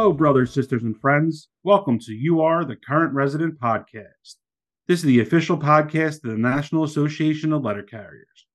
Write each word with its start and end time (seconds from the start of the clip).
Hello, 0.00 0.14
brothers, 0.14 0.50
sisters, 0.50 0.82
and 0.82 0.98
friends. 0.98 1.50
Welcome 1.62 1.98
to 1.98 2.14
You 2.14 2.40
Are 2.40 2.64
the 2.64 2.74
Current 2.74 3.12
Resident 3.12 3.60
podcast. 3.60 4.36
This 4.88 5.00
is 5.00 5.02
the 5.02 5.20
official 5.20 5.58
podcast 5.58 6.24
of 6.24 6.30
the 6.30 6.38
National 6.38 6.84
Association 6.84 7.52
of 7.52 7.64
Letter 7.64 7.82
Carriers, 7.82 8.46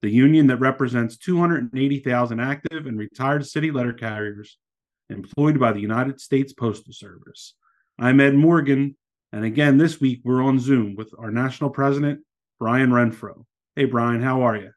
the 0.00 0.08
union 0.08 0.46
that 0.46 0.60
represents 0.60 1.18
280,000 1.18 2.40
active 2.40 2.86
and 2.86 2.98
retired 2.98 3.46
city 3.46 3.70
letter 3.70 3.92
carriers 3.92 4.56
employed 5.10 5.60
by 5.60 5.72
the 5.72 5.80
United 5.80 6.22
States 6.22 6.54
Postal 6.54 6.94
Service. 6.94 7.52
I'm 7.98 8.18
Ed 8.18 8.34
Morgan, 8.34 8.96
and 9.30 9.44
again 9.44 9.76
this 9.76 10.00
week 10.00 10.22
we're 10.24 10.42
on 10.42 10.58
Zoom 10.58 10.96
with 10.96 11.12
our 11.18 11.30
national 11.30 11.68
president, 11.68 12.20
Brian 12.58 12.88
Renfroe. 12.88 13.44
Hey, 13.76 13.84
Brian, 13.84 14.22
how 14.22 14.40
are 14.40 14.56
you? 14.56 14.70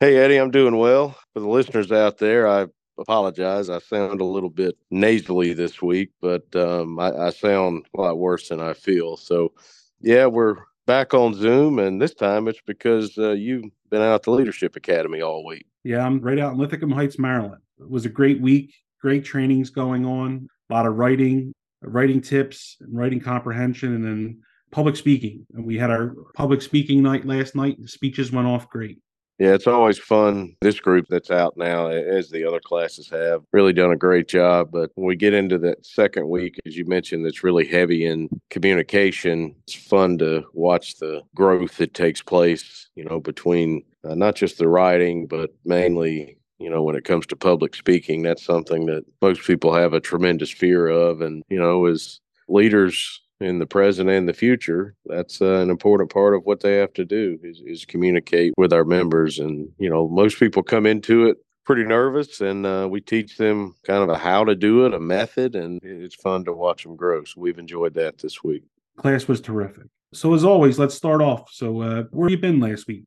Hey, 0.00 0.16
Eddie, 0.16 0.38
I'm 0.38 0.50
doing 0.50 0.76
well. 0.76 1.16
For 1.32 1.38
the 1.38 1.48
listeners 1.48 1.92
out 1.92 2.18
there, 2.18 2.48
I 2.48 2.66
apologize. 3.00 3.70
I 3.70 3.78
sound 3.78 4.20
a 4.20 4.24
little 4.24 4.50
bit 4.50 4.76
nasally 4.90 5.52
this 5.52 5.82
week, 5.82 6.10
but 6.20 6.44
um, 6.54 6.98
I, 6.98 7.10
I, 7.12 7.30
sound 7.30 7.86
a 7.94 8.00
lot 8.00 8.18
worse 8.18 8.48
than 8.48 8.60
I 8.60 8.74
feel. 8.74 9.16
So, 9.16 9.52
yeah, 10.00 10.26
we're 10.26 10.56
back 10.86 11.14
on 11.14 11.34
Zoom, 11.34 11.78
and 11.78 12.00
this 12.00 12.14
time 12.14 12.46
it's 12.46 12.60
because 12.66 13.16
uh, 13.18 13.30
you've 13.30 13.64
been 13.90 14.02
out 14.02 14.14
at 14.14 14.22
the 14.24 14.30
Leadership 14.30 14.76
Academy 14.76 15.22
all 15.22 15.44
week. 15.44 15.66
Yeah, 15.82 16.04
I'm 16.04 16.20
right 16.20 16.38
out 16.38 16.52
in 16.52 16.58
Linthicum 16.58 16.90
Heights, 16.90 17.18
Maryland. 17.18 17.62
It 17.80 17.90
was 17.90 18.04
a 18.04 18.10
great 18.10 18.40
week, 18.40 18.74
great 19.00 19.24
trainings 19.24 19.70
going 19.70 20.04
on, 20.04 20.46
a 20.68 20.74
lot 20.74 20.86
of 20.86 20.96
writing, 20.96 21.52
writing 21.82 22.20
tips, 22.20 22.76
and 22.80 22.96
writing 22.96 23.20
comprehension, 23.20 23.94
and 23.94 24.04
then 24.04 24.40
public 24.70 24.96
speaking. 24.96 25.46
And 25.54 25.64
we 25.64 25.78
had 25.78 25.90
our 25.90 26.14
public 26.34 26.60
speaking 26.62 27.02
night 27.02 27.24
last 27.24 27.54
night. 27.54 27.80
The 27.80 27.88
speeches 27.88 28.30
went 28.30 28.46
off 28.46 28.68
great. 28.68 28.98
Yeah, 29.40 29.54
it's 29.54 29.66
always 29.66 29.98
fun. 29.98 30.54
This 30.60 30.80
group 30.80 31.06
that's 31.08 31.30
out 31.30 31.56
now, 31.56 31.86
as 31.86 32.28
the 32.28 32.46
other 32.46 32.60
classes 32.60 33.08
have, 33.08 33.42
really 33.52 33.72
done 33.72 33.90
a 33.90 33.96
great 33.96 34.28
job. 34.28 34.70
But 34.70 34.90
when 34.96 35.06
we 35.06 35.16
get 35.16 35.32
into 35.32 35.56
that 35.60 35.86
second 35.86 36.28
week, 36.28 36.60
as 36.66 36.76
you 36.76 36.84
mentioned, 36.84 37.24
that's 37.24 37.42
really 37.42 37.66
heavy 37.66 38.04
in 38.04 38.28
communication. 38.50 39.54
It's 39.62 39.74
fun 39.74 40.18
to 40.18 40.44
watch 40.52 40.98
the 40.98 41.22
growth 41.34 41.78
that 41.78 41.94
takes 41.94 42.20
place, 42.20 42.90
you 42.94 43.04
know, 43.04 43.18
between 43.18 43.82
uh, 44.04 44.14
not 44.14 44.34
just 44.34 44.58
the 44.58 44.68
writing, 44.68 45.26
but 45.26 45.50
mainly 45.64 46.36
you 46.58 46.68
know, 46.68 46.82
when 46.82 46.94
it 46.94 47.04
comes 47.04 47.26
to 47.28 47.36
public 47.36 47.74
speaking, 47.74 48.22
that's 48.22 48.44
something 48.44 48.84
that 48.84 49.02
most 49.22 49.42
people 49.44 49.72
have 49.72 49.94
a 49.94 50.00
tremendous 50.00 50.50
fear 50.50 50.88
of. 50.88 51.22
And, 51.22 51.42
you 51.48 51.58
know, 51.58 51.86
as 51.86 52.20
leaders, 52.48 53.22
in 53.40 53.58
the 53.58 53.66
present 53.66 54.10
and 54.10 54.28
the 54.28 54.34
future, 54.34 54.94
that's 55.06 55.40
uh, 55.40 55.54
an 55.60 55.70
important 55.70 56.12
part 56.12 56.34
of 56.34 56.44
what 56.44 56.60
they 56.60 56.76
have 56.76 56.92
to 56.94 57.04
do 57.04 57.38
is, 57.42 57.62
is 57.64 57.84
communicate 57.84 58.52
with 58.56 58.72
our 58.72 58.84
members. 58.84 59.38
And, 59.38 59.68
you 59.78 59.88
know, 59.88 60.08
most 60.08 60.38
people 60.38 60.62
come 60.62 60.86
into 60.86 61.26
it 61.26 61.38
pretty 61.64 61.84
nervous 61.84 62.40
and 62.40 62.66
uh, 62.66 62.88
we 62.90 63.00
teach 63.00 63.36
them 63.36 63.74
kind 63.86 64.02
of 64.02 64.08
a 64.08 64.18
how 64.18 64.44
to 64.44 64.54
do 64.54 64.86
it, 64.86 64.94
a 64.94 65.00
method, 65.00 65.54
and 65.54 65.80
it's 65.82 66.16
fun 66.16 66.44
to 66.44 66.52
watch 66.52 66.82
them 66.82 66.96
grow. 66.96 67.24
So 67.24 67.40
we've 67.40 67.58
enjoyed 67.58 67.94
that 67.94 68.18
this 68.18 68.42
week. 68.42 68.64
Class 68.96 69.28
was 69.28 69.40
terrific. 69.40 69.86
So 70.12 70.34
as 70.34 70.44
always, 70.44 70.78
let's 70.78 70.94
start 70.94 71.22
off. 71.22 71.50
So 71.52 71.80
uh, 71.82 72.02
where 72.10 72.28
you 72.28 72.38
been 72.38 72.60
last 72.60 72.86
week? 72.88 73.04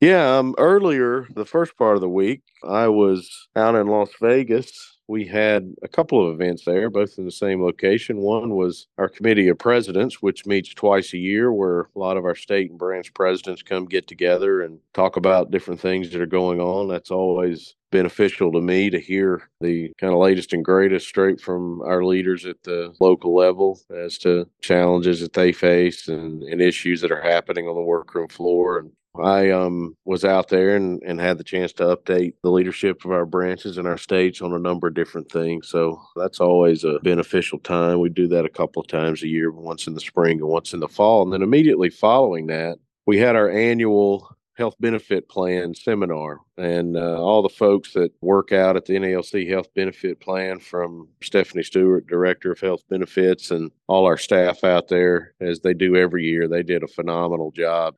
Yeah, 0.00 0.36
um, 0.36 0.54
earlier 0.58 1.26
the 1.34 1.46
first 1.46 1.76
part 1.76 1.94
of 1.94 2.00
the 2.00 2.08
week, 2.08 2.42
I 2.64 2.88
was 2.88 3.48
out 3.56 3.76
in 3.76 3.86
Las 3.86 4.10
Vegas 4.20 4.98
we 5.12 5.26
had 5.26 5.74
a 5.82 5.88
couple 5.88 6.26
of 6.26 6.32
events 6.32 6.64
there, 6.64 6.88
both 6.88 7.18
in 7.18 7.26
the 7.26 7.30
same 7.30 7.62
location. 7.62 8.16
One 8.16 8.54
was 8.54 8.86
our 8.96 9.10
committee 9.10 9.48
of 9.48 9.58
presidents, 9.58 10.22
which 10.22 10.46
meets 10.46 10.72
twice 10.72 11.12
a 11.12 11.18
year, 11.18 11.52
where 11.52 11.80
a 11.94 11.98
lot 11.98 12.16
of 12.16 12.24
our 12.24 12.34
state 12.34 12.70
and 12.70 12.78
branch 12.78 13.12
presidents 13.12 13.62
come 13.62 13.84
get 13.84 14.06
together 14.06 14.62
and 14.62 14.78
talk 14.94 15.18
about 15.18 15.50
different 15.50 15.80
things 15.80 16.08
that 16.10 16.22
are 16.22 16.26
going 16.26 16.62
on. 16.62 16.88
That's 16.88 17.10
always 17.10 17.74
beneficial 17.90 18.52
to 18.52 18.62
me 18.62 18.88
to 18.88 18.98
hear 18.98 19.50
the 19.60 19.92
kind 20.00 20.14
of 20.14 20.18
latest 20.18 20.54
and 20.54 20.64
greatest 20.64 21.06
straight 21.06 21.42
from 21.42 21.82
our 21.82 22.02
leaders 22.02 22.46
at 22.46 22.62
the 22.62 22.94
local 22.98 23.34
level 23.34 23.78
as 23.94 24.16
to 24.16 24.48
challenges 24.62 25.20
that 25.20 25.34
they 25.34 25.52
face 25.52 26.08
and, 26.08 26.42
and 26.42 26.62
issues 26.62 27.02
that 27.02 27.12
are 27.12 27.20
happening 27.20 27.68
on 27.68 27.74
the 27.74 27.82
workroom 27.82 28.28
floor 28.28 28.78
and 28.78 28.92
I 29.20 29.50
um, 29.50 29.96
was 30.04 30.24
out 30.24 30.48
there 30.48 30.74
and, 30.74 31.02
and 31.02 31.20
had 31.20 31.38
the 31.38 31.44
chance 31.44 31.72
to 31.74 31.96
update 31.96 32.34
the 32.42 32.50
leadership 32.50 33.04
of 33.04 33.10
our 33.10 33.26
branches 33.26 33.76
and 33.76 33.86
our 33.86 33.98
states 33.98 34.40
on 34.40 34.52
a 34.52 34.58
number 34.58 34.88
of 34.88 34.94
different 34.94 35.30
things. 35.30 35.68
So 35.68 36.00
that's 36.16 36.40
always 36.40 36.84
a 36.84 36.98
beneficial 37.00 37.58
time. 37.58 38.00
We 38.00 38.08
do 38.08 38.26
that 38.28 38.46
a 38.46 38.50
couple 38.50 38.80
of 38.80 38.88
times 38.88 39.22
a 39.22 39.28
year, 39.28 39.50
once 39.50 39.86
in 39.86 39.94
the 39.94 40.00
spring 40.00 40.40
and 40.40 40.48
once 40.48 40.72
in 40.72 40.80
the 40.80 40.88
fall. 40.88 41.22
And 41.22 41.32
then 41.32 41.42
immediately 41.42 41.90
following 41.90 42.46
that, 42.46 42.78
we 43.06 43.18
had 43.18 43.36
our 43.36 43.50
annual 43.50 44.34
health 44.54 44.74
benefit 44.80 45.28
plan 45.28 45.74
seminar 45.74 46.38
and 46.58 46.96
uh, 46.96 47.20
all 47.20 47.42
the 47.42 47.48
folks 47.48 47.94
that 47.94 48.12
work 48.20 48.52
out 48.52 48.76
at 48.76 48.84
the 48.84 48.94
NALC 48.94 49.48
health 49.48 49.66
benefit 49.74 50.20
plan 50.20 50.58
from 50.58 51.08
Stephanie 51.22 51.62
Stewart, 51.62 52.06
director 52.06 52.52
of 52.52 52.60
health 52.60 52.82
benefits 52.88 53.50
and 53.50 53.70
all 53.88 54.04
our 54.04 54.18
staff 54.18 54.62
out 54.62 54.88
there 54.88 55.34
as 55.40 55.60
they 55.60 55.74
do 55.74 55.96
every 55.96 56.24
year. 56.24 56.48
They 56.48 56.62
did 56.62 56.82
a 56.82 56.88
phenomenal 56.88 57.50
job 57.50 57.94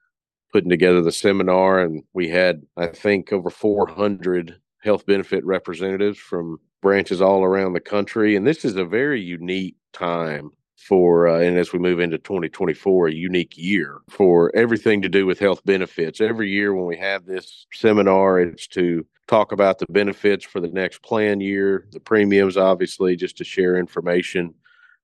putting 0.54 0.70
together 0.70 1.02
the 1.02 1.10
seminar, 1.10 1.80
and 1.80 2.04
we 2.12 2.28
had, 2.28 2.62
I 2.76 2.86
think, 2.86 3.32
over 3.32 3.50
400 3.50 4.56
health 4.82 5.04
benefit 5.04 5.44
representatives 5.44 6.16
from 6.16 6.60
branches 6.80 7.20
all 7.20 7.42
around 7.42 7.72
the 7.72 7.80
country. 7.80 8.36
And 8.36 8.46
this 8.46 8.64
is 8.64 8.76
a 8.76 8.84
very 8.84 9.20
unique 9.20 9.74
time 9.92 10.50
for, 10.76 11.26
uh, 11.26 11.40
and 11.40 11.58
as 11.58 11.72
we 11.72 11.80
move 11.80 11.98
into 11.98 12.18
2024, 12.18 13.08
a 13.08 13.12
unique 13.12 13.54
year 13.56 13.98
for 14.08 14.54
everything 14.54 15.02
to 15.02 15.08
do 15.08 15.26
with 15.26 15.40
health 15.40 15.60
benefits. 15.64 16.20
Every 16.20 16.48
year 16.50 16.72
when 16.72 16.86
we 16.86 16.98
have 16.98 17.26
this 17.26 17.66
seminar, 17.72 18.38
it's 18.38 18.68
to 18.68 19.04
talk 19.26 19.50
about 19.50 19.80
the 19.80 19.86
benefits 19.88 20.44
for 20.44 20.60
the 20.60 20.68
next 20.68 21.02
plan 21.02 21.40
year, 21.40 21.88
the 21.90 21.98
premiums, 21.98 22.56
obviously, 22.56 23.16
just 23.16 23.36
to 23.38 23.44
share 23.44 23.76
information 23.76 24.54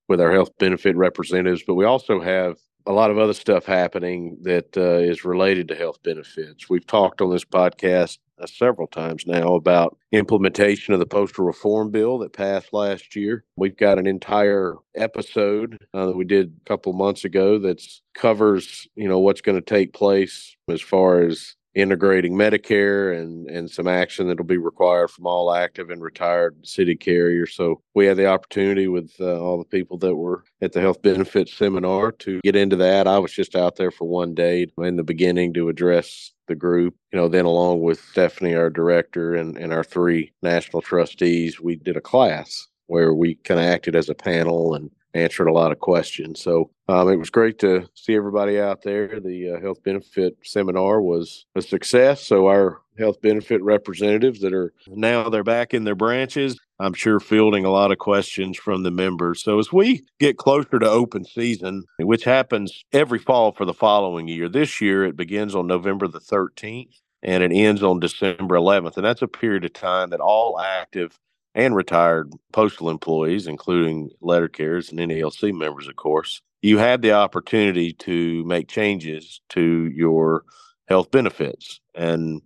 with 0.07 0.21
our 0.21 0.31
health 0.31 0.57
benefit 0.61 0.95
representatives. 0.95 1.65
But 1.67 1.75
we 1.75 1.87
also 1.87 2.21
have 2.21 2.57
a 2.91 2.93
lot 2.93 3.11
of 3.13 3.19
other 3.19 3.33
stuff 3.33 3.65
happening 3.67 4.37
that 4.43 4.77
uh, 4.77 4.99
is 4.99 5.25
related 5.25 5.69
to 5.69 5.77
health 5.77 6.03
benefits. 6.03 6.69
We've 6.69 6.87
talked 6.87 7.21
on 7.21 7.31
this 7.31 7.45
podcast 7.45 8.19
uh, 8.41 8.47
several 8.47 8.89
times 8.89 9.27
now 9.27 9.55
about 9.55 9.97
implementation 10.11 10.93
of 10.93 10.99
the 10.99 11.07
postal 11.07 11.45
reform 11.45 11.93
bill 11.93 12.19
that 12.19 12.33
passed 12.33 12.73
last 12.73 13.15
year. 13.15 13.45
We've 13.55 13.77
got 13.77 14.01
an 14.01 14.09
entire 14.09 14.75
episode 14.97 15.79
uh, 15.95 16.07
that 16.07 16.17
we 16.17 16.25
did 16.25 16.53
a 16.61 16.69
couple 16.69 16.93
months 16.93 17.25
ago 17.25 17.61
that 17.61 17.81
covers, 18.15 18.89
you 18.97 19.09
know, 19.09 19.21
what's 19.21 19.41
going 19.41 19.57
to 19.59 19.65
take 19.65 19.93
place 19.93 20.57
as 20.69 20.81
far 20.81 21.23
as 21.23 21.55
integrating 21.75 22.35
Medicare 22.35 23.19
and 23.19 23.49
and 23.49 23.71
some 23.71 23.87
action 23.87 24.27
that'll 24.27 24.45
be 24.45 24.57
required 24.57 25.11
from 25.11 25.27
all 25.27 25.53
active 25.53 25.91
and 25.91 26.03
retired 26.03 26.57
city 26.67 26.97
carriers. 26.97 27.55
So 27.55 27.83
we 27.95 28.07
had 28.07 28.17
the 28.17 28.27
opportunity 28.27 28.89
with 28.89 29.13
uh, 29.21 29.41
all 29.41 29.59
the 29.59 29.65
people 29.65 29.99
that 29.99 30.15
were 30.15 30.45
at 30.61 30.73
the 30.73 30.81
health 30.81 31.03
benefits 31.03 31.53
seminar 31.55 32.13
to 32.13 32.41
get 32.43 32.57
into 32.57 32.77
that. 32.77 33.07
I 33.07 33.19
was 33.19 33.33
just 33.33 33.55
out 33.55 33.77
there 33.77 33.91
for 33.91 34.07
one 34.07 34.35
day 34.35 34.67
in 34.79 34.97
the 34.97 35.05
beginning 35.05 35.55
to 35.55 35.69
address 35.69 36.33
the 36.49 36.55
group. 36.55 36.95
You 37.13 37.19
know, 37.19 37.29
then 37.29 37.45
along 37.45 37.83
with 37.83 38.01
Stephanie, 38.01 38.55
our 38.55 38.71
director, 38.71 39.35
and 39.35 39.57
and 39.57 39.73
our 39.73 39.85
three 39.85 40.33
national 40.43 40.83
trustees, 40.83 41.61
we 41.61 41.77
did 41.77 41.97
a 41.97 42.01
class 42.01 42.67
where 42.87 43.15
we 43.15 43.37
kind 43.37 43.61
of 43.61 43.67
acted 43.67 43.95
as 43.95 44.09
a 44.09 44.15
panel 44.15 44.75
and 44.75 44.91
answered 45.15 45.49
a 45.49 45.53
lot 45.53 45.73
of 45.73 45.79
questions. 45.79 46.41
So 46.41 46.71
um, 46.89 47.09
it 47.09 47.17
was 47.17 47.31
great 47.31 47.59
to 47.61 47.89
see 47.95 48.15
everybody 48.15 48.61
out 48.61 48.83
there. 48.83 49.21
The 49.21 49.53
uh, 49.53 49.61
health 49.61 49.83
benefit 49.83 50.37
seminar 50.43 51.01
was 51.01 51.47
a 51.55 51.63
success. 51.63 52.27
So 52.27 52.47
our 52.47 52.81
health 52.99 53.21
benefit 53.21 53.63
representatives 53.63 54.41
that 54.41 54.53
are 54.53 54.73
now 54.89 55.29
they're 55.29 55.43
back 55.43 55.75
in 55.75 55.85
their 55.85 55.95
branches. 55.95 56.59
I'm 56.79 56.95
sure 56.95 57.21
fielding 57.21 57.65
a 57.65 57.71
lot 57.71 57.93
of 57.93 57.99
questions 57.99 58.57
from 58.57 58.83
the 58.83 58.91
members. 58.91 59.43
So 59.43 59.59
as 59.59 59.73
we 59.73 60.03
get 60.19 60.39
closer 60.39 60.79
to 60.79 60.89
open 60.89 61.25
season, 61.25 61.85
which 61.99 62.25
happens 62.25 62.85
every 62.93 63.19
fall 63.19 63.53
for 63.53 63.65
the 63.65 63.75
following 63.75 64.29
year, 64.29 64.49
this 64.49 64.81
year 64.81 65.05
it 65.05 65.17
begins 65.17 65.55
on 65.55 65.67
November 65.67 66.09
the 66.09 66.21
13th 66.21 66.95
and 67.23 67.43
it 67.43 67.53
ends 67.53 67.83
on 67.83 68.01
December 68.01 68.55
11th. 68.55 68.97
And 68.97 69.05
that's 69.05 69.23
a 69.23 69.29
period 69.29 69.65
of 69.65 69.73
time 69.73 70.11
that 70.11 70.21
all 70.21 70.59
active 70.59 71.19
and 71.55 71.75
retired 71.75 72.33
postal 72.53 72.91
employees, 72.91 73.47
including 73.47 74.11
letter 74.21 74.49
carriers 74.49 74.91
and 74.91 74.99
NALC 75.01 75.53
members, 75.53 75.89
of 75.89 75.97
course, 75.97 76.43
you 76.63 76.79
had 76.79 77.03
the 77.03 77.13
opportunity 77.13 77.93
to 77.93 78.45
make 78.45 78.69
changes 78.69 79.41
to 79.51 79.91
your 79.95 80.45
health 80.89 81.11
benefits. 81.11 81.81
And, 81.95 82.43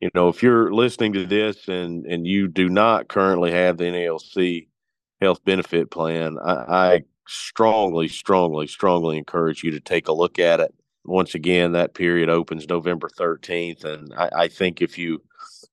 you 0.00 0.10
know, 0.14 0.28
if 0.28 0.42
you're 0.42 0.72
listening 0.72 1.12
to 1.14 1.26
this 1.26 1.68
and, 1.68 2.06
and 2.06 2.26
you 2.26 2.48
do 2.48 2.68
not 2.68 3.08
currently 3.08 3.50
have 3.50 3.76
the 3.76 3.84
NALC 3.84 4.68
health 5.20 5.44
benefit 5.44 5.90
plan, 5.90 6.38
I, 6.42 6.52
I 6.52 7.02
strongly, 7.26 8.08
strongly, 8.08 8.66
strongly 8.66 9.18
encourage 9.18 9.62
you 9.62 9.72
to 9.72 9.80
take 9.80 10.08
a 10.08 10.12
look 10.12 10.38
at 10.38 10.60
it. 10.60 10.74
Once 11.04 11.34
again, 11.34 11.72
that 11.72 11.94
period 11.94 12.28
opens 12.28 12.68
November 12.68 13.08
13th. 13.08 13.84
And 13.84 14.12
I, 14.14 14.30
I 14.36 14.48
think 14.48 14.80
if 14.80 14.96
you 14.98 15.22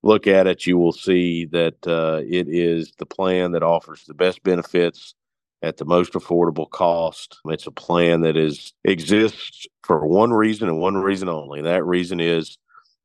look 0.03 0.27
at 0.27 0.47
it, 0.47 0.65
you 0.65 0.77
will 0.77 0.91
see 0.91 1.45
that 1.45 1.87
uh, 1.87 2.21
it 2.27 2.47
is 2.47 2.93
the 2.97 3.05
plan 3.05 3.51
that 3.51 3.63
offers 3.63 4.03
the 4.05 4.13
best 4.13 4.43
benefits 4.43 5.15
at 5.61 5.77
the 5.77 5.85
most 5.85 6.13
affordable 6.13 6.69
cost. 6.69 7.39
It's 7.45 7.67
a 7.67 7.71
plan 7.71 8.21
that 8.21 8.37
is 8.37 8.73
exists 8.83 9.65
for 9.83 10.05
one 10.05 10.31
reason 10.31 10.67
and 10.69 10.79
one 10.79 10.97
reason 10.97 11.29
only. 11.29 11.61
That 11.61 11.85
reason 11.85 12.19
is 12.19 12.57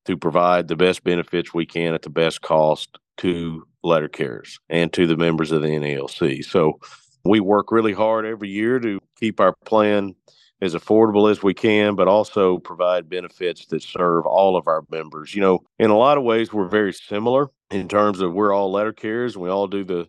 to 0.05 0.17
provide 0.17 0.69
the 0.69 0.77
best 0.77 1.05
benefits 1.05 1.55
we 1.55 1.65
can 1.65 1.95
at 1.95 2.03
the 2.03 2.11
best 2.11 2.43
cost 2.43 2.99
to 3.19 3.67
letter 3.83 4.09
carriers 4.09 4.59
and 4.69 4.93
to 4.93 5.07
the 5.07 5.17
members 5.17 5.53
of 5.53 5.63
the 5.63 5.69
NALC. 5.69 6.45
So 6.45 6.79
We 7.25 7.41
work 7.41 7.71
really 7.71 7.93
hard 7.93 8.27
every 8.27 8.49
year 8.49 8.81
to 8.81 8.99
keep 9.19 9.39
our 9.39 9.55
plan 9.65 10.15
as 10.63 10.75
affordable 10.75 11.31
as 11.31 11.43
we 11.43 11.53
can, 11.53 11.95
but 11.97 12.09
also 12.09 12.57
provide 12.59 13.11
benefits 13.11 13.67
that 13.67 13.83
serve 13.83 14.25
all 14.25 14.57
of 14.57 14.69
our 14.69 14.85
members. 14.91 15.35
You 15.35 15.43
know, 15.43 15.59
in 15.79 15.91
a 15.91 15.99
lot 15.99 16.17
of 16.17 16.25
ways, 16.25 16.53
we're 16.53 16.69
very 16.69 16.93
similar 16.93 17.51
in 17.73 17.89
terms 17.89 18.21
of 18.21 18.33
we're 18.33 18.55
all 18.55 18.71
letter 18.71 18.93
carriers 18.93 19.37
we 19.37 19.49
all 19.49 19.67
do 19.67 19.83
the 19.83 20.09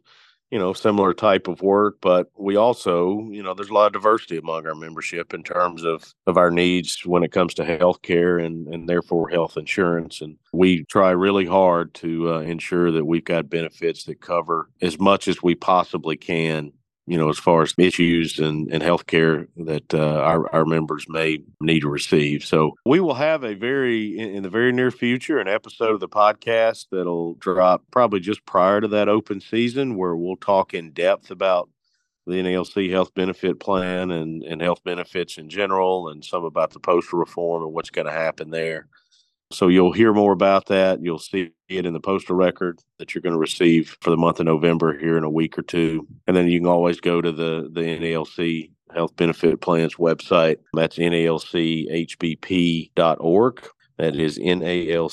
you 0.52 0.60
know 0.60 0.74
similar 0.74 1.14
type 1.14 1.48
of 1.48 1.62
work 1.62 1.98
but 2.02 2.28
we 2.38 2.56
also 2.56 3.28
you 3.32 3.42
know 3.42 3.54
there's 3.54 3.70
a 3.70 3.74
lot 3.74 3.88
of 3.88 3.94
diversity 3.94 4.38
among 4.38 4.68
our 4.68 4.76
membership 4.76 5.34
in 5.34 5.44
terms 5.44 5.84
of 5.84 6.14
of 6.28 6.38
our 6.38 6.52
needs 6.52 7.02
when 7.06 7.24
it 7.24 7.32
comes 7.32 7.54
to 7.54 7.66
health 7.66 8.02
care 8.02 8.38
and 8.38 8.68
and 8.68 8.88
therefore 8.88 9.30
health 9.30 9.58
insurance 9.58 10.22
and 10.22 10.38
we 10.52 10.84
try 10.86 11.10
really 11.10 11.46
hard 11.46 11.94
to 11.94 12.32
uh, 12.32 12.40
ensure 12.42 12.92
that 12.92 13.06
we've 13.06 13.26
got 13.26 13.50
benefits 13.50 14.04
that 14.04 14.22
cover 14.22 14.70
as 14.82 15.00
much 15.00 15.28
as 15.28 15.42
we 15.42 15.56
possibly 15.56 16.18
can 16.18 16.72
you 17.06 17.18
know, 17.18 17.30
as 17.30 17.38
far 17.38 17.64
as 17.64 17.74
issues 17.78 18.40
and, 18.40 18.72
and 18.72 18.82
health 18.82 19.08
care 19.08 19.48
that 19.58 19.94
uh, 19.94 20.22
our, 20.22 20.54
our 20.54 20.66
members 20.66 21.06
may 21.10 21.40
need 21.60 21.82
to 21.82 21.90
receive. 21.90 22.46
So 22.46 22.72
we 22.86 23.00
will 23.00 23.16
have 23.16 23.44
a 23.44 23.56
very, 23.56 24.18
in, 24.18 24.44
the 24.44 24.50
very 24.50 24.72
near 24.72 24.92
future, 24.92 25.40
an 25.40 25.48
episode 25.48 25.92
of 25.92 26.00
the 26.00 26.08
podcast 26.08 26.88
that'll 26.92 27.34
drop 27.36 27.84
probably 27.92 28.22
just 28.22 28.46
prior 28.46 28.80
to 28.80 28.88
that 28.90 29.10
open 29.10 29.42
season 29.42 29.98
where 29.98 30.16
we'll 30.16 30.38
talk 30.38 30.74
in 30.74 30.92
depth 30.92 31.30
about 31.30 31.70
the 32.26 32.42
NALC 32.42 32.90
health 32.90 33.14
benefit 33.14 33.60
plan 33.60 34.10
and, 34.10 34.44
and 34.44 34.62
health 34.62 34.82
benefits 34.86 35.38
in 35.38 35.50
general 35.50 36.08
and 36.08 36.24
some 36.24 36.46
about 36.46 36.72
the 36.72 36.80
postal 36.80 37.20
reform 37.20 37.64
and 37.64 37.74
what's 37.74 37.90
going 37.90 38.08
to 38.08 38.14
happen 38.14 38.50
there. 38.50 38.88
So 39.54 39.68
you'll 39.68 39.94
hear 39.94 40.14
more 40.14 40.34
about 40.34 40.66
that. 40.68 41.02
You'll 41.02 41.20
see 41.20 41.52
it 41.70 41.86
in 41.86 41.94
the 41.94 42.00
postal 42.00 42.36
record 42.36 42.80
that 43.00 43.14
you're 43.14 43.22
going 43.22 43.34
to 43.34 43.40
receive 43.40 43.96
for 44.02 44.10
the 44.10 44.18
month 44.18 44.40
of 44.40 44.46
November 44.46 44.98
here 44.98 45.18
in 45.18 45.24
a 45.24 45.30
week 45.30 45.58
or 45.58 45.62
two. 45.62 46.08
And 46.28 46.36
then 46.36 46.48
you 46.48 46.60
can 46.60 46.68
always 46.68 47.00
go 47.00 47.22
to 47.22 47.32
the, 47.32 47.70
the 47.72 47.82
NALC 47.82 48.72
Health 48.94 49.16
Benefit 49.16 49.62
Plans 49.62 49.96
website. 49.96 50.58
That's 50.74 50.98
nalchbp.org. 50.98 51.40
That 53.98 54.16
is 54.16 54.40
nalchbp.org. 54.40 55.06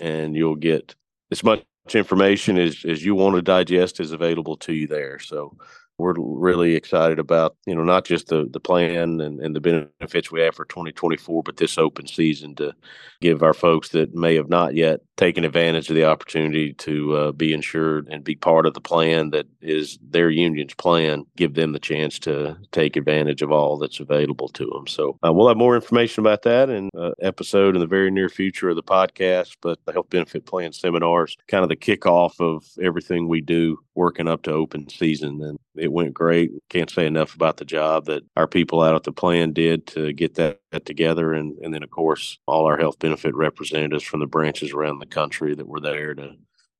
And 0.00 0.36
you'll 0.36 0.56
get 0.56 0.94
as 1.30 1.44
much 1.44 1.62
information 1.92 2.56
as, 2.58 2.84
as 2.86 3.04
you 3.04 3.14
want 3.14 3.36
to 3.36 3.42
digest 3.42 4.00
is 4.00 4.12
available 4.12 4.56
to 4.56 4.72
you 4.72 4.86
there. 4.86 5.18
So 5.18 5.56
we're 5.98 6.14
really 6.18 6.74
excited 6.74 7.18
about 7.18 7.56
you 7.66 7.74
know 7.74 7.84
not 7.84 8.04
just 8.04 8.28
the 8.28 8.48
the 8.50 8.60
plan 8.60 9.20
and, 9.20 9.40
and 9.40 9.54
the 9.54 9.60
benefits 9.60 10.30
we 10.30 10.40
have 10.40 10.54
for 10.54 10.64
2024 10.64 11.42
but 11.42 11.56
this 11.56 11.78
open 11.78 12.06
season 12.06 12.54
to 12.54 12.72
give 13.20 13.42
our 13.42 13.54
folks 13.54 13.90
that 13.90 14.14
may 14.14 14.34
have 14.34 14.48
not 14.48 14.74
yet 14.74 15.00
taken 15.16 15.44
advantage 15.44 15.88
of 15.88 15.94
the 15.94 16.04
opportunity 16.04 16.72
to 16.74 17.16
uh, 17.16 17.32
be 17.32 17.52
insured 17.52 18.08
and 18.10 18.24
be 18.24 18.34
part 18.34 18.66
of 18.66 18.74
the 18.74 18.80
plan 18.80 19.30
that 19.30 19.46
is 19.60 19.98
their 20.02 20.30
union's 20.30 20.74
plan 20.74 21.24
give 21.36 21.54
them 21.54 21.72
the 21.72 21.78
chance 21.78 22.18
to 22.18 22.56
take 22.72 22.96
advantage 22.96 23.42
of 23.42 23.52
all 23.52 23.78
that's 23.78 24.00
available 24.00 24.48
to 24.48 24.66
them 24.66 24.86
so 24.88 25.16
uh, 25.24 25.32
we'll 25.32 25.48
have 25.48 25.56
more 25.56 25.76
information 25.76 26.20
about 26.20 26.42
that 26.42 26.68
in 26.70 26.90
an 26.94 27.12
episode 27.20 27.76
in 27.76 27.80
the 27.80 27.86
very 27.86 28.10
near 28.10 28.28
future 28.28 28.68
of 28.68 28.76
the 28.76 28.82
podcast 28.82 29.56
but 29.60 29.78
the 29.84 29.92
health 29.92 30.10
benefit 30.10 30.44
plan 30.44 30.72
seminars 30.72 31.36
kind 31.46 31.62
of 31.62 31.68
the 31.68 31.76
kickoff 31.76 32.40
of 32.40 32.64
everything 32.82 33.28
we 33.28 33.40
do 33.40 33.78
working 33.94 34.26
up 34.26 34.42
to 34.42 34.50
open 34.50 34.88
season 34.88 35.40
and 35.40 35.58
it 35.76 35.92
went 35.92 36.14
great. 36.14 36.52
Can't 36.68 36.90
say 36.90 37.06
enough 37.06 37.34
about 37.34 37.56
the 37.56 37.64
job 37.64 38.06
that 38.06 38.22
our 38.36 38.46
people 38.46 38.82
out 38.82 38.94
at 38.94 39.02
the 39.02 39.12
plan 39.12 39.52
did 39.52 39.86
to 39.88 40.12
get 40.12 40.34
that, 40.34 40.60
that 40.72 40.86
together. 40.86 41.32
And, 41.32 41.58
and 41.58 41.74
then, 41.74 41.82
of 41.82 41.90
course, 41.90 42.38
all 42.46 42.66
our 42.66 42.78
health 42.78 42.98
benefit 42.98 43.34
representatives 43.34 44.04
from 44.04 44.20
the 44.20 44.26
branches 44.26 44.72
around 44.72 44.98
the 44.98 45.06
country 45.06 45.54
that 45.54 45.68
were 45.68 45.80
there 45.80 46.14
to, 46.14 46.32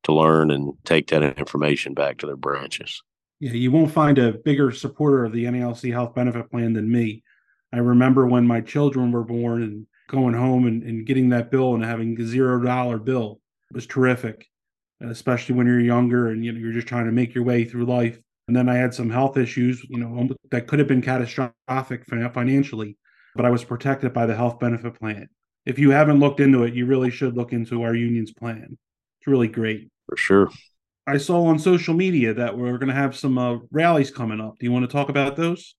to 0.05 0.13
learn 0.13 0.51
and 0.51 0.73
take 0.85 1.09
that 1.09 1.23
information 1.39 1.95
back 1.95 2.19
to 2.19 2.27
their 2.27 2.37
branches. 2.37 3.03
Yeah, 3.41 3.53
you 3.53 3.73
won't 3.73 3.91
find 3.91 4.19
a 4.19 4.33
bigger 4.33 4.71
supporter 4.71 5.25
of 5.25 5.33
the 5.33 5.45
NALC 5.45 5.93
health 5.93 6.15
benefit 6.15 6.51
plan 6.51 6.73
than 6.73 6.91
me. 6.91 7.23
I 7.73 7.79
remember 7.79 8.27
when 8.27 8.47
my 8.47 8.61
children 8.61 9.11
were 9.11 9.25
born 9.25 9.63
and 9.63 9.87
going 10.09 10.35
home 10.35 10.67
and, 10.67 10.83
and 10.83 11.07
getting 11.07 11.31
that 11.31 11.51
bill 11.51 11.75
and 11.75 11.85
having 11.85 12.19
a 12.21 12.25
zero 12.25 12.63
dollar 12.63 12.99
bill 12.99 13.41
was 13.73 13.87
terrific, 13.87 14.49
especially 15.01 15.57
when 15.57 15.67
you're 15.67 15.81
younger 15.81 16.29
and 16.29 16.45
you 16.45 16.53
know, 16.53 16.59
you're 16.59 16.73
just 16.73 16.87
trying 16.87 17.07
to 17.07 17.13
make 17.13 17.35
your 17.35 17.45
way 17.45 17.65
through 17.65 17.87
life 17.87 18.19
and 18.47 18.57
then 18.57 18.69
I 18.69 18.75
had 18.75 18.93
some 18.95 19.11
health 19.11 19.37
issues, 19.37 19.85
you 19.89 19.99
know, 19.99 20.29
that 20.51 20.67
could 20.67 20.79
have 20.79 20.89
been 20.89 21.03
catastrophic 21.03 22.05
financially, 22.07 22.97
but 23.35 23.45
I 23.45 23.51
was 23.51 23.65
protected 23.65 24.13
by 24.13 24.27
the 24.27 24.37
health 24.37 24.59
benefit 24.59 24.99
plan. 24.99 25.29
If 25.65 25.79
you 25.79 25.91
haven't 25.91 26.21
looked 26.21 26.41
into 26.41 26.65
it, 26.65 26.75
you 26.75 26.85
really 26.87 27.11
should 27.11 27.37
look 27.37 27.53
into 27.53 27.83
our 27.83 27.95
union's 27.95 28.33
plan. 28.33 28.77
It's 29.19 29.27
really 29.27 29.49
great. 29.49 29.89
For 30.09 30.17
sure. 30.17 30.51
I 31.07 31.19
saw 31.19 31.45
on 31.47 31.59
social 31.59 31.95
media 31.95 32.35
that 32.35 32.57
we're 32.57 32.79
going 32.79 32.89
to 32.89 32.95
have 32.95 33.17
some 33.17 33.39
uh, 33.39 33.59
rallies 33.71 34.11
coming 34.11 34.41
up. 34.41 34.59
Do 34.59 34.67
you 34.67 34.73
want 34.73 34.85
to 34.85 34.93
talk 34.93 35.09
about 35.09 35.37
those? 35.37 35.75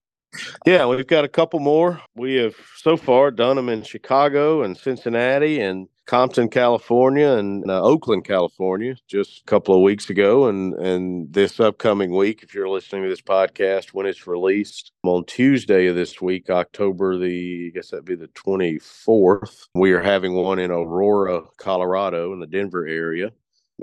Yeah, 0.66 0.86
we've 0.86 1.08
got 1.08 1.26
a 1.26 1.30
couple 1.30 1.60
more. 1.60 2.02
We 2.16 2.36
have 2.36 2.56
so 2.78 2.98
far 2.98 3.32
done 3.32 3.56
them 3.56 3.70
in 3.70 3.84
Chicago 3.84 4.64
and 4.64 4.78
Cincinnati 4.78 5.60
and 5.62 5.88
Compton, 6.06 6.50
California, 6.50 7.30
and 7.32 7.70
uh, 7.70 7.82
Oakland, 7.82 8.26
California, 8.26 8.96
just 9.08 9.42
a 9.42 9.44
couple 9.46 9.76
of 9.76 9.82
weeks 9.82 10.10
ago. 10.10 10.48
And 10.48 10.74
and 10.76 11.34
this 11.34 11.60
upcoming 11.60 12.16
week, 12.16 12.44
if 12.44 12.54
you're 12.54 12.70
listening 12.70 13.04
to 13.04 13.10
this 13.10 13.22
podcast 13.22 13.90
when 13.90 14.06
it's 14.06 14.28
released 14.28 14.92
on 15.04 15.26
Tuesday 15.26 15.88
of 15.88 15.96
this 15.96 16.22
week, 16.22 16.50
October 16.50 17.18
the 17.18 17.72
I 17.72 17.76
guess 17.76 17.90
that'd 17.90 18.06
be 18.06 18.16
the 18.16 18.28
24th, 18.28 19.68
we 19.74 19.94
are 19.94 20.02
having 20.02 20.34
one 20.34 20.60
in 20.60 20.70
Aurora, 20.70 21.42
Colorado, 21.58 22.34
in 22.34 22.40
the 22.40 22.48
Denver 22.48 22.86
area, 22.86 23.32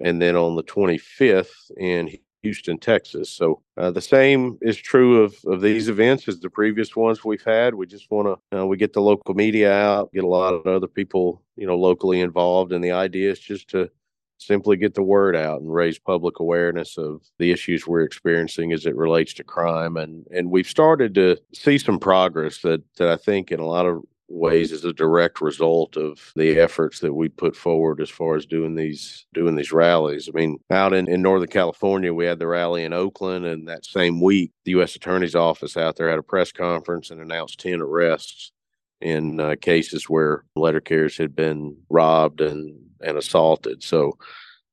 and 0.02 0.22
then 0.22 0.37
on 0.37 0.55
the 0.55 0.62
25th 0.62 1.72
in 1.76 2.08
Houston, 2.43 2.79
Texas. 2.79 3.31
So 3.31 3.62
uh, 3.77 3.91
the 3.91 4.00
same 4.00 4.59
is 4.61 4.77
true 4.77 5.23
of, 5.23 5.37
of 5.47 5.61
these 5.61 5.89
events 5.89 6.27
as 6.29 6.41
the 6.41 6.50
previous 6.50 6.97
ones 6.97 7.25
we've 7.25 7.43
had. 7.43 7.75
We 7.75 7.87
just 7.87 8.11
want 8.11 8.41
to, 8.50 8.61
uh, 8.61 8.67
we 8.67 8.77
get 8.77 8.93
the 8.93 9.00
local 9.00 9.35
media 9.35 9.73
out, 9.73 10.12
get 10.12 10.25
a 10.25 10.29
lot 10.29 10.55
of 10.55 10.67
other 10.67 10.89
people, 10.89 11.43
you 11.56 11.67
know, 11.67 11.77
locally 11.77 12.21
involved. 12.21 12.73
And 12.73 12.83
the 12.83 12.93
idea 12.93 13.31
is 13.31 13.39
just 13.39 13.69
to 13.71 13.91
simply 14.39 14.77
get 14.77 14.94
the 14.94 15.03
word 15.03 15.37
out 15.37 15.61
and 15.61 15.73
raise 15.73 16.00
public 16.00 16.41
awareness 16.41 16.99
of 16.99 17.23
the 17.39 17.53
issues 17.53 17.87
we're 17.87 18.03
experiencing 18.03 18.73
as 18.73 18.87
it 18.87 18.97
relates 18.97 19.33
to 19.35 19.44
crime. 19.44 19.97
And, 19.97 20.27
and 20.33 20.50
we've 20.50 20.67
started 20.67 21.15
to 21.15 21.37
see 21.55 21.79
some 21.79 22.00
progress 22.00 22.59
that, 22.62 22.83
that 22.97 23.09
I 23.09 23.17
think 23.17 23.53
in 23.53 23.61
a 23.61 23.67
lot 23.67 23.87
of 23.87 24.03
ways 24.32 24.73
as 24.73 24.84
a 24.84 24.93
direct 24.93 25.41
result 25.41 25.96
of 25.96 26.32
the 26.34 26.58
efforts 26.58 27.01
that 27.01 27.12
we 27.12 27.29
put 27.29 27.55
forward 27.55 28.01
as 28.01 28.08
far 28.08 28.34
as 28.34 28.46
doing 28.46 28.74
these 28.74 29.27
doing 29.34 29.55
these 29.55 29.72
rallies. 29.72 30.29
I 30.29 30.32
mean, 30.36 30.58
out 30.70 30.93
in, 30.93 31.08
in 31.08 31.22
Northern 31.22 31.48
California, 31.48 32.12
we 32.12 32.24
had 32.24 32.39
the 32.39 32.46
rally 32.46 32.84
in 32.84 32.93
Oakland, 32.93 33.44
and 33.44 33.69
that 33.69 33.84
same 33.84 34.20
week, 34.20 34.51
the 34.65 34.72
U.S. 34.72 34.96
Attorney's 34.96 35.34
Office 35.34 35.77
out 35.77 35.96
there 35.96 36.08
had 36.08 36.19
a 36.19 36.22
press 36.22 36.51
conference 36.51 37.10
and 37.10 37.20
announced 37.20 37.60
ten 37.60 37.81
arrests 37.81 38.53
in 39.01 39.39
uh, 39.39 39.56
cases 39.60 40.08
where 40.08 40.44
letter 40.56 40.81
carriers 40.81 41.19
had 41.19 41.36
been 41.36 41.77
robbed 41.91 42.41
and 42.41 42.79
and 43.01 43.19
assaulted. 43.19 43.82
So, 43.82 44.17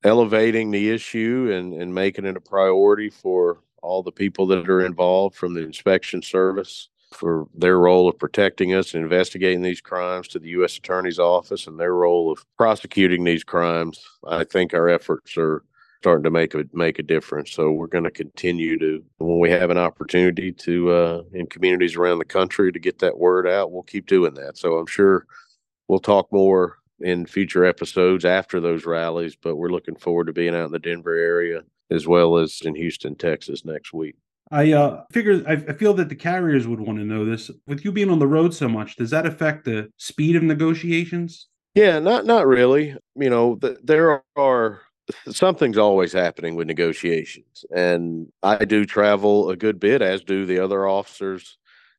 elevating 0.03 0.71
the 0.71 0.89
issue 0.89 1.51
and 1.53 1.73
and 1.73 1.93
making 1.93 2.25
it 2.25 2.37
a 2.37 2.41
priority 2.41 3.09
for 3.09 3.61
all 3.81 4.03
the 4.03 4.11
people 4.11 4.47
that 4.47 4.69
are 4.69 4.85
involved 4.85 5.35
from 5.35 5.53
the 5.53 5.63
inspection 5.63 6.21
service 6.21 6.89
for 7.11 7.47
their 7.55 7.79
role 7.79 8.07
of 8.07 8.19
protecting 8.19 8.73
us 8.73 8.93
and 8.93 9.03
investigating 9.03 9.61
these 9.61 9.81
crimes 9.81 10.27
to 10.29 10.39
the 10.39 10.49
U.S. 10.49 10.77
Attorney's 10.77 11.19
Office 11.19 11.67
and 11.67 11.79
their 11.79 11.93
role 11.93 12.31
of 12.31 12.45
prosecuting 12.57 13.23
these 13.23 13.43
crimes. 13.43 14.03
I 14.27 14.43
think 14.43 14.73
our 14.73 14.89
efforts 14.89 15.37
are 15.37 15.63
starting 16.01 16.23
to 16.23 16.31
make 16.31 16.53
a 16.53 16.63
make 16.71 16.99
a 16.99 17.03
difference. 17.03 17.51
So 17.51 17.71
we're 17.71 17.87
going 17.87 18.03
to 18.05 18.11
continue 18.11 18.77
to 18.79 19.03
when 19.17 19.39
we 19.39 19.49
have 19.49 19.69
an 19.69 19.77
opportunity 19.77 20.51
to 20.51 20.91
uh, 20.91 21.23
in 21.33 21.47
communities 21.47 21.95
around 21.95 22.19
the 22.19 22.25
country 22.25 22.71
to 22.71 22.79
get 22.79 22.99
that 22.99 23.17
word 23.17 23.47
out, 23.47 23.71
we'll 23.71 23.83
keep 23.83 24.05
doing 24.05 24.33
that. 24.35 24.57
So 24.57 24.77
I'm 24.77 24.87
sure 24.87 25.25
we'll 25.87 25.99
talk 25.99 26.31
more 26.31 26.77
in 27.01 27.25
future 27.25 27.65
episodes 27.65 28.25
after 28.25 28.59
those 28.59 28.85
rallies, 28.85 29.35
but 29.35 29.55
we're 29.55 29.69
looking 29.69 29.95
forward 29.95 30.27
to 30.27 30.33
being 30.33 30.55
out 30.55 30.65
in 30.65 30.71
the 30.71 30.79
Denver 30.79 31.15
area 31.15 31.63
as 31.91 32.07
well 32.07 32.37
as 32.37 32.61
in 32.63 32.75
Houston, 32.75 33.15
Texas 33.15 33.65
next 33.65 33.93
week. 33.93 34.15
I 34.51 34.71
uh, 34.71 35.03
figure 35.11 35.43
I, 35.47 35.73
feel 35.73 35.93
that 35.95 36.09
the 36.09 36.15
carriers 36.15 36.67
would 36.67 36.79
want 36.79 36.97
to 36.97 37.05
know 37.05 37.23
this. 37.23 37.51
With 37.67 37.85
you 37.85 37.91
being 37.91 38.09
on 38.09 38.19
the 38.19 38.27
road 38.27 38.53
so 38.53 38.67
much, 38.67 38.95
does 38.95 39.11
that 39.11 39.27
affect 39.27 39.65
the 39.65 39.91
speed 39.97 40.35
of 40.35 40.43
negotiations? 40.43 41.47
Yeah, 41.75 41.99
not 41.99 42.25
not 42.25 42.47
really. 42.47 42.95
You 43.15 43.29
know, 43.29 43.55
the, 43.55 43.77
there 43.83 44.23
are 44.35 44.81
something's 45.29 45.77
always 45.77 46.13
happening 46.13 46.55
with 46.55 46.67
negotiations, 46.67 47.63
and 47.75 48.31
I 48.41 48.65
do 48.65 48.85
travel 48.85 49.51
a 49.51 49.55
good 49.55 49.79
bit, 49.79 50.01
as 50.01 50.23
do 50.23 50.47
the 50.47 50.59
other 50.59 50.87
officers 50.87 51.57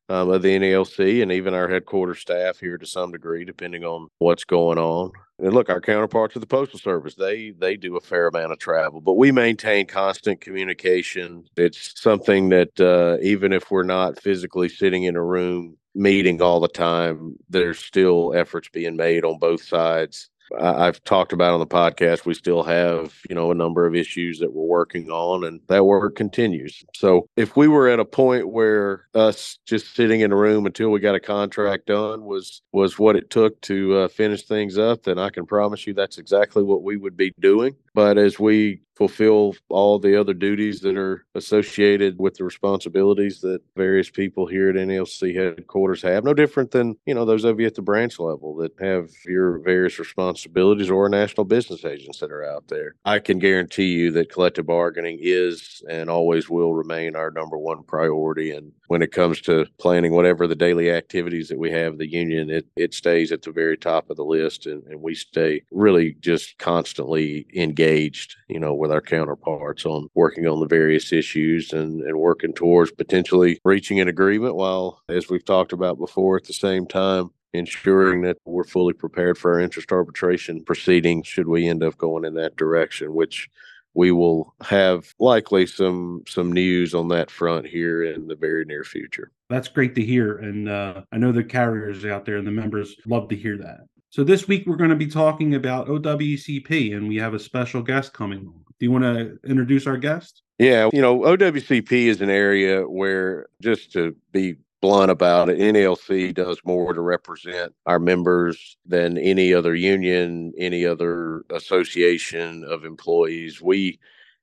um, 0.09 0.29
of 0.29 0.41
the 0.41 0.57
NALC 0.57 1.21
and 1.21 1.31
even 1.31 1.53
our 1.53 1.69
headquarters 1.69 2.19
staff 2.19 2.59
here 2.59 2.77
to 2.77 2.85
some 2.85 3.13
degree, 3.13 3.45
depending 3.45 3.85
on 3.85 4.09
what's 4.19 4.43
going 4.43 4.77
on. 4.77 5.11
And 5.41 5.53
look, 5.53 5.69
our 5.69 5.81
counterparts 5.81 6.35
of 6.35 6.41
the 6.41 6.47
Postal 6.47 6.79
Service, 6.79 7.15
they 7.15 7.51
they 7.51 7.75
do 7.75 7.97
a 7.97 8.01
fair 8.01 8.27
amount 8.27 8.51
of 8.51 8.59
travel, 8.59 9.01
but 9.01 9.13
we 9.15 9.31
maintain 9.31 9.87
constant 9.87 10.39
communication. 10.39 11.45
It's 11.57 11.99
something 11.99 12.49
that 12.49 12.79
uh, 12.79 13.17
even 13.23 13.51
if 13.51 13.71
we're 13.71 13.83
not 13.83 14.21
physically 14.21 14.69
sitting 14.69 15.03
in 15.03 15.15
a 15.15 15.23
room 15.23 15.77
meeting 15.95 16.41
all 16.41 16.59
the 16.59 16.67
time, 16.69 17.37
there's 17.49 17.79
still 17.79 18.33
efforts 18.35 18.69
being 18.71 18.95
made 18.95 19.25
on 19.25 19.39
both 19.39 19.63
sides 19.63 20.30
I've 20.59 21.03
talked 21.03 21.33
about 21.33 21.53
on 21.53 21.59
the 21.59 21.67
podcast, 21.67 22.25
we 22.25 22.33
still 22.33 22.63
have, 22.63 23.13
you 23.29 23.35
know, 23.35 23.51
a 23.51 23.55
number 23.55 23.85
of 23.85 23.95
issues 23.95 24.39
that 24.39 24.53
we're 24.53 24.65
working 24.65 25.09
on 25.09 25.43
and 25.43 25.61
that 25.67 25.85
work 25.85 26.15
continues. 26.15 26.83
So 26.95 27.27
if 27.35 27.55
we 27.55 27.67
were 27.67 27.87
at 27.87 27.99
a 27.99 28.05
point 28.05 28.49
where 28.49 29.07
us 29.13 29.59
just 29.65 29.95
sitting 29.95 30.21
in 30.21 30.31
a 30.31 30.35
room 30.35 30.65
until 30.65 30.89
we 30.89 30.99
got 30.99 31.15
a 31.15 31.19
contract 31.19 31.87
done 31.87 32.25
was 32.25 32.61
was 32.71 32.99
what 32.99 33.15
it 33.15 33.29
took 33.29 33.59
to 33.61 33.97
uh, 33.97 34.07
finish 34.07 34.43
things 34.43 34.77
up, 34.77 35.03
then 35.03 35.19
I 35.19 35.29
can 35.29 35.45
promise 35.45 35.85
you 35.87 35.93
that's 35.93 36.17
exactly 36.17 36.63
what 36.63 36.83
we 36.83 36.97
would 36.97 37.17
be 37.17 37.33
doing. 37.39 37.75
But 37.93 38.17
as 38.17 38.39
we 38.39 38.81
fulfill 39.01 39.55
all 39.69 39.97
the 39.97 40.15
other 40.15 40.31
duties 40.31 40.79
that 40.81 40.95
are 40.95 41.25
associated 41.33 42.19
with 42.19 42.35
the 42.35 42.43
responsibilities 42.43 43.41
that 43.41 43.59
various 43.75 44.11
people 44.11 44.45
here 44.45 44.69
at 44.69 44.75
NALC 44.75 45.33
headquarters 45.33 46.03
have. 46.03 46.23
No 46.23 46.35
different 46.35 46.69
than, 46.69 46.95
you 47.07 47.15
know, 47.15 47.25
those 47.25 47.43
of 47.43 47.59
you 47.59 47.65
at 47.65 47.73
the 47.73 47.81
branch 47.81 48.19
level 48.19 48.55
that 48.57 48.73
have 48.79 49.09
your 49.25 49.57
various 49.57 49.97
responsibilities 49.97 50.91
or 50.91 51.09
national 51.09 51.45
business 51.45 51.83
agents 51.83 52.19
that 52.19 52.31
are 52.31 52.45
out 52.45 52.67
there. 52.67 52.93
I 53.03 53.17
can 53.17 53.39
guarantee 53.39 53.87
you 53.87 54.11
that 54.11 54.31
collective 54.31 54.67
bargaining 54.67 55.17
is 55.19 55.81
and 55.89 56.07
always 56.07 56.47
will 56.47 56.75
remain 56.75 57.15
our 57.15 57.31
number 57.31 57.57
one 57.57 57.81
priority. 57.81 58.51
And 58.51 58.71
when 58.87 59.01
it 59.01 59.11
comes 59.11 59.41
to 59.41 59.65
planning 59.79 60.11
whatever 60.11 60.45
the 60.45 60.55
daily 60.55 60.91
activities 60.91 61.49
that 61.49 61.57
we 61.57 61.71
have, 61.71 61.97
the 61.97 62.11
union, 62.11 62.51
it, 62.51 62.67
it 62.75 62.93
stays 62.93 63.31
at 63.31 63.41
the 63.41 63.51
very 63.51 63.77
top 63.77 64.11
of 64.11 64.17
the 64.17 64.23
list 64.23 64.67
and, 64.67 64.83
and 64.83 65.01
we 65.01 65.15
stay 65.15 65.63
really 65.71 66.15
just 66.19 66.59
constantly 66.59 67.47
engaged, 67.55 68.35
you 68.47 68.59
know, 68.59 68.75
with 68.75 68.90
our 68.91 69.01
counterparts 69.01 69.85
on 69.85 70.07
working 70.13 70.47
on 70.47 70.59
the 70.59 70.67
various 70.67 71.11
issues 71.11 71.73
and, 71.73 72.01
and 72.01 72.19
working 72.19 72.53
towards 72.53 72.91
potentially 72.91 73.59
reaching 73.63 73.99
an 73.99 74.07
agreement 74.07 74.55
while, 74.55 75.01
as 75.09 75.29
we've 75.29 75.45
talked 75.45 75.73
about 75.73 75.97
before, 75.97 76.37
at 76.37 76.45
the 76.45 76.53
same 76.53 76.85
time, 76.85 77.31
ensuring 77.53 78.21
that 78.21 78.37
we're 78.45 78.63
fully 78.63 78.93
prepared 78.93 79.37
for 79.37 79.53
our 79.53 79.59
interest 79.59 79.91
arbitration 79.91 80.63
proceedings 80.63 81.27
should 81.27 81.47
we 81.47 81.67
end 81.67 81.83
up 81.83 81.97
going 81.97 82.25
in 82.25 82.33
that 82.35 82.55
direction, 82.55 83.13
which 83.13 83.49
we 83.93 84.11
will 84.11 84.55
have 84.61 85.13
likely 85.19 85.65
some 85.65 86.23
some 86.27 86.51
news 86.51 86.93
on 86.93 87.09
that 87.09 87.29
front 87.29 87.67
here 87.67 88.03
in 88.03 88.27
the 88.27 88.35
very 88.35 88.63
near 88.65 88.83
future. 88.83 89.31
That's 89.49 89.67
great 89.67 89.95
to 89.95 90.01
hear, 90.01 90.37
and 90.37 90.69
uh, 90.69 91.01
I 91.11 91.17
know 91.17 91.33
the 91.33 91.43
carriers 91.43 92.05
out 92.05 92.23
there 92.25 92.37
and 92.37 92.47
the 92.47 92.51
members 92.51 92.95
love 93.05 93.27
to 93.29 93.35
hear 93.35 93.57
that. 93.57 93.81
So 94.11 94.25
this 94.25 94.45
week 94.45 94.67
we're 94.67 94.75
going 94.75 94.89
to 94.89 94.95
be 94.97 95.07
talking 95.07 95.55
about 95.55 95.87
OWCP, 95.87 96.93
and 96.93 97.07
we 97.07 97.15
have 97.15 97.33
a 97.33 97.39
special 97.39 97.81
guest 97.81 98.11
coming 98.11 98.39
on. 98.39 98.65
Do 98.77 98.85
you 98.85 98.91
want 98.91 99.05
to 99.05 99.39
introduce 99.49 99.87
our 99.87 99.95
guest? 99.95 100.41
Yeah, 100.59 100.89
you 100.91 101.01
know, 101.01 101.19
OWCP 101.19 101.91
is 102.07 102.19
an 102.19 102.29
area 102.29 102.81
where, 102.81 103.47
just 103.61 103.93
to 103.93 104.13
be 104.33 104.55
blunt 104.81 105.11
about 105.11 105.47
it, 105.47 105.59
NALC 105.59 106.33
does 106.33 106.59
more 106.65 106.93
to 106.93 106.99
represent 106.99 107.73
our 107.85 107.99
members 107.99 108.75
than 108.85 109.17
any 109.17 109.53
other 109.53 109.75
union, 109.75 110.51
any 110.57 110.85
other 110.85 111.45
association 111.49 112.65
of 112.65 112.83
employees. 112.83 113.61
We 113.61 113.97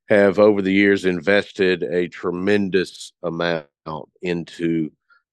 have 0.08 0.38
over 0.38 0.62
the 0.62 0.72
years 0.72 1.04
invested 1.04 1.82
a 1.82 2.08
tremendous 2.08 3.12
amount 3.22 3.66
into 4.22 4.92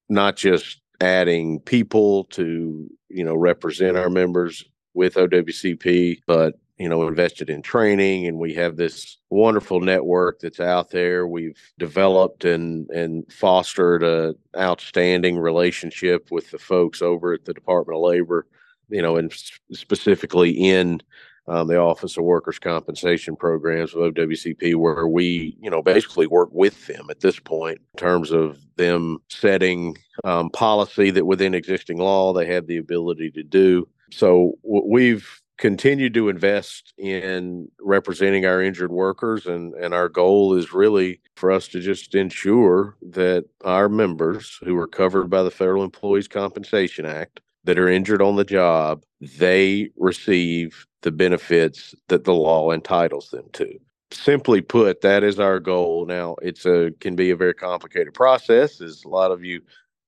not 0.09 0.35
just 0.35 0.81
adding 1.01 1.59
people 1.61 2.25
to 2.25 2.89
you 3.09 3.23
know 3.23 3.35
represent 3.35 3.97
our 3.97 4.09
members 4.09 4.63
with 4.93 5.15
OWCP, 5.15 6.21
but 6.25 6.55
you 6.77 6.89
know 6.89 7.07
invested 7.07 7.49
in 7.49 7.61
training 7.61 8.27
and 8.27 8.37
we 8.37 8.53
have 8.53 8.75
this 8.75 9.17
wonderful 9.29 9.79
network 9.79 10.39
that's 10.39 10.59
out 10.59 10.89
there. 10.89 11.27
We've 11.27 11.59
developed 11.79 12.45
and 12.45 12.89
and 12.89 13.31
fostered 13.31 14.03
a 14.03 14.35
outstanding 14.57 15.37
relationship 15.37 16.31
with 16.31 16.51
the 16.51 16.59
folks 16.59 17.01
over 17.01 17.33
at 17.33 17.45
the 17.45 17.53
department 17.53 17.97
of 17.97 18.03
labor 18.03 18.47
you 18.89 19.01
know 19.01 19.17
and 19.17 19.33
specifically 19.71 20.51
in 20.51 21.01
um, 21.47 21.67
the 21.67 21.77
office 21.77 22.17
of 22.17 22.23
workers 22.23 22.59
compensation 22.59 23.35
programs 23.35 23.93
of 23.93 24.13
owcp 24.13 24.75
where 24.75 25.07
we 25.07 25.55
you 25.61 25.69
know 25.69 25.81
basically 25.81 26.27
work 26.27 26.49
with 26.51 26.87
them 26.87 27.07
at 27.09 27.19
this 27.19 27.39
point 27.39 27.79
in 27.93 27.99
terms 27.99 28.31
of 28.31 28.57
them 28.77 29.17
setting 29.29 29.97
um, 30.23 30.49
policy 30.49 31.11
that 31.11 31.25
within 31.25 31.53
existing 31.53 31.97
law 31.97 32.33
they 32.33 32.45
have 32.45 32.67
the 32.67 32.77
ability 32.77 33.31
to 33.31 33.43
do. 33.43 33.87
So 34.11 34.53
we've 34.63 35.41
continued 35.57 36.13
to 36.13 36.29
invest 36.29 36.93
in 36.97 37.69
representing 37.79 38.45
our 38.45 38.61
injured 38.61 38.91
workers 38.91 39.45
and 39.45 39.73
and 39.75 39.93
our 39.93 40.09
goal 40.09 40.53
is 40.53 40.73
really 40.73 41.21
for 41.35 41.51
us 41.51 41.67
to 41.69 41.79
just 41.79 42.13
ensure 42.13 42.97
that 43.01 43.45
our 43.63 43.87
members 43.87 44.59
who 44.63 44.77
are 44.77 44.87
covered 44.87 45.29
by 45.29 45.43
the 45.43 45.51
Federal 45.51 45.83
Employees 45.83 46.27
Compensation 46.27 47.05
Act 47.05 47.39
that 47.65 47.77
are 47.77 47.89
injured 47.89 48.21
on 48.21 48.35
the 48.35 48.45
job 48.45 49.03
they 49.39 49.89
receive 49.97 50.85
the 51.01 51.11
benefits 51.11 51.93
that 52.07 52.23
the 52.23 52.33
law 52.33 52.71
entitles 52.71 53.29
them 53.29 53.45
to 53.53 53.77
simply 54.11 54.61
put 54.61 55.01
that 55.01 55.23
is 55.23 55.39
our 55.39 55.59
goal 55.59 56.05
now 56.05 56.35
it's 56.41 56.65
a 56.65 56.91
can 56.99 57.15
be 57.15 57.31
a 57.31 57.35
very 57.35 57.53
complicated 57.53 58.13
process 58.13 58.81
as 58.81 59.03
a 59.03 59.09
lot 59.09 59.31
of 59.31 59.43
you 59.43 59.61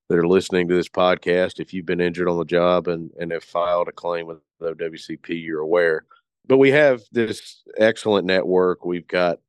that 0.09 0.17
are 0.17 0.27
listening 0.27 0.67
to 0.67 0.73
this 0.73 0.87
podcast, 0.87 1.59
if 1.59 1.73
you've 1.73 1.85
been 1.85 2.01
injured 2.01 2.29
on 2.29 2.37
the 2.37 2.45
job 2.45 2.87
and, 2.87 3.11
and 3.19 3.31
have 3.31 3.43
filed 3.43 3.87
a 3.87 3.91
claim 3.91 4.27
with 4.27 4.37
the 4.59 4.73
WCP, 4.73 5.43
you're 5.43 5.59
aware. 5.59 6.05
But 6.47 6.57
we 6.57 6.71
have 6.71 7.01
this 7.11 7.63
excellent 7.77 8.25
network. 8.25 8.85
We've 8.85 9.07
got, 9.07 9.39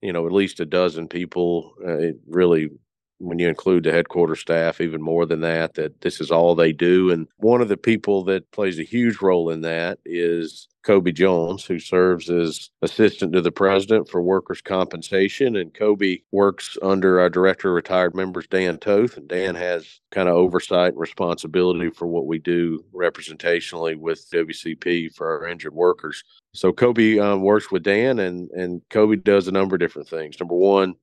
you 0.00 0.12
know, 0.12 0.26
at 0.26 0.32
least 0.32 0.60
a 0.60 0.66
dozen 0.66 1.08
people. 1.08 1.74
Uh, 1.84 2.12
really 2.28 2.70
when 3.18 3.38
you 3.38 3.48
include 3.48 3.84
the 3.84 3.92
headquarters 3.92 4.40
staff, 4.40 4.80
even 4.80 5.00
more 5.00 5.26
than 5.26 5.40
that, 5.40 5.74
that 5.74 6.00
this 6.00 6.20
is 6.20 6.30
all 6.30 6.54
they 6.54 6.72
do. 6.72 7.10
And 7.10 7.26
one 7.38 7.60
of 7.60 7.68
the 7.68 7.76
people 7.76 8.24
that 8.24 8.50
plays 8.50 8.78
a 8.78 8.84
huge 8.84 9.22
role 9.22 9.50
in 9.50 9.62
that 9.62 9.98
is 10.04 10.68
Coby 10.86 11.12
Jones, 11.12 11.64
who 11.64 11.78
serves 11.78 12.30
as 12.30 12.70
assistant 12.82 13.32
to 13.32 13.40
the 13.40 13.50
president 13.50 14.08
for 14.08 14.22
workers' 14.22 14.60
compensation. 14.60 15.56
And 15.56 15.74
Coby 15.74 16.22
works 16.30 16.76
under 16.82 17.18
our 17.20 17.28
director 17.28 17.70
of 17.70 17.74
retired 17.74 18.14
members, 18.14 18.46
Dan 18.46 18.78
Toth. 18.78 19.16
And 19.16 19.26
Dan 19.26 19.54
has 19.56 20.00
kind 20.12 20.28
of 20.28 20.36
oversight 20.36 20.92
and 20.92 21.00
responsibility 21.00 21.90
for 21.90 22.06
what 22.06 22.26
we 22.26 22.38
do 22.38 22.84
representationally 22.94 23.96
with 23.96 24.30
WCP 24.30 25.12
for 25.14 25.28
our 25.28 25.48
injured 25.48 25.74
workers. 25.74 26.22
So 26.54 26.72
Coby 26.72 27.20
um, 27.20 27.42
works 27.42 27.70
with 27.70 27.82
Dan, 27.82 28.20
and, 28.20 28.50
and 28.52 28.80
Coby 28.90 29.22
does 29.22 29.48
a 29.48 29.52
number 29.52 29.74
of 29.74 29.80
different 29.80 30.08
things. 30.08 30.38
Number 30.38 30.54
one, 30.54 30.94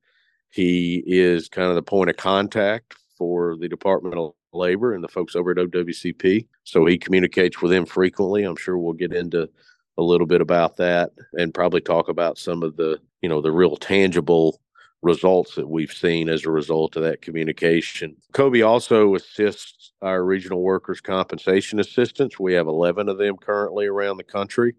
he 0.54 1.02
is 1.04 1.48
kind 1.48 1.68
of 1.68 1.74
the 1.74 1.82
point 1.82 2.10
of 2.10 2.16
contact 2.16 2.94
for 3.18 3.56
the 3.56 3.68
Department 3.68 4.14
of 4.16 4.34
Labor 4.52 4.94
and 4.94 5.02
the 5.02 5.08
folks 5.08 5.34
over 5.34 5.50
at 5.50 5.56
OWCP. 5.56 6.46
So 6.62 6.86
he 6.86 6.96
communicates 6.96 7.60
with 7.60 7.72
them 7.72 7.84
frequently. 7.84 8.44
I'm 8.44 8.54
sure 8.54 8.78
we'll 8.78 8.92
get 8.92 9.12
into 9.12 9.48
a 9.98 10.02
little 10.02 10.28
bit 10.28 10.40
about 10.40 10.76
that 10.76 11.10
and 11.32 11.52
probably 11.52 11.80
talk 11.80 12.08
about 12.08 12.38
some 12.38 12.62
of 12.62 12.76
the, 12.76 13.00
you 13.20 13.28
know, 13.28 13.40
the 13.40 13.50
real 13.50 13.74
tangible 13.74 14.60
results 15.02 15.56
that 15.56 15.68
we've 15.68 15.92
seen 15.92 16.28
as 16.28 16.44
a 16.44 16.50
result 16.52 16.94
of 16.94 17.02
that 17.02 17.20
communication. 17.20 18.16
Coby 18.32 18.64
also 18.64 19.16
assists 19.16 19.92
our 20.02 20.24
regional 20.24 20.62
workers' 20.62 21.00
compensation 21.00 21.80
assistants. 21.80 22.38
We 22.38 22.54
have 22.54 22.68
11 22.68 23.08
of 23.08 23.18
them 23.18 23.38
currently 23.38 23.86
around 23.86 24.18
the 24.18 24.22
country. 24.22 24.76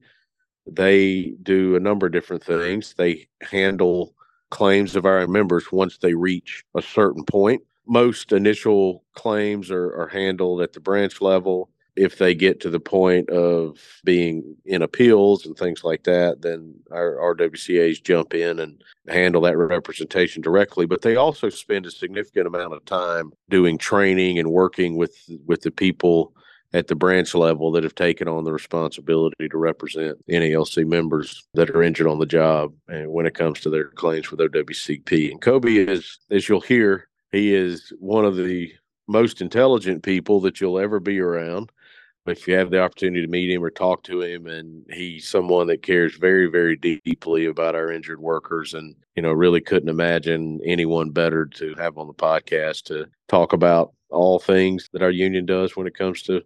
They 0.65 1.33
do 1.43 1.75
a 1.75 1.81
number 1.81 2.05
of 2.05 2.13
different 2.13 2.45
things. 2.45 2.93
They 2.97 3.27
handle 3.41 4.14
claims 4.49 4.95
of 4.95 5.05
our 5.05 5.27
members 5.27 5.71
once 5.71 5.97
they 5.97 6.13
reach 6.13 6.63
a 6.75 6.81
certain 6.81 7.23
point. 7.23 7.61
Most 7.87 8.31
initial 8.31 9.03
claims 9.13 9.69
are, 9.69 9.93
are 9.95 10.07
handled 10.07 10.61
at 10.61 10.73
the 10.73 10.79
branch 10.79 11.21
level. 11.21 11.69
If 11.95 12.17
they 12.17 12.35
get 12.35 12.59
to 12.61 12.69
the 12.69 12.79
point 12.79 13.29
of 13.29 13.79
being 14.03 14.57
in 14.65 14.81
appeals 14.81 15.45
and 15.45 15.55
things 15.55 15.83
like 15.83 16.03
that, 16.03 16.41
then 16.41 16.75
our 16.91 17.15
RWCAs 17.35 18.03
jump 18.03 18.33
in 18.33 18.59
and 18.59 18.83
handle 19.07 19.41
that 19.43 19.55
representation 19.55 20.41
directly. 20.41 20.85
But 20.85 21.03
they 21.03 21.15
also 21.15 21.47
spend 21.47 21.85
a 21.85 21.91
significant 21.91 22.47
amount 22.47 22.73
of 22.73 22.83
time 22.83 23.31
doing 23.49 23.77
training 23.77 24.39
and 24.39 24.51
working 24.51 24.97
with 24.97 25.15
with 25.45 25.61
the 25.61 25.71
people 25.71 26.33
at 26.73 26.87
the 26.87 26.95
branch 26.95 27.33
level 27.33 27.71
that 27.71 27.83
have 27.83 27.95
taken 27.95 28.27
on 28.27 28.43
the 28.43 28.51
responsibility 28.51 29.47
to 29.49 29.57
represent 29.57 30.17
NALC 30.27 30.85
members 30.85 31.47
that 31.53 31.69
are 31.69 31.83
injured 31.83 32.07
on 32.07 32.19
the 32.19 32.25
job 32.25 32.73
and 32.87 33.09
when 33.11 33.25
it 33.25 33.33
comes 33.33 33.61
to 33.61 33.69
their 33.69 33.89
claims 33.91 34.29
with 34.29 34.39
OWCP. 34.39 35.31
And 35.31 35.41
Coby 35.41 35.87
is, 35.87 36.19
as 36.31 36.49
you'll 36.49 36.61
hear, 36.61 37.07
he 37.31 37.53
is 37.53 37.93
one 37.99 38.25
of 38.25 38.35
the 38.35 38.73
most 39.07 39.41
intelligent 39.41 40.03
people 40.03 40.41
that 40.41 40.59
you'll 40.59 40.79
ever 40.79 40.99
be 40.99 41.19
around. 41.19 41.71
If 42.25 42.47
you 42.47 42.55
have 42.55 42.71
the 42.71 42.81
opportunity 42.81 43.21
to 43.21 43.31
meet 43.31 43.51
him 43.51 43.63
or 43.63 43.69
talk 43.69 44.01
to 44.03 44.21
him, 44.21 44.47
and 44.47 44.83
he's 44.91 45.27
someone 45.27 45.67
that 45.67 45.83
cares 45.83 46.17
very, 46.17 46.47
very 46.47 46.75
deeply 46.75 47.45
about 47.45 47.75
our 47.75 47.91
injured 47.91 48.19
workers, 48.19 48.73
and 48.73 48.95
you 49.15 49.21
know, 49.21 49.31
really 49.31 49.61
couldn't 49.61 49.89
imagine 49.89 50.59
anyone 50.65 51.11
better 51.11 51.45
to 51.45 51.75
have 51.77 51.99
on 51.99 52.07
the 52.07 52.13
podcast 52.13 52.85
to 52.85 53.05
talk 53.27 53.53
about 53.53 53.93
all 54.09 54.39
things 54.39 54.89
that 54.93 55.01
our 55.01 55.11
union 55.11 55.45
does 55.45 55.75
when 55.75 55.87
it 55.87 55.97
comes 55.97 56.21
to 56.23 56.41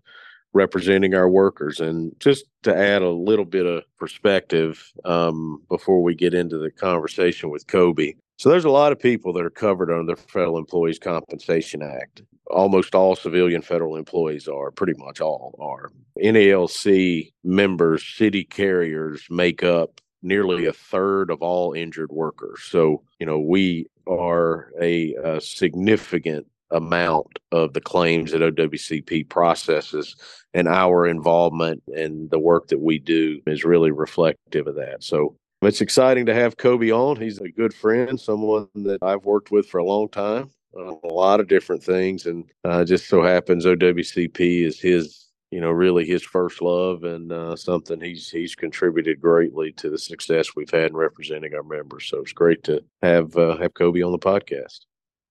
representing 0.54 1.14
our 1.14 1.30
workers. 1.30 1.80
And 1.80 2.12
just 2.20 2.46
to 2.64 2.76
add 2.76 3.02
a 3.04 3.10
little 3.10 3.46
bit 3.46 3.66
of 3.66 3.84
perspective 3.98 4.92
um, 5.06 5.62
before 5.70 6.02
we 6.02 6.16
get 6.16 6.34
into 6.34 6.58
the 6.58 6.72
conversation 6.72 7.52
with 7.52 7.68
Coby, 7.68 8.16
So 8.40 8.48
there's 8.48 8.64
a 8.64 8.70
lot 8.70 8.94
of 8.94 9.00
people 9.00 9.34
that 9.34 9.44
are 9.44 9.50
covered 9.50 9.92
under 9.92 10.16
the 10.16 10.22
Federal 10.22 10.58
Employees 10.58 10.98
Compensation 10.98 11.82
Act. 11.82 12.22
Almost 12.50 12.96
all 12.96 13.18
civilian 13.18 13.62
federal 13.62 13.98
employees 13.98 14.48
are, 14.48 14.72
pretty 14.72 14.94
much 14.96 15.20
all 15.20 15.58
are. 15.60 15.92
NALC 16.24 17.34
members, 17.44 18.02
city 18.02 18.46
carriers 18.46 19.28
make 19.30 19.62
up 19.62 20.00
nearly 20.24 20.66
a 20.68 20.72
third 20.72 21.32
of 21.32 21.42
all 21.42 21.74
injured 21.74 22.12
workers. 22.14 22.62
So, 22.64 23.04
you 23.20 23.26
know, 23.26 23.40
we 23.40 23.88
are 24.08 24.72
a, 24.82 25.16
a 25.16 25.42
significant 25.42 26.48
amount 26.72 27.40
of 27.52 27.74
the 27.74 27.82
claims 27.82 28.32
that 28.32 28.42
OWCP 28.42 29.30
processes 29.30 30.16
and 30.54 30.68
our 30.68 31.08
involvement 31.08 31.82
and 31.96 32.30
the 32.30 32.40
work 32.40 32.68
that 32.68 32.80
we 32.80 33.00
do 33.00 33.42
is 33.48 33.64
really 33.64 33.92
reflective 33.92 34.68
of 34.68 34.76
that. 34.76 35.04
So 35.04 35.36
it's 35.62 35.82
exciting 35.82 36.26
to 36.28 36.34
have 36.34 36.58
Coby 36.58 36.96
on. 36.96 37.18
He's 37.18 37.40
a 37.40 37.50
good 37.50 37.74
friend, 37.74 38.20
someone 38.20 38.68
that 38.76 39.04
I've 39.04 39.26
worked 39.26 39.52
with 39.52 39.68
for 39.68 39.80
a 39.80 39.86
long 39.86 40.10
time 40.10 40.50
on 40.76 41.00
a 41.04 41.14
lot 41.14 41.40
of 41.40 41.48
different 41.48 41.84
things. 41.84 42.26
And 42.26 42.46
uh, 42.64 42.86
just 42.86 43.08
so 43.08 43.22
happens 43.22 43.66
OWCP 43.66 44.64
is 44.64 44.80
his 44.80 45.30
you 45.52 45.60
know, 45.60 45.72
really 45.72 46.06
his 46.06 46.24
first 46.24 46.62
love 46.62 47.04
and 47.04 47.32
uh, 47.32 47.56
something 47.56 48.00
he's 48.00 48.30
he's 48.30 48.56
contributed 48.56 49.20
greatly 49.20 49.72
to 49.74 49.90
the 49.90 49.98
success 49.98 50.56
we've 50.56 50.70
had 50.70 50.92
in 50.92 50.96
representing 50.96 51.56
our 51.56 51.64
members. 51.64 52.08
So 52.08 52.20
it's 52.20 52.34
great 52.34 52.64
to 52.66 52.84
have 53.02 53.36
uh, 53.36 53.58
have 53.58 53.74
Coby 53.74 54.06
on 54.06 54.12
the 54.12 54.20
podcast. 54.20 54.82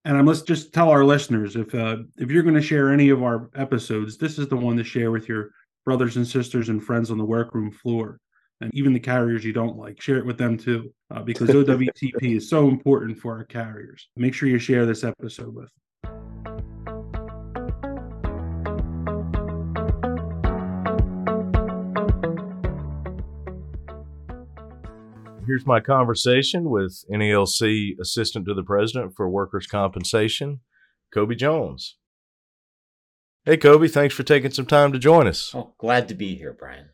And 0.05 0.17
I 0.17 0.21
must 0.21 0.47
just 0.47 0.73
tell 0.73 0.89
our 0.89 1.03
listeners 1.03 1.55
if 1.55 1.75
uh, 1.75 1.97
if 2.17 2.31
you're 2.31 2.43
going 2.43 2.55
to 2.55 2.61
share 2.61 2.91
any 2.91 3.09
of 3.09 3.21
our 3.21 3.49
episodes, 3.55 4.17
this 4.17 4.39
is 4.39 4.47
the 4.47 4.55
one 4.55 4.77
to 4.77 4.83
share 4.83 5.11
with 5.11 5.27
your 5.27 5.51
brothers 5.85 6.15
and 6.15 6.27
sisters 6.27 6.69
and 6.69 6.83
friends 6.83 7.11
on 7.11 7.17
the 7.17 7.25
workroom 7.25 7.71
floor, 7.71 8.19
and 8.61 8.73
even 8.73 8.93
the 8.93 8.99
carriers 8.99 9.43
you 9.43 9.53
don't 9.53 9.77
like. 9.77 10.01
Share 10.01 10.17
it 10.17 10.25
with 10.25 10.37
them 10.37 10.57
too, 10.57 10.93
uh, 11.11 11.21
because 11.21 11.49
OWCP 11.49 12.37
is 12.37 12.49
so 12.49 12.69
important 12.69 13.17
for 13.17 13.35
our 13.35 13.43
carriers. 13.43 14.07
Make 14.15 14.33
sure 14.33 14.47
you 14.47 14.59
share 14.59 14.85
this 14.85 15.03
episode 15.03 15.53
with. 15.53 15.69
Here's 25.49 25.65
my 25.65 25.79
conversation 25.79 26.69
with 26.69 27.03
NALC 27.11 27.99
Assistant 27.99 28.45
to 28.45 28.53
the 28.53 28.61
President 28.61 29.15
for 29.15 29.27
Workers' 29.27 29.65
Compensation, 29.65 30.59
Coby 31.11 31.35
Jones. 31.35 31.97
Hey, 33.45 33.57
Coby, 33.57 33.89
thanks 33.89 34.13
for 34.13 34.21
taking 34.21 34.51
some 34.51 34.67
time 34.67 34.91
to 34.91 34.99
join 34.99 35.25
us. 35.25 35.51
Oh, 35.55 35.73
glad 35.79 36.07
to 36.09 36.13
be 36.13 36.35
here, 36.35 36.53
Brian. 36.53 36.89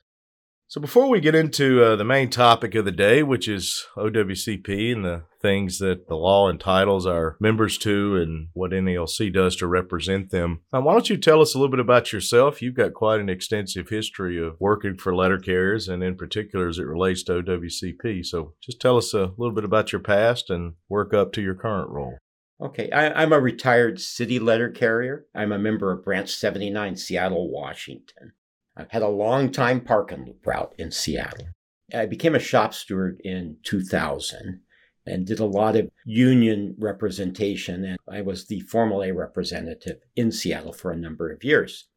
So, 0.76 0.82
before 0.82 1.08
we 1.08 1.22
get 1.22 1.36
into 1.36 1.82
uh, 1.82 1.96
the 1.96 2.04
main 2.04 2.30
topic 2.30 2.76
of 2.76 2.84
the 2.84 2.92
day, 2.92 3.24
which 3.24 3.48
is 3.48 3.88
OWCP 3.96 4.92
and 4.92 5.06
the 5.06 5.24
things 5.42 5.80
that 5.80 6.10
the 6.10 6.18
law 6.18 6.50
entitles 6.50 7.06
our 7.06 7.38
members 7.40 7.78
to 7.78 8.18
and 8.18 8.50
what 8.52 8.72
NALC 8.72 9.34
does 9.34 9.56
to 9.56 9.68
represent 9.68 10.32
them, 10.32 10.64
uh, 10.74 10.82
why 10.82 10.92
don't 10.92 11.10
you 11.10 11.16
tell 11.16 11.40
us 11.40 11.56
a 11.56 11.58
little 11.58 11.72
bit 11.72 11.80
about 11.80 12.12
yourself? 12.12 12.62
You've 12.62 12.76
got 12.76 12.94
quite 12.94 13.22
an 13.22 13.30
extensive 13.30 13.88
history 13.88 14.38
of 14.38 14.58
working 14.60 14.98
for 14.98 15.16
letter 15.16 15.38
carriers 15.38 15.88
and, 15.88 16.04
in 16.04 16.18
particular, 16.18 16.68
as 16.68 16.78
it 16.78 16.88
relates 16.88 17.24
to 17.24 17.42
OWCP. 17.42 18.26
So, 18.26 18.56
just 18.62 18.82
tell 18.82 18.98
us 18.98 19.14
a 19.14 19.32
little 19.38 19.56
bit 19.56 19.64
about 19.64 19.94
your 19.94 20.02
past 20.02 20.50
and 20.50 20.74
work 20.90 21.14
up 21.14 21.32
to 21.34 21.42
your 21.42 21.56
current 21.56 21.90
role. 21.90 22.18
Okay, 22.60 22.92
I, 22.92 23.24
am 23.24 23.32
a 23.32 23.40
retired 23.40 24.02
city 24.02 24.40
letter 24.40 24.70
carrier. 24.72 25.26
I'm 25.34 25.54
a 25.54 25.58
member 25.58 25.94
of 25.94 26.04
Branch 26.04 26.30
79, 26.30 26.98
Seattle, 26.98 27.50
Washington. 27.50 28.34
I've 28.78 28.92
had 28.92 29.02
a 29.02 29.08
long 29.08 29.52
time 29.52 29.82
parking 29.82 30.36
route 30.46 30.74
in 30.78 30.92
Seattle. 30.92 31.48
I 31.94 32.06
became 32.06 32.36
a 32.36 32.40
shop 32.40 32.74
steward 32.74 33.22
in 33.24 33.58
2000 33.64 34.62
and 35.06 35.26
did 35.26 35.40
a 35.40 35.46
lot 35.46 35.76
of 35.76 35.90
union 36.06 36.76
representation. 36.78 37.86
And 37.86 37.98
I 38.10 38.22
was 38.22 38.48
the 38.48 38.62
Formal 38.62 39.04
A 39.04 39.12
representative 39.12 40.00
in 40.16 40.32
Seattle 40.32 40.74
for 40.74 40.92
a 40.92 40.98
number 40.98 41.32
of 41.32 41.44
years. 41.44 41.88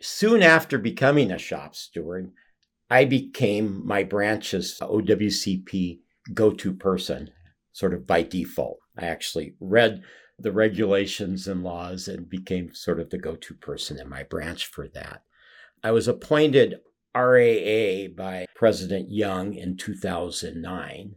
Soon 0.00 0.42
after 0.42 0.78
becoming 0.78 1.30
a 1.30 1.38
shop 1.38 1.74
steward, 1.74 2.32
I 2.88 3.04
became 3.04 3.86
my 3.86 4.02
branch's 4.02 4.78
OWCP 4.80 6.00
go 6.32 6.50
to 6.52 6.72
person, 6.72 7.30
sort 7.72 7.94
of 7.94 8.06
by 8.06 8.22
default. 8.22 8.78
I 8.98 9.06
actually 9.06 9.54
read 9.60 10.02
the 10.38 10.52
regulations 10.52 11.46
and 11.46 11.62
laws 11.62 12.08
and 12.08 12.28
became 12.28 12.74
sort 12.74 12.98
of 12.98 13.10
the 13.10 13.18
go 13.18 13.36
to 13.36 13.54
person 13.54 14.00
in 14.00 14.08
my 14.08 14.22
branch 14.22 14.66
for 14.66 14.88
that. 14.88 15.22
I 15.82 15.92
was 15.92 16.06
appointed 16.06 16.80
RAA 17.14 18.08
by 18.14 18.46
President 18.54 19.10
Young 19.10 19.54
in 19.54 19.76
2009 19.78 21.16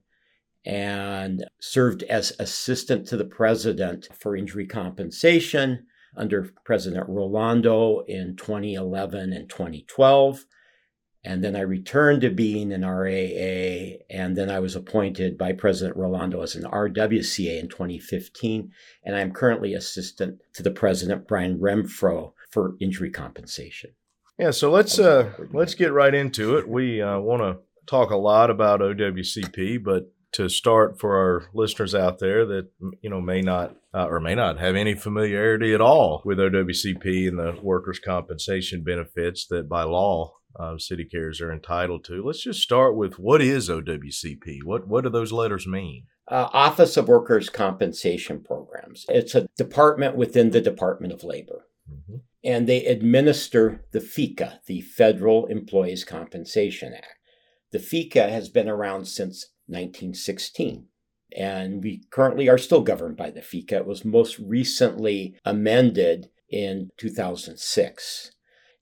and 0.66 1.46
served 1.60 2.04
as 2.04 2.32
assistant 2.40 3.06
to 3.08 3.18
the 3.18 3.26
president 3.26 4.08
for 4.18 4.38
injury 4.38 4.66
compensation 4.66 5.86
under 6.16 6.50
President 6.64 7.10
Rolando 7.10 8.06
in 8.08 8.38
2011 8.38 9.34
and 9.34 9.50
2012. 9.50 10.46
And 11.26 11.44
then 11.44 11.56
I 11.56 11.62
returned 11.62 12.22
to 12.22 12.30
being 12.30 12.72
an 12.72 12.86
RAA, 12.86 13.98
and 14.10 14.36
then 14.36 14.50
I 14.50 14.60
was 14.60 14.76
appointed 14.76 15.38
by 15.38 15.54
President 15.54 15.98
Rolando 15.98 16.42
as 16.42 16.56
an 16.56 16.64
RWCA 16.64 17.60
in 17.60 17.70
2015. 17.70 18.72
And 19.04 19.16
I'm 19.16 19.32
currently 19.32 19.74
assistant 19.74 20.40
to 20.54 20.64
the 20.64 20.72
president, 20.72 21.28
Brian 21.28 21.60
Renfroe, 21.60 22.34
for 22.50 22.76
injury 22.80 23.10
compensation. 23.10 23.92
Yeah, 24.38 24.52
so 24.52 24.72
let's 24.72 24.98
uh, 24.98 25.32
let's 25.52 25.76
get 25.76 25.94
right 25.94 26.14
into 26.14 26.58
it. 26.58 26.68
We 26.68 27.02
uh, 27.02 27.20
want 27.20 27.42
to 27.42 27.58
talk 27.86 28.10
a 28.10 28.18
lot 28.18 28.50
about 28.50 28.80
OWCP, 28.80 29.84
but 29.84 30.12
to 30.34 30.50
start 30.50 31.00
for 31.00 31.16
our 31.16 31.50
listeners 31.54 31.94
out 31.94 32.18
there 32.18 32.46
that 32.46 32.70
you 33.02 33.10
know 33.10 33.22
may 33.22 33.42
not 33.42 33.76
uh, 33.94 34.08
or 34.08 34.20
may 34.20 34.34
not 34.34 34.60
have 34.60 34.76
any 34.76 34.96
familiarity 34.96 35.74
at 35.74 35.82
all 35.82 36.24
with 36.26 36.40
OWCP 36.40 37.28
and 37.28 37.38
the 37.38 37.60
workers' 37.62 38.00
compensation 38.00 38.84
benefits 38.84 39.46
that 39.48 39.70
by 39.70 39.84
law 39.84 40.34
uh, 40.60 40.80
city 40.80 41.06
carriers 41.06 41.40
are 41.40 41.54
entitled 41.54 42.04
to. 42.06 42.26
Let's 42.26 42.44
just 42.44 42.62
start 42.62 42.96
with 42.96 43.20
what 43.20 43.42
is 43.42 43.70
OWCP? 43.70 44.64
What 44.64 44.88
what 44.88 45.04
do 45.04 45.12
those 45.12 45.32
letters 45.32 45.68
mean? 45.68 46.08
Uh, 46.28 46.50
Office 46.54 46.98
of 46.98 47.08
Workers' 47.08 47.50
Compensation 47.50 48.42
Programs. 48.42 49.06
It's 49.10 49.36
a 49.36 49.48
department 49.58 50.16
within 50.16 50.50
the 50.50 50.62
Department 50.62 51.14
of 51.14 51.24
Labor. 51.24 51.68
Mm-hmm 51.92 52.18
and 52.44 52.68
they 52.68 52.86
administer 52.86 53.86
the 53.92 54.00
FECA, 54.00 54.60
the 54.66 54.82
Federal 54.82 55.46
Employees 55.48 56.04
Compensation 56.04 56.94
Act. 56.94 57.20
The 57.72 57.80
FECA 57.80 58.30
has 58.30 58.50
been 58.50 58.70
around 58.70 59.06
since 59.06 59.48
1916, 59.68 60.88
and 61.36 61.84
we 61.84 62.04
currently 62.12 62.50
are 62.50 62.58
still 62.58 62.82
governed 62.82 63.18
by 63.18 63.32
the 63.32 63.42
FECA. 63.42 63.74
It 63.74 63.88
was 63.88 64.06
most 64.06 64.38
recently 64.40 65.36
amended 65.46 66.30
in 66.50 66.90
2006. 66.98 68.32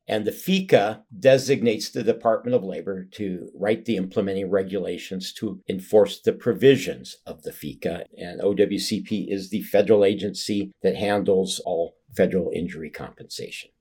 And 0.08 0.26
the 0.26 0.32
FECA 0.32 1.04
designates 1.18 1.90
the 1.90 2.04
Department 2.04 2.56
of 2.56 2.64
Labor 2.64 3.06
to 3.14 3.50
write 3.56 3.86
the 3.86 3.96
implementing 3.96 4.50
regulations 4.50 5.32
to 5.34 5.62
enforce 5.70 6.20
the 6.20 6.34
provisions 6.34 7.18
of 7.26 7.44
the 7.44 7.52
FECA. 7.52 8.06
And 8.18 8.42
OWCP 8.42 9.32
is 9.32 9.52
the 9.52 9.62
federal 9.62 10.04
agency 10.04 10.74
that 10.82 10.98
handles 10.98 11.62
all 11.66 11.94
federal 12.16 12.52
injury 12.54 12.90
compensation. 12.90 13.72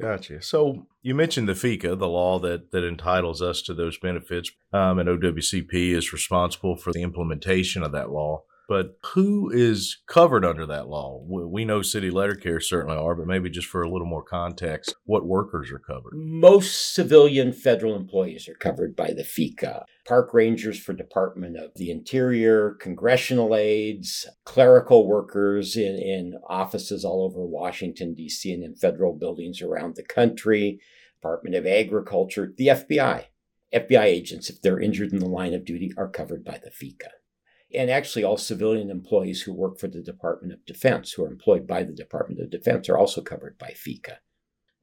Gotcha. 0.00 0.42
So 0.42 0.86
you 1.02 1.14
mentioned 1.14 1.48
the 1.48 1.54
FECA, 1.54 1.98
the 1.98 2.08
law 2.08 2.38
that 2.40 2.70
that 2.72 2.84
entitles 2.84 3.40
us 3.40 3.62
to 3.62 3.74
those 3.74 3.98
benefits, 3.98 4.50
um, 4.72 4.98
and 4.98 5.08
OWCP 5.08 5.72
is 5.72 6.12
responsible 6.12 6.76
for 6.76 6.92
the 6.92 7.02
implementation 7.02 7.82
of 7.82 7.92
that 7.92 8.10
law. 8.10 8.42
But 8.68 8.98
who 9.14 9.48
is 9.50 9.98
covered 10.06 10.44
under 10.44 10.66
that 10.66 10.88
law? 10.88 11.22
We 11.24 11.64
know 11.64 11.82
city 11.82 12.10
letter 12.10 12.34
care 12.34 12.58
certainly 12.58 12.96
are, 12.96 13.14
but 13.14 13.28
maybe 13.28 13.48
just 13.48 13.68
for 13.68 13.82
a 13.82 13.88
little 13.88 14.08
more 14.08 14.24
context, 14.24 14.94
what 15.04 15.24
workers 15.24 15.70
are 15.70 15.78
covered? 15.78 16.14
Most 16.14 16.92
civilian 16.92 17.52
federal 17.52 17.94
employees 17.94 18.48
are 18.48 18.54
covered 18.54 18.96
by 18.96 19.12
the 19.12 19.22
FECA. 19.22 19.84
Park 20.04 20.34
rangers 20.34 20.80
for 20.80 20.94
Department 20.94 21.56
of 21.56 21.74
the 21.76 21.90
Interior, 21.90 22.72
congressional 22.80 23.54
aides, 23.54 24.26
clerical 24.44 25.06
workers 25.06 25.76
in, 25.76 25.96
in 25.96 26.34
offices 26.48 27.04
all 27.04 27.24
over 27.24 27.46
Washington, 27.46 28.14
D.C., 28.14 28.52
and 28.52 28.64
in 28.64 28.74
federal 28.74 29.12
buildings 29.12 29.62
around 29.62 29.94
the 29.94 30.02
country, 30.02 30.80
Department 31.20 31.54
of 31.54 31.66
Agriculture, 31.66 32.52
the 32.56 32.68
FBI. 32.68 33.26
FBI 33.72 34.04
agents, 34.04 34.50
if 34.50 34.60
they're 34.60 34.80
injured 34.80 35.12
in 35.12 35.18
the 35.18 35.26
line 35.26 35.54
of 35.54 35.64
duty, 35.64 35.92
are 35.96 36.08
covered 36.08 36.44
by 36.44 36.58
the 36.58 36.70
FECA 36.70 37.10
and 37.74 37.90
actually 37.90 38.24
all 38.24 38.36
civilian 38.36 38.90
employees 38.90 39.42
who 39.42 39.52
work 39.52 39.78
for 39.78 39.88
the 39.88 40.02
Department 40.02 40.52
of 40.52 40.64
Defense, 40.64 41.12
who 41.12 41.24
are 41.24 41.30
employed 41.30 41.66
by 41.66 41.82
the 41.82 41.92
Department 41.92 42.40
of 42.40 42.50
Defense, 42.50 42.88
are 42.88 42.98
also 42.98 43.20
covered 43.20 43.58
by 43.58 43.74
FECA. 43.74 44.16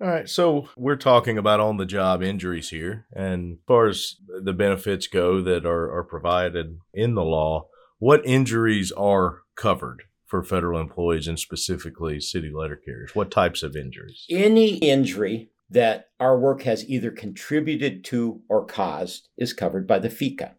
All 0.02 0.10
right, 0.10 0.28
so 0.28 0.68
we're 0.76 0.98
talking 0.98 1.38
about 1.38 1.60
on 1.60 1.78
the 1.78 1.86
job 1.86 2.22
injuries 2.22 2.70
here. 2.70 3.06
And 3.14 3.54
as 3.54 3.58
far 3.68 3.88
as 3.88 4.16
the 4.28 4.52
benefits 4.52 5.08
go 5.08 5.42
that 5.42 5.66
are, 5.66 5.96
are 5.96 6.04
provided 6.04 6.80
in 6.94 7.16
the 7.16 7.24
law, 7.24 7.68
what 8.00 8.26
injuries 8.26 8.92
are 8.92 9.44
covered 9.56 10.04
for 10.26 10.44
federal 10.44 10.82
employees 10.82 11.28
and 11.28 11.40
specifically 11.40 12.20
city 12.20 12.52
letter 12.54 12.76
carriers? 12.76 13.16
What 13.16 13.32
types 13.32 13.64
of 13.64 13.76
injuries? 13.76 14.26
Any 14.30 14.78
injury 14.78 15.52
that 15.70 16.10
our 16.20 16.38
work 16.38 16.64
has 16.64 16.88
either 16.90 17.12
contributed 17.12 18.04
to 18.06 18.42
or 18.50 18.66
caused 18.66 19.30
is 19.38 19.54
covered 19.54 19.88
by 19.88 20.00
the 20.00 20.10
FECA. 20.10 20.56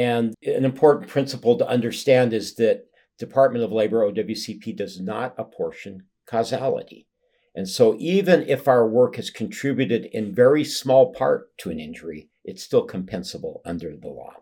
And 0.00 0.34
an 0.46 0.64
important 0.64 1.10
principle 1.10 1.58
to 1.58 1.68
understand 1.68 2.32
is 2.32 2.54
that 2.54 2.86
Department 3.18 3.62
of 3.62 3.70
Labor, 3.70 4.10
OWCP, 4.10 4.74
does 4.74 4.98
not 4.98 5.34
apportion 5.36 6.04
causality. 6.26 7.06
And 7.54 7.68
so, 7.68 7.96
even 7.98 8.48
if 8.48 8.66
our 8.66 8.88
work 8.88 9.16
has 9.16 9.28
contributed 9.28 10.06
in 10.06 10.34
very 10.34 10.64
small 10.64 11.12
part 11.12 11.54
to 11.58 11.70
an 11.70 11.78
injury, 11.78 12.30
it's 12.46 12.62
still 12.62 12.86
compensable 12.86 13.60
under 13.66 13.94
the 13.94 14.08
law. 14.08 14.36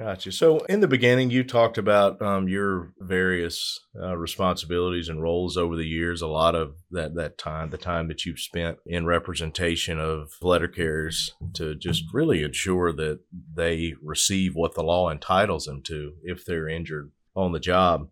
Gotcha. 0.00 0.32
So, 0.32 0.60
in 0.60 0.80
the 0.80 0.88
beginning, 0.88 1.28
you 1.28 1.44
talked 1.44 1.76
about 1.76 2.22
um, 2.22 2.48
your 2.48 2.94
various 3.00 3.80
uh, 4.00 4.16
responsibilities 4.16 5.10
and 5.10 5.20
roles 5.20 5.58
over 5.58 5.76
the 5.76 5.86
years. 5.86 6.22
A 6.22 6.26
lot 6.26 6.54
of 6.54 6.76
that 6.90 7.14
that 7.16 7.36
time, 7.36 7.68
the 7.68 7.76
time 7.76 8.08
that 8.08 8.24
you've 8.24 8.40
spent 8.40 8.78
in 8.86 9.04
representation 9.04 10.00
of 10.00 10.32
letter 10.40 10.68
carriers, 10.68 11.34
to 11.52 11.74
just 11.74 12.04
really 12.14 12.42
ensure 12.42 12.94
that 12.94 13.20
they 13.54 13.92
receive 14.02 14.54
what 14.54 14.74
the 14.74 14.82
law 14.82 15.10
entitles 15.10 15.66
them 15.66 15.82
to 15.82 16.14
if 16.22 16.46
they're 16.46 16.68
injured 16.68 17.10
on 17.36 17.52
the 17.52 17.60
job. 17.60 18.08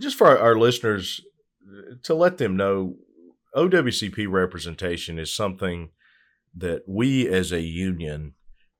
Just 0.00 0.16
for 0.16 0.28
our, 0.28 0.38
our 0.38 0.58
listeners, 0.58 1.20
to 2.04 2.14
let 2.14 2.38
them 2.38 2.56
know, 2.56 2.96
OWCP 3.54 4.30
representation 4.30 5.18
is 5.18 5.34
something 5.34 5.90
that 6.56 6.84
we 6.86 7.28
as 7.28 7.52
a 7.52 7.60
union 7.60 8.32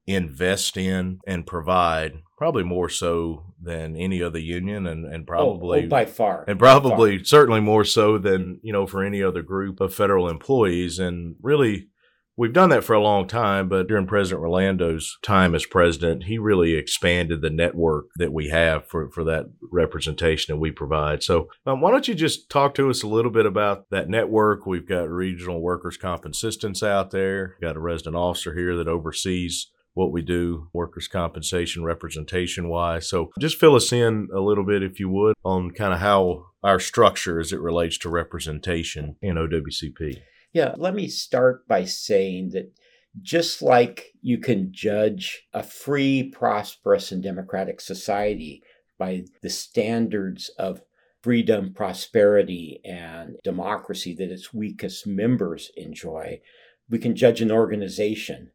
invest 0.07 0.77
in 0.77 1.21
and 1.27 1.47
provide 1.47 2.23
probably 2.37 2.65
more 2.65 2.89
so 2.89 3.55
than 3.63 3.97
any 3.97 4.21
other 4.21 4.39
union 4.39 4.87
and, 4.87 5.07
and 5.07 5.27
probably 5.27 5.83
oh, 5.83 5.85
oh, 5.85 5.89
by 5.89 6.05
far. 6.05 6.45
and 6.49 6.59
probably 6.59 7.19
far. 7.19 7.25
certainly 7.25 7.61
more 7.61 7.85
so 7.85 8.19
than 8.19 8.59
you 8.63 8.73
know 8.73 8.87
for 8.87 9.05
any 9.05 9.23
other 9.23 9.43
group 9.43 9.81
of 9.81 9.95
federal 9.95 10.29
employees. 10.29 10.99
And 10.99 11.37
really 11.41 11.89
we've 12.37 12.53
done 12.53 12.71
that 12.71 12.83
for 12.83 12.95
a 12.95 13.03
long 13.03 13.29
time 13.29 13.69
but 13.69 13.87
during 13.87 14.07
president 14.07 14.43
rolando's 14.43 15.19
time 15.23 15.55
as 15.55 15.67
president 15.67 16.25
he 16.25 16.39
really 16.39 16.73
expanded 16.75 17.43
the 17.43 17.51
network 17.51 18.07
that 18.17 18.33
we 18.33 18.49
have 18.49 18.87
for, 18.89 19.11
for 19.11 19.23
that 19.23 19.45
representation 19.71 20.53
that 20.53 20.61
we 20.61 20.73
provide. 20.73 21.23
So 21.23 21.49
um, 21.65 21.81
why 21.81 21.93
don't 21.93 22.09
you 22.09 22.15
just 22.15 22.51
talk 22.51 22.75
to 22.75 22.91
us 22.91 23.05
a 23.05 23.09
little 23.09 23.31
bit 23.31 23.47
about 23.47 23.89
that 23.91 24.09
network? 24.09 24.67
We've 24.67 24.89
got 24.89 25.09
regional 25.09 25.61
workers 25.61 25.97
comp 25.97 26.25
assistants 26.25 26.83
out 26.83 27.13
there. 27.13 27.55
We've 27.61 27.69
got 27.69 27.77
a 27.77 27.81
resident 27.81 28.17
officer 28.17 28.55
here 28.55 28.77
that 28.79 28.89
oversees 28.89 29.71
what 29.95 30.13
we 30.13 30.23
do 30.23 30.69
workers' 30.73 31.09
compensation 31.09 31.85
representation 31.85 32.69
wise. 32.69 33.09
So 33.09 33.31
just 33.39 33.59
fill 33.59 33.75
us 33.75 33.93
in 33.93 34.29
a 34.35 34.41
little 34.41 34.65
bit, 34.65 34.83
if 34.83 34.99
you 34.99 35.09
would, 35.11 35.35
on 35.45 35.71
kind 35.71 35.93
of 35.93 36.01
how 36.01 36.47
our 36.63 36.81
structure 36.81 37.41
as 37.41 37.53
it 37.53 37.61
relates 37.61 37.99
to 37.99 38.09
representation 38.09 39.17
in 39.21 39.37
OWCP. 39.37 40.23
Yeah, 40.53 40.75
let 40.77 40.95
me 40.95 41.09
start 41.09 41.67
by 41.67 41.85
saying 41.85 42.51
that 42.51 42.73
just 43.21 43.61
like 43.61 44.13
you 44.23 44.39
can 44.39 44.73
judge 44.73 45.47
a 45.53 45.63
free, 45.63 46.23
prosperous, 46.23 47.13
and 47.13 47.23
democratic 47.23 47.81
society 47.81 48.63
by 48.99 49.25
the 49.43 49.51
standards 49.51 50.49
of 50.59 50.83
freedom, 51.23 51.73
prosperity, 51.75 52.81
and 52.85 53.37
democracy 53.45 54.15
that 54.15 54.31
its 54.31 54.53
weakest 54.53 55.07
members 55.07 55.71
enjoy, 55.77 56.41
we 56.89 56.99
can 56.99 57.15
judge 57.15 57.41
an 57.41 57.51
organization 57.51 58.51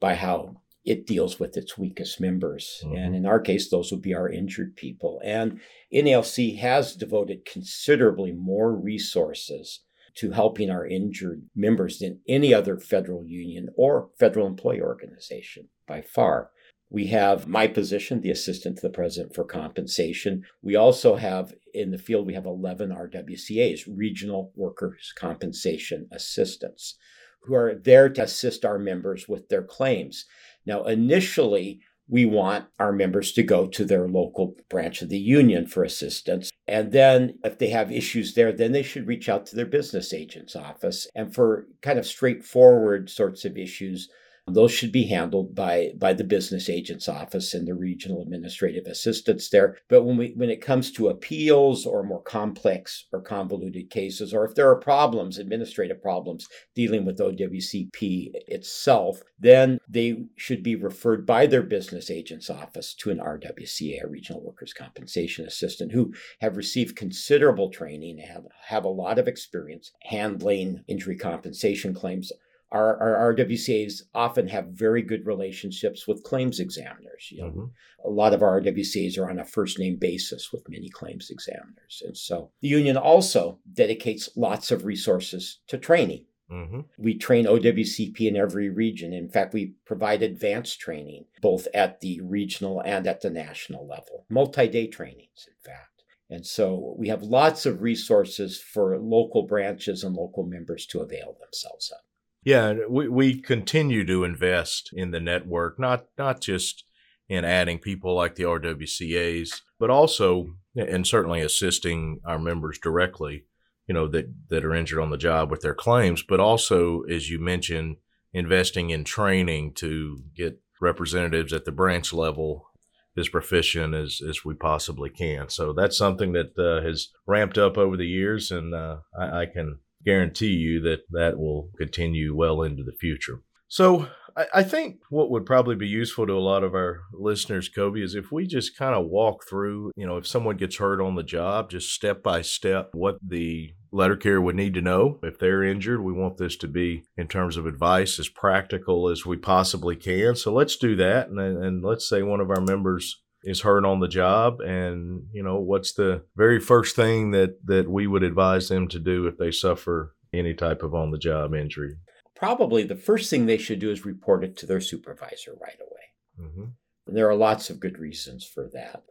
by 0.00 0.14
how 0.14 0.56
it 0.86 1.04
deals 1.04 1.38
with 1.40 1.56
its 1.56 1.76
weakest 1.76 2.20
members. 2.20 2.80
Mm-hmm. 2.84 2.96
And 2.96 3.16
in 3.16 3.26
our 3.26 3.40
case, 3.40 3.68
those 3.68 3.90
would 3.90 4.02
be 4.02 4.14
our 4.14 4.30
injured 4.30 4.76
people. 4.76 5.20
And 5.24 5.60
NALC 5.92 6.58
has 6.58 6.94
devoted 6.94 7.44
considerably 7.44 8.32
more 8.32 8.72
resources 8.72 9.80
to 10.14 10.30
helping 10.30 10.70
our 10.70 10.86
injured 10.86 11.42
members 11.54 11.98
than 11.98 12.20
any 12.26 12.54
other 12.54 12.78
federal 12.78 13.26
union 13.26 13.68
or 13.76 14.08
federal 14.18 14.46
employee 14.46 14.80
organization 14.80 15.68
by 15.86 16.00
far. 16.00 16.50
We 16.88 17.08
have 17.08 17.48
my 17.48 17.66
position, 17.66 18.20
the 18.20 18.30
assistant 18.30 18.76
to 18.76 18.82
the 18.82 18.94
president 18.94 19.34
for 19.34 19.44
compensation. 19.44 20.44
We 20.62 20.76
also 20.76 21.16
have 21.16 21.52
in 21.74 21.90
the 21.90 21.98
field, 21.98 22.26
we 22.26 22.34
have 22.34 22.46
11 22.46 22.90
RWCAs, 22.90 23.80
regional 23.92 24.52
workers' 24.54 25.12
compensation 25.18 26.08
assistants, 26.12 26.96
who 27.42 27.54
are 27.54 27.74
there 27.74 28.08
to 28.08 28.22
assist 28.22 28.64
our 28.64 28.78
members 28.78 29.28
with 29.28 29.48
their 29.48 29.64
claims. 29.64 30.26
Now, 30.66 30.84
initially, 30.84 31.80
we 32.08 32.24
want 32.24 32.66
our 32.78 32.92
members 32.92 33.32
to 33.32 33.42
go 33.42 33.66
to 33.66 33.84
their 33.84 34.08
local 34.08 34.56
branch 34.68 35.02
of 35.02 35.08
the 35.08 35.18
union 35.18 35.66
for 35.66 35.82
assistance. 35.82 36.50
And 36.68 36.92
then, 36.92 37.38
if 37.44 37.58
they 37.58 37.70
have 37.70 37.90
issues 37.90 38.34
there, 38.34 38.52
then 38.52 38.72
they 38.72 38.82
should 38.82 39.06
reach 39.06 39.28
out 39.28 39.46
to 39.46 39.56
their 39.56 39.66
business 39.66 40.12
agent's 40.12 40.54
office. 40.54 41.08
And 41.14 41.34
for 41.34 41.66
kind 41.82 41.98
of 41.98 42.06
straightforward 42.06 43.10
sorts 43.10 43.44
of 43.44 43.56
issues, 43.56 44.08
those 44.48 44.72
should 44.72 44.92
be 44.92 45.06
handled 45.06 45.54
by, 45.54 45.90
by 45.98 46.12
the 46.12 46.22
business 46.22 46.68
agent's 46.68 47.08
office 47.08 47.52
and 47.52 47.66
the 47.66 47.74
regional 47.74 48.22
administrative 48.22 48.86
assistants 48.86 49.48
there. 49.50 49.76
But 49.88 50.04
when 50.04 50.16
we 50.16 50.34
when 50.36 50.50
it 50.50 50.60
comes 50.60 50.92
to 50.92 51.08
appeals 51.08 51.84
or 51.84 52.04
more 52.04 52.22
complex 52.22 53.06
or 53.12 53.20
convoluted 53.20 53.90
cases, 53.90 54.32
or 54.32 54.44
if 54.44 54.54
there 54.54 54.70
are 54.70 54.76
problems, 54.76 55.38
administrative 55.38 56.00
problems 56.00 56.46
dealing 56.74 57.04
with 57.04 57.18
OWCP 57.18 58.30
itself, 58.46 59.20
then 59.38 59.78
they 59.88 60.24
should 60.36 60.62
be 60.62 60.76
referred 60.76 61.26
by 61.26 61.46
their 61.46 61.62
business 61.62 62.10
agent's 62.10 62.48
office 62.48 62.94
to 62.94 63.10
an 63.10 63.18
RWCA, 63.18 64.04
a 64.04 64.08
regional 64.08 64.44
workers' 64.44 64.72
compensation 64.72 65.44
assistant, 65.44 65.92
who 65.92 66.14
have 66.40 66.56
received 66.56 66.96
considerable 66.96 67.70
training 67.70 68.20
and 68.20 68.28
have, 68.28 68.44
have 68.66 68.84
a 68.84 68.88
lot 68.88 69.18
of 69.18 69.26
experience 69.26 69.92
handling 70.02 70.84
injury 70.86 71.16
compensation 71.16 71.92
claims 71.92 72.30
our, 72.72 73.18
our 73.18 73.34
RWCAs 73.34 74.02
often 74.14 74.48
have 74.48 74.66
very 74.66 75.02
good 75.02 75.26
relationships 75.26 76.06
with 76.06 76.24
claims 76.24 76.58
examiners. 76.60 77.28
You 77.30 77.42
know, 77.42 77.48
mm-hmm. 77.48 77.64
a 78.04 78.10
lot 78.10 78.34
of 78.34 78.42
our 78.42 78.60
RWCAs 78.60 79.18
are 79.18 79.30
on 79.30 79.38
a 79.38 79.44
first 79.44 79.78
name 79.78 79.96
basis 79.96 80.52
with 80.52 80.68
many 80.68 80.88
claims 80.88 81.30
examiners. 81.30 82.02
And 82.04 82.16
so 82.16 82.50
the 82.60 82.68
union 82.68 82.96
also 82.96 83.60
dedicates 83.72 84.28
lots 84.36 84.70
of 84.70 84.84
resources 84.84 85.60
to 85.68 85.78
training. 85.78 86.24
Mm-hmm. 86.50 86.80
We 86.98 87.18
train 87.18 87.46
OWCP 87.46 88.20
in 88.20 88.36
every 88.36 88.68
region. 88.68 89.12
In 89.12 89.28
fact, 89.28 89.52
we 89.52 89.74
provide 89.84 90.22
advanced 90.22 90.78
training 90.78 91.24
both 91.42 91.66
at 91.74 92.00
the 92.00 92.20
regional 92.20 92.80
and 92.80 93.06
at 93.06 93.20
the 93.20 93.30
national 93.30 93.86
level, 93.86 94.26
multi 94.28 94.68
day 94.68 94.86
trainings, 94.86 95.48
in 95.48 95.72
fact. 95.72 96.04
And 96.28 96.46
so 96.46 96.94
we 96.98 97.08
have 97.08 97.22
lots 97.22 97.66
of 97.66 97.82
resources 97.82 98.60
for 98.60 98.98
local 98.98 99.44
branches 99.44 100.02
and 100.02 100.14
local 100.14 100.44
members 100.44 100.86
to 100.86 101.00
avail 101.00 101.36
themselves 101.40 101.90
of. 101.90 101.98
Yeah, 102.46 102.74
we, 102.88 103.08
we 103.08 103.40
continue 103.40 104.06
to 104.06 104.22
invest 104.22 104.90
in 104.92 105.10
the 105.10 105.18
network, 105.18 105.80
not 105.80 106.06
not 106.16 106.40
just 106.40 106.84
in 107.28 107.44
adding 107.44 107.80
people 107.80 108.14
like 108.14 108.36
the 108.36 108.44
RWCAs, 108.44 109.62
but 109.80 109.90
also 109.90 110.54
and 110.76 111.04
certainly 111.04 111.40
assisting 111.40 112.20
our 112.24 112.38
members 112.38 112.78
directly, 112.78 113.46
you 113.88 113.94
know, 113.94 114.06
that, 114.06 114.32
that 114.48 114.64
are 114.64 114.76
injured 114.76 115.00
on 115.00 115.10
the 115.10 115.16
job 115.16 115.50
with 115.50 115.62
their 115.62 115.74
claims, 115.74 116.22
but 116.22 116.38
also, 116.38 117.02
as 117.10 117.28
you 117.28 117.40
mentioned, 117.40 117.96
investing 118.32 118.90
in 118.90 119.02
training 119.02 119.72
to 119.74 120.22
get 120.36 120.60
representatives 120.80 121.52
at 121.52 121.64
the 121.64 121.72
branch 121.72 122.12
level 122.12 122.68
as 123.16 123.28
proficient 123.28 123.92
as, 123.92 124.20
as 124.28 124.44
we 124.44 124.54
possibly 124.54 125.10
can. 125.10 125.48
So 125.48 125.72
that's 125.72 125.98
something 125.98 126.32
that 126.34 126.56
uh, 126.56 126.86
has 126.86 127.08
ramped 127.26 127.58
up 127.58 127.76
over 127.76 127.96
the 127.96 128.06
years, 128.06 128.52
and 128.52 128.72
uh, 128.72 128.98
I, 129.18 129.40
I, 129.40 129.46
can 129.46 129.80
guarantee 130.06 130.52
you 130.52 130.80
that 130.82 131.00
that 131.10 131.38
will 131.38 131.70
continue 131.76 132.34
well 132.34 132.62
into 132.62 132.82
the 132.82 132.96
future. 132.98 133.40
So 133.68 134.08
I, 134.52 134.62
think 134.64 135.00
what 135.08 135.30
would 135.30 135.46
probably 135.46 135.76
be 135.76 135.88
useful 135.88 136.26
to 136.26 136.34
a 136.34 136.38
lot 136.38 136.62
of 136.62 136.74
our 136.74 137.00
listeners, 137.14 137.70
Coby, 137.74 138.02
is 138.02 138.14
if 138.14 138.30
we 138.30 138.46
just 138.46 138.76
kind 138.76 138.94
of 138.94 139.06
walk 139.06 139.44
through, 139.48 139.92
you 139.96 140.06
know, 140.06 140.18
if 140.18 140.26
someone 140.26 140.58
gets 140.58 140.76
hurt 140.76 141.00
on 141.00 141.14
the 141.14 141.22
job, 141.22 141.70
just 141.70 141.90
step 141.90 142.22
by 142.22 142.42
step, 142.42 142.90
what 142.92 143.16
the 143.26 143.72
letter 143.90 144.14
carrier 144.14 144.42
would 144.42 144.56
need 144.56 144.74
to 144.74 144.82
know. 144.82 145.18
If 145.22 145.38
they're 145.38 145.62
injured, 145.62 146.02
we 146.02 146.12
want 146.12 146.36
this 146.36 146.56
to 146.58 146.68
be, 146.68 147.04
in 147.16 147.28
terms 147.28 147.56
of 147.56 147.64
advice, 147.64 148.18
as 148.18 148.28
practical 148.28 149.08
as 149.08 149.24
we 149.24 149.38
possibly 149.38 149.96
can. 149.96 150.36
So 150.36 150.52
let's 150.52 150.76
do 150.76 150.94
that. 150.96 151.28
And, 151.28 151.38
and 151.38 151.82
let's 151.82 152.06
say 152.06 152.22
one 152.22 152.40
of 152.40 152.50
our 152.50 152.60
members 152.60 153.22
is 153.46 153.60
hurt 153.60 153.84
on 153.86 154.00
the 154.00 154.08
job 154.08 154.60
and 154.60 155.22
you 155.32 155.42
know 155.42 155.60
what's 155.60 155.92
the 155.92 156.22
very 156.36 156.58
first 156.58 156.96
thing 156.96 157.30
that 157.30 157.64
that 157.64 157.88
we 157.88 158.06
would 158.06 158.24
advise 158.24 158.68
them 158.68 158.88
to 158.88 158.98
do 158.98 159.26
if 159.26 159.38
they 159.38 159.52
suffer 159.52 160.14
any 160.34 160.52
type 160.52 160.82
of 160.82 160.94
on 160.94 161.12
the 161.12 161.18
job 161.18 161.54
injury? 161.54 161.96
Probably 162.34 162.82
the 162.82 162.96
first 162.96 163.30
thing 163.30 163.46
they 163.46 163.56
should 163.56 163.78
do 163.78 163.90
is 163.90 164.04
report 164.04 164.44
it 164.44 164.56
to 164.58 164.66
their 164.66 164.80
supervisor 164.80 165.54
right 165.58 165.78
away. 165.80 166.48
Mm-hmm. 166.48 167.14
there 167.14 167.30
are 167.30 167.34
lots 167.34 167.70
of 167.70 167.80
good 167.80 167.98
reasons 167.98 168.44
for 168.44 168.68
that. 168.74 169.04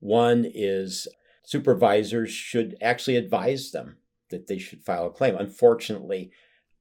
One 0.00 0.50
is 0.52 1.06
supervisors 1.44 2.32
should 2.32 2.76
actually 2.82 3.16
advise 3.16 3.70
them 3.70 3.98
that 4.30 4.48
they 4.48 4.58
should 4.58 4.82
file 4.82 5.06
a 5.06 5.10
claim. 5.10 5.36
Unfortunately 5.36 6.32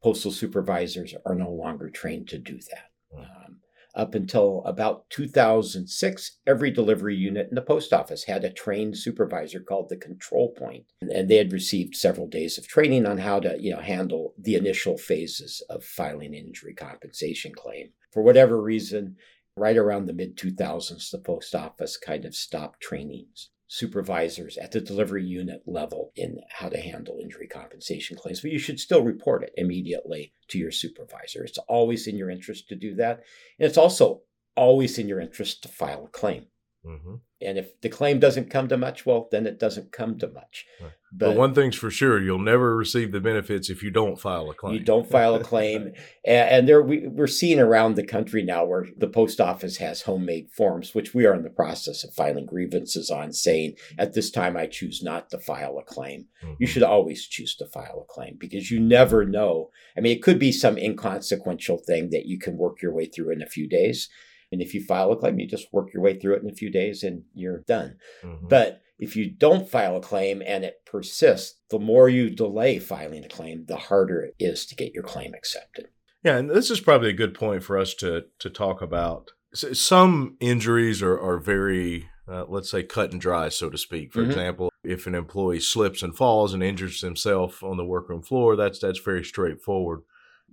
postal 0.01 0.31
supervisors 0.31 1.13
are 1.25 1.35
no 1.35 1.51
longer 1.51 1.89
trained 1.89 2.29
to 2.29 2.39
do 2.39 2.55
that. 2.71 2.89
Mm-hmm. 3.13 3.21
um, 3.21 3.57
up 3.93 4.15
until 4.15 4.63
about 4.65 5.09
2006, 5.09 6.39
every 6.47 6.71
delivery 6.71 7.15
unit 7.15 7.47
in 7.49 7.55
the 7.55 7.61
post 7.61 7.93
office 7.93 8.23
had 8.23 8.43
a 8.43 8.51
trained 8.51 8.97
supervisor 8.97 9.59
called 9.59 9.89
the 9.89 9.97
control 9.97 10.53
point, 10.53 10.85
and 11.01 11.29
they 11.29 11.37
had 11.37 11.51
received 11.51 11.95
several 11.95 12.27
days 12.27 12.57
of 12.57 12.67
training 12.67 13.05
on 13.05 13.17
how 13.17 13.39
to, 13.39 13.57
you 13.59 13.71
know, 13.71 13.81
handle 13.81 14.33
the 14.37 14.55
initial 14.55 14.97
phases 14.97 15.63
of 15.69 15.83
filing 15.83 16.35
an 16.35 16.45
injury 16.45 16.73
compensation 16.73 17.53
claim. 17.53 17.91
For 18.11 18.23
whatever 18.23 18.61
reason, 18.61 19.15
right 19.55 19.77
around 19.77 20.05
the 20.05 20.13
mid 20.13 20.37
2000s, 20.37 21.11
the 21.11 21.19
post 21.19 21.53
office 21.53 21.97
kind 21.97 22.25
of 22.25 22.35
stopped 22.35 22.81
training 22.81 23.27
supervisors 23.73 24.57
at 24.57 24.73
the 24.73 24.81
delivery 24.81 25.23
unit 25.23 25.61
level 25.65 26.11
in 26.17 26.37
how 26.49 26.67
to 26.67 26.77
handle 26.77 27.17
injury 27.21 27.47
compensation 27.47 28.17
claims, 28.17 28.41
but 28.41 28.51
you 28.51 28.59
should 28.59 28.77
still 28.77 29.01
report 29.01 29.43
it 29.43 29.53
immediately 29.55 30.33
to 30.49 30.57
your 30.57 30.71
supervisor. 30.71 31.45
It's 31.45 31.57
always 31.69 32.05
in 32.05 32.17
your 32.17 32.29
interest 32.29 32.67
to 32.67 32.75
do 32.75 32.95
that. 32.95 33.21
And 33.57 33.69
it's 33.69 33.77
also 33.77 34.23
always 34.57 34.97
in 34.97 35.07
your 35.07 35.21
interest 35.21 35.63
to 35.63 35.69
file 35.69 36.03
a 36.03 36.09
claim. 36.09 36.47
Mm-hmm. 36.85 37.15
And 37.43 37.57
if 37.57 37.79
the 37.81 37.89
claim 37.89 38.19
doesn't 38.19 38.49
come 38.49 38.67
to 38.67 38.77
much, 38.77 39.05
well, 39.05 39.27
then 39.31 39.45
it 39.45 39.59
doesn't 39.59 39.91
come 39.91 40.17
to 40.19 40.27
much. 40.27 40.65
Right. 40.79 40.91
But, 41.11 41.27
but, 41.27 41.37
one 41.37 41.53
thing's 41.53 41.75
for 41.75 41.91
sure, 41.91 42.21
you'll 42.21 42.39
never 42.39 42.75
receive 42.75 43.11
the 43.11 43.19
benefits 43.19 43.69
if 43.69 43.83
you 43.83 43.91
don't 43.91 44.19
file 44.19 44.49
a 44.49 44.53
claim. 44.53 44.73
You 44.73 44.79
don't 44.79 45.09
file 45.09 45.35
a 45.35 45.43
claim. 45.43 45.93
and, 46.25 46.49
and 46.49 46.67
there 46.67 46.81
we, 46.81 47.07
we're 47.07 47.27
seeing 47.27 47.59
around 47.59 47.95
the 47.95 48.05
country 48.05 48.43
now 48.43 48.65
where 48.65 48.87
the 48.97 49.07
post 49.07 49.41
office 49.41 49.77
has 49.77 50.03
homemade 50.03 50.49
forms, 50.51 50.95
which 50.95 51.13
we 51.13 51.25
are 51.25 51.35
in 51.35 51.43
the 51.43 51.49
process 51.49 52.03
of 52.03 52.13
filing 52.13 52.45
grievances 52.45 53.11
on, 53.11 53.33
saying, 53.33 53.75
at 53.97 54.13
this 54.13 54.31
time, 54.31 54.55
I 54.55 54.67
choose 54.67 55.03
not 55.03 55.29
to 55.31 55.39
file 55.39 55.77
a 55.77 55.83
claim. 55.83 56.27
Mm-hmm. 56.43 56.53
You 56.59 56.67
should 56.67 56.83
always 56.83 57.27
choose 57.27 57.55
to 57.57 57.67
file 57.67 58.05
a 58.07 58.13
claim 58.13 58.37
because 58.39 58.71
you 58.71 58.79
never 58.79 59.25
know. 59.25 59.69
I 59.97 60.01
mean, 60.01 60.15
it 60.15 60.23
could 60.23 60.39
be 60.39 60.51
some 60.51 60.77
inconsequential 60.77 61.79
thing 61.85 62.09
that 62.11 62.25
you 62.25 62.39
can 62.39 62.57
work 62.57 62.81
your 62.81 62.93
way 62.93 63.05
through 63.05 63.31
in 63.31 63.41
a 63.41 63.49
few 63.49 63.67
days 63.67 64.09
and 64.51 64.61
if 64.61 64.73
you 64.73 64.83
file 64.83 65.11
a 65.11 65.17
claim, 65.17 65.39
you 65.39 65.47
just 65.47 65.71
work 65.71 65.93
your 65.93 66.03
way 66.03 66.19
through 66.19 66.35
it 66.35 66.43
in 66.43 66.49
a 66.49 66.55
few 66.55 66.69
days 66.69 67.03
and 67.03 67.23
you're 67.33 67.63
done. 67.67 67.97
Mm-hmm. 68.23 68.47
But 68.47 68.81
if 68.99 69.15
you 69.15 69.31
don't 69.31 69.69
file 69.69 69.97
a 69.97 70.01
claim 70.01 70.43
and 70.45 70.63
it 70.63 70.85
persists, 70.85 71.59
the 71.69 71.79
more 71.79 72.09
you 72.09 72.29
delay 72.29 72.77
filing 72.77 73.23
a 73.23 73.29
claim, 73.29 73.65
the 73.67 73.77
harder 73.77 74.21
it 74.21 74.35
is 74.39 74.65
to 74.67 74.75
get 74.75 74.93
your 74.93 75.03
claim 75.03 75.33
accepted. 75.33 75.87
Yeah, 76.23 76.37
and 76.37 76.49
this 76.49 76.69
is 76.69 76.79
probably 76.79 77.09
a 77.09 77.13
good 77.13 77.33
point 77.33 77.63
for 77.63 77.77
us 77.77 77.93
to 77.95 78.25
to 78.39 78.49
talk 78.49 78.81
about. 78.81 79.31
Some 79.53 80.37
injuries 80.39 81.01
are, 81.01 81.19
are 81.19 81.39
very, 81.39 82.09
uh, 82.27 82.45
let's 82.47 82.69
say, 82.69 82.83
cut 82.83 83.11
and 83.11 83.19
dry, 83.19 83.49
so 83.49 83.69
to 83.69 83.77
speak. 83.77 84.13
For 84.13 84.21
mm-hmm. 84.21 84.29
example, 84.29 84.71
if 84.83 85.07
an 85.07 85.15
employee 85.15 85.59
slips 85.59 86.03
and 86.03 86.15
falls 86.15 86.53
and 86.53 86.63
injures 86.63 87.01
himself 87.01 87.63
on 87.63 87.77
the 87.77 87.85
workroom 87.85 88.21
floor, 88.21 88.55
that's 88.55 88.79
that's 88.79 88.99
very 88.99 89.23
straightforward. 89.23 90.01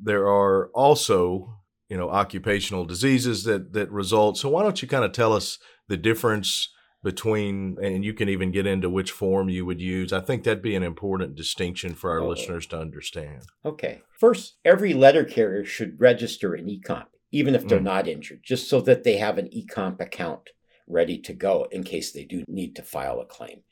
There 0.00 0.26
are 0.26 0.68
also 0.68 1.58
you 1.88 1.96
know 1.96 2.10
occupational 2.10 2.84
diseases 2.84 3.44
that 3.44 3.72
that 3.72 3.90
result. 3.90 4.38
So 4.38 4.48
why 4.48 4.62
don't 4.62 4.80
you 4.80 4.88
kind 4.88 5.04
of 5.04 5.12
tell 5.12 5.32
us 5.32 5.58
the 5.88 5.96
difference 5.96 6.70
between 7.02 7.76
and 7.80 8.04
you 8.04 8.12
can 8.12 8.28
even 8.28 8.50
get 8.50 8.66
into 8.66 8.90
which 8.90 9.12
form 9.12 9.48
you 9.48 9.64
would 9.64 9.80
use. 9.80 10.12
I 10.12 10.20
think 10.20 10.42
that'd 10.42 10.62
be 10.62 10.74
an 10.74 10.82
important 10.82 11.36
distinction 11.36 11.94
for 11.94 12.10
our 12.10 12.26
listeners 12.26 12.66
to 12.68 12.80
understand. 12.80 13.42
Okay. 13.64 14.02
First, 14.18 14.56
every 14.64 14.94
letter 14.94 15.24
carrier 15.24 15.64
should 15.64 16.00
register 16.00 16.54
an 16.54 16.66
ecomp 16.66 17.06
even 17.30 17.54
if 17.54 17.66
they're 17.66 17.80
mm. 17.80 17.84
not 17.84 18.08
injured, 18.08 18.40
just 18.42 18.68
so 18.68 18.80
that 18.80 19.04
they 19.04 19.18
have 19.18 19.38
an 19.38 19.48
ecomp 19.48 20.00
account 20.00 20.50
ready 20.86 21.18
to 21.18 21.34
go 21.34 21.66
in 21.70 21.84
case 21.84 22.12
they 22.12 22.24
do 22.24 22.44
need 22.48 22.74
to 22.76 22.82
file 22.82 23.20
a 23.20 23.26
claim. 23.26 23.62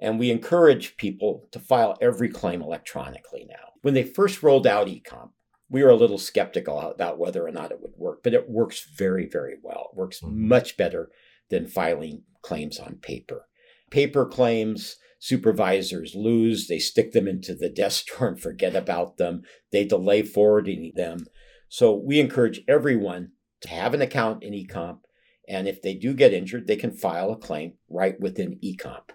And 0.00 0.18
we 0.18 0.30
encourage 0.30 0.96
people 0.96 1.48
to 1.52 1.60
file 1.60 1.96
every 2.00 2.28
claim 2.28 2.62
electronically 2.62 3.46
now. 3.48 3.72
When 3.82 3.94
they 3.94 4.02
first 4.02 4.42
rolled 4.42 4.66
out 4.66 4.88
ecomp, 4.88 5.30
we 5.70 5.82
were 5.82 5.90
a 5.90 5.96
little 5.96 6.18
skeptical 6.18 6.80
about 6.80 7.18
whether 7.18 7.46
or 7.46 7.50
not 7.50 7.70
it 7.70 7.80
would 7.80 7.94
work, 7.96 8.22
but 8.22 8.34
it 8.34 8.48
works 8.48 8.86
very, 8.96 9.26
very 9.26 9.56
well. 9.62 9.90
It 9.92 9.98
works 9.98 10.20
mm-hmm. 10.20 10.48
much 10.48 10.76
better 10.76 11.10
than 11.50 11.66
filing 11.66 12.22
claims 12.42 12.78
on 12.78 12.96
paper. 12.96 13.46
Paper 13.90 14.26
claims, 14.26 14.96
supervisors 15.18 16.14
lose, 16.14 16.68
they 16.68 16.78
stick 16.78 17.12
them 17.12 17.28
into 17.28 17.54
the 17.54 17.68
desk 17.74 18.06
drawer 18.06 18.28
and 18.28 18.40
forget 18.40 18.74
about 18.74 19.16
them, 19.18 19.42
they 19.72 19.84
delay 19.84 20.22
forwarding 20.22 20.92
them. 20.94 21.26
So 21.68 21.94
we 21.94 22.20
encourage 22.20 22.62
everyone 22.66 23.32
to 23.60 23.68
have 23.68 23.92
an 23.92 24.02
account 24.02 24.42
in 24.42 24.52
eComp. 24.52 25.00
And 25.48 25.66
if 25.66 25.82
they 25.82 25.94
do 25.94 26.14
get 26.14 26.32
injured, 26.32 26.66
they 26.66 26.76
can 26.76 26.92
file 26.92 27.30
a 27.30 27.36
claim 27.36 27.74
right 27.88 28.18
within 28.20 28.58
eComp. 28.62 29.10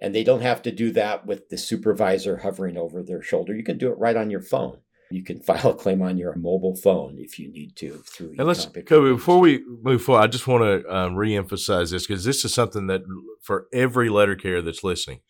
And 0.00 0.14
they 0.14 0.24
don't 0.24 0.42
have 0.42 0.62
to 0.62 0.72
do 0.72 0.90
that 0.92 1.26
with 1.26 1.48
the 1.48 1.56
supervisor 1.56 2.38
hovering 2.38 2.76
over 2.76 3.02
their 3.02 3.22
shoulder. 3.22 3.54
You 3.54 3.62
can 3.62 3.78
do 3.78 3.90
it 3.90 3.98
right 3.98 4.16
on 4.16 4.30
your 4.30 4.42
phone. 4.42 4.78
You 5.12 5.22
can 5.22 5.40
file 5.40 5.70
a 5.70 5.74
claim 5.74 6.02
on 6.02 6.16
your 6.16 6.34
mobile 6.34 6.76
phone 6.76 7.16
if 7.18 7.38
you 7.38 7.50
need 7.50 7.76
to 7.76 8.02
through. 8.06 8.34
And 8.38 8.46
let's 8.46 8.66
Coby. 8.66 9.14
Before 9.14 9.38
we 9.38 9.62
move 9.82 10.02
forward, 10.02 10.22
I 10.22 10.26
just 10.26 10.46
want 10.46 10.62
to 10.62 10.94
um, 10.94 11.14
reemphasize 11.14 11.90
this 11.90 12.06
because 12.06 12.24
this 12.24 12.44
is 12.44 12.54
something 12.54 12.86
that 12.86 13.02
for 13.42 13.66
every 13.72 14.08
letter 14.08 14.34
carrier 14.36 14.62
that's 14.62 14.84
listening, 14.84 15.20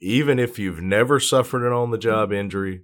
even 0.00 0.38
if 0.38 0.58
you've 0.58 0.82
never 0.82 1.18
suffered 1.18 1.66
an 1.66 1.72
on-the-job 1.72 2.32
injury, 2.32 2.82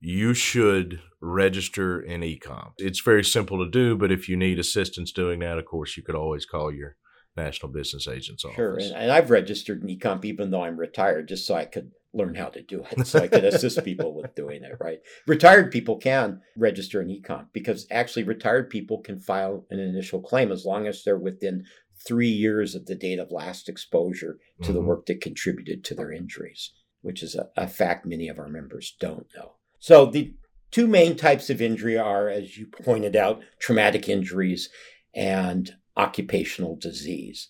you 0.00 0.34
should 0.34 1.00
register 1.20 2.00
in 2.00 2.22
ecomp. 2.22 2.72
It's 2.78 3.00
very 3.00 3.22
simple 3.22 3.64
to 3.64 3.70
do, 3.70 3.96
but 3.96 4.10
if 4.10 4.28
you 4.28 4.36
need 4.36 4.58
assistance 4.58 5.12
doing 5.12 5.40
that, 5.40 5.58
of 5.58 5.66
course, 5.66 5.96
you 5.96 6.02
could 6.02 6.14
always 6.14 6.46
call 6.46 6.72
your 6.72 6.96
National 7.36 7.70
Business 7.70 8.08
Agents 8.08 8.44
Office. 8.44 8.56
Sure, 8.56 8.76
and, 8.76 8.92
and 8.92 9.12
I've 9.12 9.30
registered 9.30 9.82
in 9.82 9.88
ecomp 9.96 10.24
even 10.24 10.50
though 10.50 10.64
I'm 10.64 10.78
retired, 10.78 11.28
just 11.28 11.46
so 11.46 11.54
I 11.54 11.66
could 11.66 11.92
learn 12.12 12.34
how 12.34 12.48
to 12.48 12.62
do 12.62 12.84
it 12.90 13.06
so 13.06 13.20
I 13.20 13.28
could 13.28 13.44
assist 13.44 13.84
people 13.84 14.14
with 14.14 14.34
doing 14.34 14.64
it, 14.64 14.76
right? 14.80 14.98
Retired 15.26 15.70
people 15.70 15.96
can 15.96 16.40
register 16.56 17.00
an 17.00 17.08
ecomp 17.08 17.46
because 17.52 17.86
actually 17.90 18.24
retired 18.24 18.70
people 18.70 19.00
can 19.00 19.18
file 19.18 19.64
an 19.70 19.78
initial 19.78 20.20
claim 20.20 20.50
as 20.50 20.64
long 20.64 20.86
as 20.86 21.04
they're 21.04 21.18
within 21.18 21.64
three 22.06 22.28
years 22.28 22.74
of 22.74 22.86
the 22.86 22.94
date 22.94 23.18
of 23.18 23.30
last 23.30 23.68
exposure 23.68 24.38
to 24.62 24.64
mm-hmm. 24.64 24.74
the 24.74 24.80
work 24.80 25.06
that 25.06 25.20
contributed 25.20 25.84
to 25.84 25.94
their 25.94 26.10
injuries, 26.10 26.72
which 27.02 27.22
is 27.22 27.34
a, 27.34 27.48
a 27.56 27.68
fact 27.68 28.06
many 28.06 28.28
of 28.28 28.38
our 28.38 28.48
members 28.48 28.96
don't 28.98 29.26
know. 29.36 29.52
So 29.78 30.06
the 30.06 30.34
two 30.70 30.86
main 30.86 31.16
types 31.16 31.50
of 31.50 31.60
injury 31.60 31.98
are, 31.98 32.28
as 32.28 32.56
you 32.56 32.66
pointed 32.66 33.16
out, 33.16 33.42
traumatic 33.58 34.08
injuries 34.08 34.70
and 35.14 35.70
occupational 35.96 36.76
disease. 36.76 37.48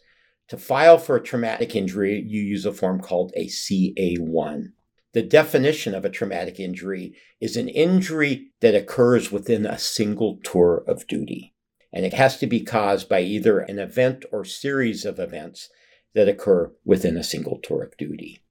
To 0.50 0.58
file 0.58 0.98
for 0.98 1.14
a 1.14 1.22
traumatic 1.22 1.76
injury, 1.76 2.24
you 2.26 2.42
use 2.42 2.66
a 2.66 2.72
form 2.72 3.00
called 3.00 3.32
a 3.36 3.46
CA1. 3.46 4.72
The 5.12 5.22
definition 5.22 5.94
of 5.94 6.04
a 6.04 6.10
traumatic 6.10 6.58
injury 6.58 7.14
is 7.40 7.56
an 7.56 7.68
injury 7.68 8.48
that 8.60 8.74
occurs 8.74 9.30
within 9.30 9.64
a 9.64 9.78
single 9.78 10.40
tour 10.42 10.82
of 10.88 11.06
duty. 11.06 11.54
And 11.92 12.04
it 12.04 12.14
has 12.14 12.36
to 12.38 12.48
be 12.48 12.62
caused 12.62 13.08
by 13.08 13.20
either 13.20 13.60
an 13.60 13.78
event 13.78 14.24
or 14.32 14.44
series 14.44 15.04
of 15.04 15.20
events 15.20 15.68
that 16.14 16.28
occur 16.28 16.72
within 16.84 17.16
a 17.16 17.22
single 17.22 17.60
tour 17.62 17.84
of 17.84 17.96
duty. 17.96 18.42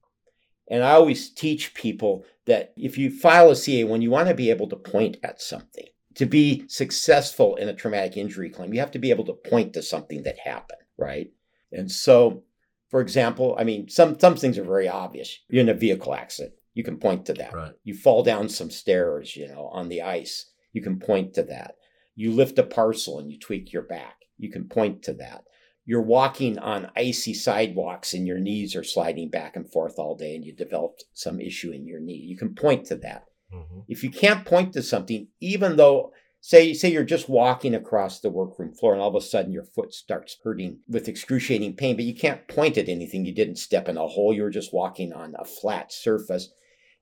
And 0.70 0.82
I 0.82 0.92
always 0.92 1.28
teach 1.28 1.74
people 1.74 2.24
that 2.46 2.72
if 2.78 2.96
you 2.96 3.10
file 3.10 3.50
a 3.50 3.54
CA1, 3.54 4.00
you 4.00 4.10
want 4.10 4.28
to 4.28 4.34
be 4.34 4.48
able 4.48 4.70
to 4.70 4.76
point 4.76 5.18
at 5.22 5.42
something. 5.42 5.88
To 6.14 6.24
be 6.24 6.64
successful 6.66 7.56
in 7.56 7.68
a 7.68 7.74
traumatic 7.74 8.16
injury 8.16 8.48
claim, 8.48 8.72
you 8.72 8.80
have 8.80 8.90
to 8.92 8.98
be 8.98 9.10
able 9.10 9.26
to 9.26 9.34
point 9.34 9.74
to 9.74 9.82
something 9.82 10.22
that 10.22 10.38
happened, 10.38 10.80
right? 10.96 11.30
And 11.72 11.90
so, 11.90 12.44
for 12.88 13.00
example, 13.00 13.56
I 13.58 13.64
mean, 13.64 13.88
some 13.88 14.18
some 14.18 14.36
things 14.36 14.58
are 14.58 14.64
very 14.64 14.88
obvious. 14.88 15.38
You're 15.48 15.62
in 15.62 15.68
a 15.68 15.74
vehicle 15.74 16.14
accident. 16.14 16.54
You 16.74 16.84
can 16.84 16.98
point 16.98 17.26
to 17.26 17.32
that. 17.34 17.54
Right. 17.54 17.72
You 17.84 17.94
fall 17.94 18.22
down 18.22 18.48
some 18.48 18.70
stairs, 18.70 19.36
you 19.36 19.48
know, 19.48 19.68
on 19.72 19.88
the 19.88 20.02
ice. 20.02 20.50
You 20.72 20.82
can 20.82 20.98
point 20.98 21.34
to 21.34 21.42
that. 21.44 21.74
You 22.14 22.32
lift 22.32 22.58
a 22.58 22.62
parcel 22.62 23.18
and 23.18 23.30
you 23.30 23.38
tweak 23.38 23.72
your 23.72 23.82
back. 23.82 24.16
You 24.38 24.50
can 24.50 24.68
point 24.68 25.02
to 25.04 25.12
that. 25.14 25.44
You're 25.84 26.02
walking 26.02 26.58
on 26.58 26.90
icy 26.96 27.34
sidewalks 27.34 28.14
and 28.14 28.26
your 28.26 28.38
knees 28.38 28.76
are 28.76 28.84
sliding 28.84 29.30
back 29.30 29.56
and 29.56 29.70
forth 29.70 29.98
all 29.98 30.14
day 30.16 30.36
and 30.36 30.44
you 30.44 30.54
developed 30.54 31.04
some 31.14 31.40
issue 31.40 31.72
in 31.72 31.86
your 31.86 32.00
knee. 32.00 32.22
You 32.24 32.36
can 32.36 32.54
point 32.54 32.86
to 32.86 32.96
that. 32.96 33.24
Mm-hmm. 33.52 33.80
If 33.88 34.04
you 34.04 34.10
can't 34.10 34.44
point 34.44 34.72
to 34.74 34.82
something, 34.82 35.28
even 35.40 35.76
though 35.76 36.12
say 36.40 36.72
say 36.72 36.90
you're 36.90 37.04
just 37.04 37.28
walking 37.28 37.74
across 37.74 38.20
the 38.20 38.30
workroom 38.30 38.72
floor 38.72 38.92
and 38.92 39.02
all 39.02 39.08
of 39.08 39.14
a 39.14 39.20
sudden 39.20 39.52
your 39.52 39.64
foot 39.64 39.92
starts 39.92 40.36
hurting 40.42 40.78
with 40.88 41.08
excruciating 41.08 41.76
pain 41.76 41.96
but 41.96 42.04
you 42.04 42.14
can't 42.14 42.48
point 42.48 42.78
at 42.78 42.88
anything. 42.88 43.24
You 43.24 43.34
didn't 43.34 43.56
step 43.56 43.88
in 43.88 43.96
a 43.96 44.06
hole. 44.06 44.32
You 44.32 44.42
were 44.42 44.50
just 44.50 44.72
walking 44.72 45.12
on 45.12 45.34
a 45.38 45.44
flat 45.44 45.92
surface. 45.92 46.48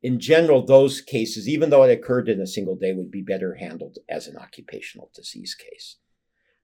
In 0.03 0.21
general 0.21 0.65
those 0.65 1.01
cases 1.01 1.49
even 1.49 1.71
though 1.71 1.85
it 1.85 1.93
occurred 1.93 2.29
in 2.29 2.41
a 2.41 2.47
single 2.47 2.77
day 2.77 2.93
would 2.93 3.11
be 3.11 3.23
better 3.23 3.55
handled 3.55 3.99
as 4.09 4.27
an 4.27 4.37
occupational 4.37 5.11
disease 5.15 5.55
case. 5.55 5.97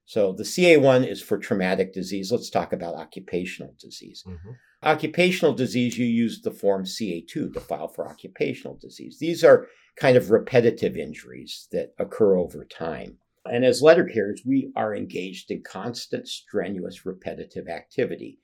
So 0.06 0.32
the 0.32 0.42
ca1 0.42 1.08
is 1.08 1.22
for 1.22 1.38
traumatic 1.38 1.94
disease. 1.94 2.30
Let's 2.30 2.50
talk 2.50 2.72
about 2.72 2.94
occupational 2.94 3.74
disease. 3.80 4.22
Mm-hmm. 4.26 4.50
Occupational 4.85 5.55
disease 5.55 5.99
you 5.99 6.07
use 6.07 6.42
the 6.42 6.51
form 6.51 6.85
ca2 6.85 7.53
to 7.53 7.61
file 7.61 7.88
for 7.88 8.09
occupational 8.09 8.77
disease 8.81 9.18
these 9.18 9.42
are 9.42 9.66
kind 9.97 10.16
of 10.16 10.31
repetitive 10.31 10.97
injuries 10.97 11.68
that 11.73 11.94
occur 11.99 12.37
over 12.37 12.64
time. 12.64 13.18
And 13.47 13.64
as 13.64 13.83
letter 13.83 14.05
carriers, 14.05 14.42
we 14.44 14.73
are 14.75 14.94
engaged 14.94 15.51
in 15.51 15.62
constant, 15.62 16.27
strenuous, 16.29 17.05
repetitive 17.05 17.68
activity. 17.68 18.38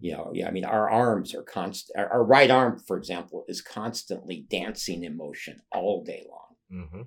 You 0.00 0.12
know, 0.12 0.30
yeah, 0.32 0.48
I 0.48 0.50
mean, 0.50 0.64
our 0.64 0.88
arms 0.88 1.34
are 1.34 1.42
constant. 1.42 1.98
Our, 1.98 2.24
right 2.24 2.50
arm, 2.50 2.78
for 2.78 2.96
example, 2.96 3.44
is 3.48 3.60
constantly 3.60 4.46
dancing 4.48 5.02
in 5.02 5.16
motion 5.16 5.60
all 5.72 6.04
day 6.04 6.24
long. 6.28 6.84
Mm-hmm. 6.84 7.02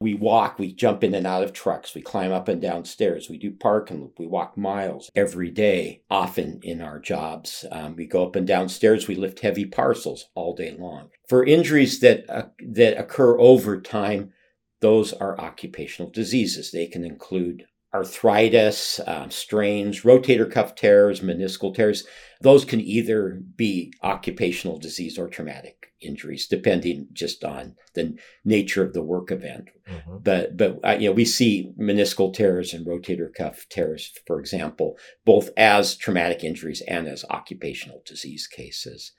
We 0.00 0.14
walk, 0.14 0.60
we 0.60 0.72
jump 0.72 1.02
in 1.02 1.12
and 1.14 1.26
out 1.26 1.42
of 1.42 1.52
trucks, 1.52 1.92
we 1.92 2.02
climb 2.02 2.30
up 2.30 2.46
and 2.46 2.62
down 2.62 2.84
stairs, 2.84 3.28
we 3.28 3.36
do 3.36 3.50
park 3.50 3.90
and 3.90 4.00
loop, 4.00 4.18
we 4.18 4.28
walk 4.28 4.56
miles 4.56 5.10
every 5.16 5.50
day, 5.50 6.02
often 6.08 6.60
in 6.62 6.80
our 6.80 7.00
jobs. 7.00 7.64
Um, 7.72 7.96
we 7.96 8.06
go 8.06 8.24
up 8.24 8.36
and 8.36 8.46
down 8.46 8.68
stairs, 8.68 9.08
we 9.08 9.16
lift 9.16 9.40
heavy 9.40 9.64
parcels 9.64 10.26
all 10.36 10.54
day 10.54 10.76
long. 10.78 11.08
For 11.28 11.44
injuries 11.44 11.98
that, 11.98 12.30
uh, 12.30 12.46
that 12.60 12.96
occur 12.96 13.40
over 13.40 13.80
time, 13.80 14.32
those 14.80 15.12
are 15.12 15.40
occupational 15.40 16.12
diseases. 16.12 16.70
They 16.70 16.86
can 16.86 17.04
include 17.04 17.64
arthritis, 17.94 19.00
um, 19.06 19.30
strains, 19.30 20.02
rotator 20.02 20.50
cuff 20.50 20.74
tears, 20.74 21.20
meniscal 21.20 21.74
tears. 21.74 22.04
Those 22.40 22.64
can 22.64 22.80
either 22.80 23.40
be 23.56 23.92
occupational 24.02 24.78
disease 24.78 25.18
or 25.18 25.28
traumatic 25.28 25.78
injuries, 26.00 26.46
depending 26.46 27.08
just 27.12 27.44
on 27.44 27.74
the 27.94 28.16
nature 28.44 28.84
of 28.84 28.92
the 28.92 29.02
work 29.02 29.30
event. 29.30 29.70
Mm-hmm. 29.90 30.18
But 30.22 30.56
but 30.56 30.78
uh, 30.84 30.96
you 31.00 31.08
know 31.08 31.14
we 31.14 31.24
see 31.24 31.72
meniscal 31.80 32.32
tears 32.32 32.72
and 32.74 32.86
rotator 32.86 33.32
cuff 33.34 33.66
tears, 33.70 34.12
for 34.26 34.38
example, 34.38 34.96
both 35.24 35.50
as 35.56 35.96
traumatic 35.96 36.44
injuries 36.44 36.82
and 36.86 37.08
as 37.08 37.24
occupational 37.30 38.02
disease 38.06 38.46
cases. 38.46 39.12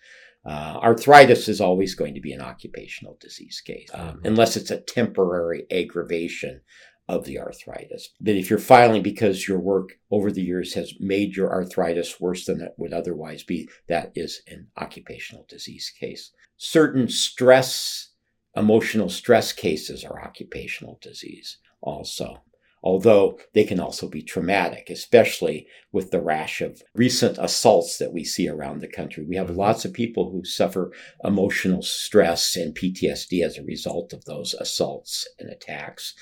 Uh, 0.45 0.79
arthritis 0.81 1.49
is 1.49 1.59
always 1.59 1.95
going 1.95 2.13
to 2.13 2.21
be 2.21 2.31
an 2.31 2.41
occupational 2.41 3.17
disease 3.19 3.61
case, 3.65 3.89
um, 3.93 4.07
mm-hmm. 4.07 4.25
unless 4.25 4.55
it's 4.55 4.71
a 4.71 4.79
temporary 4.79 5.65
aggravation 5.69 6.61
of 7.09 7.25
the 7.25 7.39
arthritis. 7.39 8.09
That 8.21 8.37
if 8.37 8.49
you're 8.49 8.59
filing 8.59 9.01
because 9.01 9.47
your 9.47 9.59
work 9.59 9.97
over 10.11 10.31
the 10.31 10.43
years 10.43 10.75
has 10.75 10.93
made 10.99 11.35
your 11.35 11.51
arthritis 11.51 12.21
worse 12.21 12.45
than 12.45 12.61
it 12.61 12.73
would 12.77 12.93
otherwise 12.93 13.43
be, 13.43 13.67
that 13.87 14.11
is 14.15 14.41
an 14.47 14.67
occupational 14.77 15.45
disease 15.49 15.91
case. 15.99 16.31
Certain 16.55 17.09
stress, 17.09 18.11
emotional 18.55 19.09
stress 19.09 19.51
cases 19.51 20.05
are 20.05 20.23
occupational 20.23 20.99
disease 21.01 21.57
also. 21.81 22.43
Although 22.81 23.39
they 23.53 23.65
can 23.65 23.79
also 23.79 24.07
be 24.07 24.21
traumatic, 24.21 24.89
especially 24.89 25.67
with 25.91 26.11
the 26.11 26.21
rash 26.21 26.61
of 26.61 26.81
recent 26.93 27.37
assaults 27.37 27.97
that 27.97 28.13
we 28.13 28.23
see 28.23 28.47
around 28.47 28.79
the 28.79 28.87
country. 28.87 29.25
We 29.27 29.35
have 29.35 29.47
mm-hmm. 29.47 29.57
lots 29.59 29.83
of 29.83 29.91
people 29.91 30.31
who 30.31 30.45
suffer 30.45 30.93
emotional 31.23 31.81
stress 31.81 32.55
and 32.55 32.73
PTSD 32.73 33.43
as 33.43 33.57
a 33.57 33.63
result 33.63 34.13
of 34.13 34.23
those 34.25 34.53
assaults 34.53 35.27
and 35.39 35.49
attacks. 35.49 36.13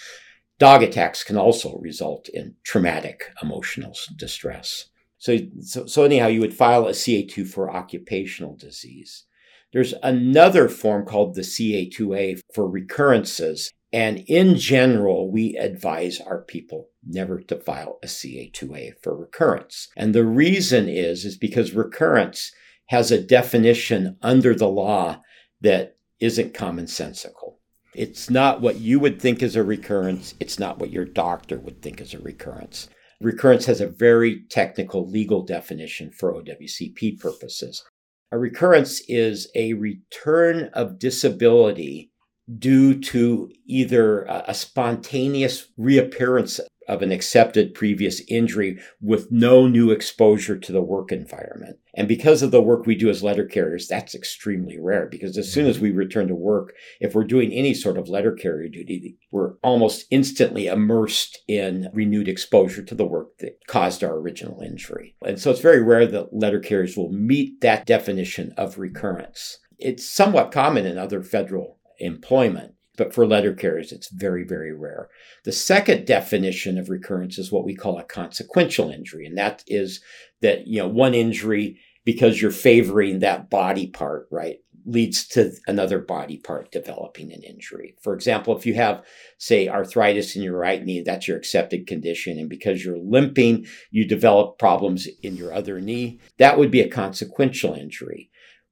Dog 0.59 0.81
attacks 0.81 1.23
can 1.23 1.37
also 1.37 1.77
result 1.77 2.29
in 2.29 2.55
traumatic 2.63 3.31
emotional 3.43 3.93
distress. 4.15 4.89
So, 5.19 5.37
so, 5.61 5.85
so 5.85 6.03
anyhow, 6.03 6.27
you 6.27 6.41
would 6.41 6.53
file 6.53 6.87
a 6.87 6.91
CA2 6.91 7.47
for 7.47 7.71
occupational 7.71 8.55
disease. 8.55 9.25
There's 9.73 9.93
another 10.01 10.69
form 10.69 11.05
called 11.05 11.35
the 11.35 11.41
CA2A 11.41 12.39
for 12.53 12.69
recurrences. 12.69 13.71
And 13.93 14.19
in 14.27 14.55
general, 14.55 15.31
we 15.31 15.55
advise 15.55 16.19
our 16.19 16.41
people 16.41 16.89
never 17.05 17.39
to 17.41 17.55
file 17.55 17.99
a 18.03 18.07
CA2A 18.07 18.93
for 19.01 19.15
recurrence. 19.15 19.89
And 19.95 20.13
the 20.13 20.25
reason 20.25 20.89
is, 20.89 21.25
is 21.25 21.37
because 21.37 21.73
recurrence 21.73 22.51
has 22.87 23.11
a 23.11 23.21
definition 23.21 24.17
under 24.21 24.55
the 24.55 24.67
law 24.67 25.21
that 25.61 25.97
isn't 26.19 26.53
commonsensical. 26.53 27.56
It's 27.97 28.29
not 28.29 28.61
what 28.61 28.79
you 28.79 28.99
would 28.99 29.19
think 29.19 29.41
is 29.41 29.55
a 29.55 29.63
recurrence. 29.63 30.35
It's 30.39 30.59
not 30.59 30.77
what 30.77 30.91
your 30.91 31.03
doctor 31.03 31.57
would 31.57 31.81
think 31.81 31.99
is 31.99 32.13
a 32.13 32.19
recurrence. 32.19 32.89
Recurrence 33.19 33.65
has 33.65 33.81
a 33.81 33.87
very 33.87 34.43
technical 34.51 35.09
legal 35.09 35.41
definition 35.41 36.11
for 36.11 36.31
OWCP 36.31 37.19
purposes. 37.19 37.83
A 38.31 38.37
recurrence 38.37 39.01
is 39.07 39.49
a 39.55 39.73
return 39.73 40.69
of 40.73 40.99
disability 40.99 42.11
due 42.59 42.99
to 42.99 43.51
either 43.65 44.25
a 44.25 44.53
spontaneous 44.53 45.67
reappearance 45.75 46.59
of 46.87 47.01
an 47.01 47.11
accepted 47.11 47.73
previous 47.73 48.21
injury 48.27 48.79
with 49.01 49.31
no 49.31 49.67
new 49.67 49.91
exposure 49.91 50.57
to 50.57 50.71
the 50.71 50.81
work 50.81 51.11
environment. 51.11 51.77
And 51.93 52.07
because 52.07 52.41
of 52.41 52.51
the 52.51 52.61
work 52.61 52.85
we 52.85 52.95
do 52.95 53.09
as 53.09 53.23
letter 53.23 53.45
carriers, 53.45 53.87
that's 53.87 54.15
extremely 54.15 54.79
rare 54.79 55.07
because 55.07 55.37
as 55.37 55.51
soon 55.51 55.65
as 55.65 55.79
we 55.79 55.91
return 55.91 56.27
to 56.27 56.35
work, 56.35 56.73
if 56.99 57.15
we're 57.15 57.23
doing 57.23 57.51
any 57.51 57.73
sort 57.73 57.97
of 57.97 58.07
letter 58.07 58.31
carrier 58.31 58.69
duty, 58.69 59.17
we're 59.31 59.55
almost 59.63 60.05
instantly 60.11 60.67
immersed 60.67 61.39
in 61.47 61.89
renewed 61.93 62.27
exposure 62.27 62.83
to 62.83 62.95
the 62.95 63.05
work 63.05 63.37
that 63.39 63.59
caused 63.67 64.03
our 64.03 64.15
original 64.15 64.61
injury. 64.61 65.15
And 65.25 65.39
so 65.39 65.51
it's 65.51 65.59
very 65.59 65.81
rare 65.81 66.05
that 66.05 66.33
letter 66.33 66.59
carriers 66.59 66.95
will 66.95 67.11
meet 67.11 67.61
that 67.61 67.85
definition 67.85 68.53
of 68.57 68.77
recurrence. 68.77 69.59
It's 69.79 70.07
somewhat 70.07 70.51
common 70.51 70.85
in 70.85 70.97
other 70.97 71.21
federal 71.21 71.77
employment 71.99 72.73
but 72.97 73.13
for 73.13 73.25
letter 73.25 73.53
carriers, 73.53 73.91
it's 73.91 74.09
very, 74.09 74.43
very 74.43 74.73
rare. 74.73 75.09
The 75.45 75.51
second 75.51 76.05
definition 76.05 76.77
of 76.77 76.89
recurrence 76.89 77.37
is 77.37 77.51
what 77.51 77.63
we 77.63 77.75
call 77.75 77.97
a 77.97 78.03
consequential 78.03 78.89
injury. 78.89 79.25
And 79.25 79.37
that 79.37 79.63
is 79.67 80.01
that, 80.41 80.67
you 80.67 80.79
know, 80.79 80.87
one 80.87 81.13
injury, 81.13 81.79
because 82.03 82.41
you're 82.41 82.51
favoring 82.51 83.19
that 83.19 83.49
body 83.49 83.87
part, 83.87 84.27
right, 84.31 84.57
leads 84.85 85.27
to 85.27 85.51
another 85.67 85.99
body 85.99 86.37
part 86.37 86.71
developing 86.71 87.33
an 87.33 87.43
injury. 87.43 87.95
For 88.01 88.13
example, 88.13 88.57
if 88.57 88.65
you 88.65 88.73
have, 88.75 89.05
say, 89.37 89.67
arthritis 89.67 90.35
in 90.35 90.41
your 90.41 90.57
right 90.57 90.83
knee, 90.83 91.01
that's 91.01 91.27
your 91.27 91.37
accepted 91.37 91.87
condition. 91.87 92.39
And 92.39 92.49
because 92.49 92.83
you're 92.83 92.97
limping, 92.97 93.67
you 93.91 94.07
develop 94.07 94.57
problems 94.57 95.07
in 95.21 95.35
your 95.35 95.53
other 95.53 95.81
knee, 95.81 96.19
that 96.37 96.57
would 96.57 96.71
be 96.71 96.81
a 96.81 96.89
consequential 96.89 97.73
injury. 97.73 98.29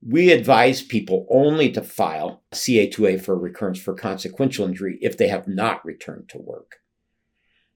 We 0.08 0.32
advise 0.32 0.84
people 0.84 1.26
only 1.32 1.72
to 1.72 1.82
file 1.82 2.44
CA2A 2.54 3.22
for 3.22 3.38
recurrence 3.38 3.80
for 3.80 3.96
consequential 3.96 4.68
injury 4.68 5.00
if 5.02 5.18
they 5.18 5.30
have 5.30 5.48
not 5.48 5.84
returned 5.84 6.30
to 6.30 6.38
work 6.38 6.78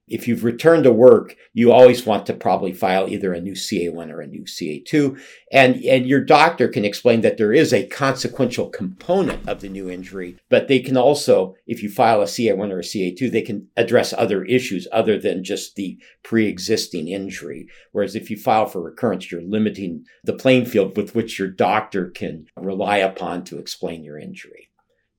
if 0.09 0.27
you've 0.27 0.43
returned 0.43 0.83
to 0.83 0.91
work, 0.91 1.35
you 1.53 1.71
always 1.71 2.05
want 2.05 2.25
to 2.25 2.33
probably 2.33 2.73
file 2.73 3.07
either 3.07 3.33
a 3.33 3.39
new 3.39 3.53
CA1 3.53 4.11
or 4.11 4.21
a 4.21 4.27
new 4.27 4.43
CA2. 4.43 5.19
And, 5.51 5.75
and 5.83 6.07
your 6.07 6.23
doctor 6.23 6.67
can 6.67 6.83
explain 6.83 7.21
that 7.21 7.37
there 7.37 7.53
is 7.53 7.71
a 7.71 7.87
consequential 7.87 8.69
component 8.69 9.47
of 9.47 9.61
the 9.61 9.69
new 9.69 9.89
injury, 9.89 10.37
but 10.49 10.67
they 10.67 10.79
can 10.79 10.97
also, 10.97 11.55
if 11.67 11.83
you 11.83 11.89
file 11.89 12.21
a 12.21 12.25
CA1 12.25 12.71
or 12.71 12.79
a 12.79 12.83
CA2, 12.83 13.31
they 13.31 13.41
can 13.41 13.67
address 13.77 14.13
other 14.13 14.43
issues 14.45 14.87
other 14.91 15.17
than 15.17 15.43
just 15.43 15.75
the 15.75 15.97
pre-existing 16.23 17.07
injury. 17.07 17.67
Whereas 17.91 18.15
if 18.15 18.29
you 18.29 18.37
file 18.37 18.65
for 18.65 18.81
recurrence, 18.81 19.31
you're 19.31 19.41
limiting 19.41 20.05
the 20.23 20.33
playing 20.33 20.65
field 20.65 20.97
with 20.97 21.13
which 21.13 21.37
your 21.37 21.49
doctor 21.49 22.09
can 22.09 22.47
rely 22.57 22.97
upon 22.97 23.43
to 23.45 23.59
explain 23.59 24.03
your 24.03 24.17
injury. 24.17 24.69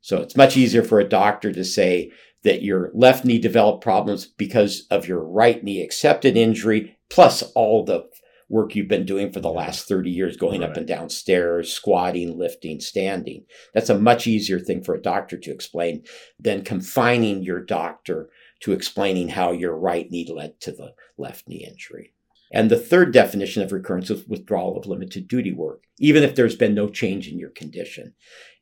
So 0.01 0.19
it's 0.23 0.37
much 0.37 0.57
easier 0.57 0.83
for 0.83 0.99
a 0.99 1.09
doctor 1.09 1.53
to 1.53 1.65
say, 1.65 2.11
that 2.43 2.63
your 2.63 2.91
left 2.95 3.25
knee 3.25 3.39
developed 3.39 3.83
problems 3.83 4.27
because 4.27 4.87
of 4.91 5.07
your 5.07 5.23
right 5.23 5.63
knee 5.63 5.83
accepted 5.83 6.37
injury, 6.37 6.97
plus 7.09 7.43
all 7.55 7.85
the 7.85 8.09
work 8.49 8.75
you've 8.75 8.89
been 8.89 9.07
doing 9.07 9.33
for 9.33 9.41
the 9.41 9.51
last 9.51 9.87
30 9.87 10.11
years, 10.11 10.37
going 10.37 10.63
right. 10.63 10.71
up 10.71 10.77
and 10.77 10.87
down 10.87 11.09
stairs, 11.09 11.73
squatting, 11.73 12.37
lifting, 12.37 12.81
standing. 12.81 13.45
That's 13.73 13.91
a 13.91 13.99
much 13.99 14.27
easier 14.27 14.59
thing 14.59 14.83
for 14.83 14.95
a 14.95 15.01
doctor 15.01 15.39
to 15.39 15.51
explain 15.53 16.03
than 16.39 16.65
confining 16.65 17.43
your 17.43 17.61
doctor 17.61 18.29
to 18.61 18.73
explaining 18.73 19.29
how 19.29 19.53
your 19.53 19.77
right 19.77 20.11
knee 20.11 20.31
led 20.31 20.61
to 20.61 20.73
the 20.73 20.95
left 21.17 21.49
knee 21.49 21.65
injury. 21.67 22.13
And 22.53 22.69
the 22.69 22.79
third 22.79 23.13
definition 23.13 23.63
of 23.63 23.71
recurrence 23.71 24.11
is 24.11 24.27
withdrawal 24.27 24.77
of 24.77 24.87
limited 24.87 25.29
duty 25.29 25.53
work, 25.53 25.85
even 25.99 26.25
if 26.25 26.35
there's 26.35 26.57
been 26.57 26.75
no 26.75 26.89
change 26.89 27.29
in 27.29 27.39
your 27.39 27.51
condition. 27.51 28.15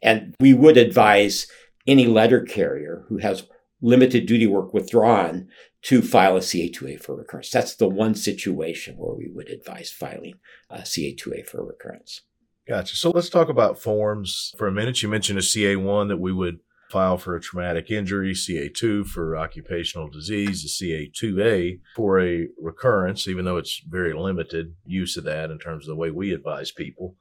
And 0.03 0.35
we 0.39 0.53
would 0.53 0.77
advise 0.77 1.47
any 1.87 2.07
letter 2.07 2.43
carrier 2.43 3.07
who 3.09 3.17
has 3.17 3.49
limited 3.81 4.27
duty 4.27 4.47
work 4.47 4.75
withdrawn 4.75 5.49
to 5.83 6.03
file 6.03 6.37
a 6.37 6.41
CA2A 6.41 7.03
for 7.03 7.17
recurrence. 7.17 7.51
That's 7.51 7.77
the 7.77 7.89
one 7.89 8.15
situation 8.15 8.97
where 8.97 9.15
we 9.15 9.31
would 9.33 9.49
advise 9.49 9.91
filing 9.91 10.35
a 10.69 10.81
CA2A 10.81 11.47
for 11.47 11.65
recurrence. 11.65 12.23
Gotcha. 12.67 12.97
So 12.97 13.11
let's 13.11 13.31
talk 13.31 13.49
about 13.49 13.81
forms 13.81 14.53
for 14.59 14.67
a 14.67 14.73
minute. 14.73 15.03
You 15.03 15.09
mentioned 15.09 15.39
a 15.39 15.43
CA1 15.43 16.09
that 16.09 16.21
we 16.21 16.33
would 16.33 16.59
file 16.91 17.19
for 17.19 17.37
a 17.37 17.41
traumatic 17.41 17.91
injury, 17.91 18.33
CA2 18.33 19.07
for 19.07 19.37
occupational 19.37 20.09
disease, 20.09 20.65
a 20.65 20.85
CA2A 20.85 21.81
for 21.95 22.21
a 22.21 22.49
recurrence, 22.61 23.29
even 23.29 23.45
though 23.45 23.57
it's 23.59 23.83
very 23.87 24.15
limited 24.15 24.75
use 24.85 25.17
of 25.17 25.25
that 25.25 25.51
in 25.51 25.59
terms 25.59 25.85
of 25.85 25.89
the 25.89 25.97
way 25.97 26.11
we 26.11 26.33
advise 26.33 26.73
people. 26.73 27.17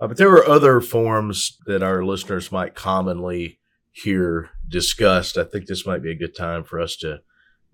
Uh, 0.00 0.08
but 0.08 0.16
there 0.16 0.32
are 0.32 0.48
other 0.48 0.80
forms 0.80 1.58
that 1.66 1.82
our 1.82 2.04
listeners 2.04 2.50
might 2.50 2.74
commonly 2.74 3.60
hear 3.92 4.50
discussed, 4.72 5.38
I 5.38 5.44
think 5.44 5.66
this 5.66 5.86
might 5.86 6.02
be 6.02 6.10
a 6.10 6.16
good 6.16 6.36
time 6.36 6.64
for 6.64 6.80
us 6.80 6.96
to 6.96 7.20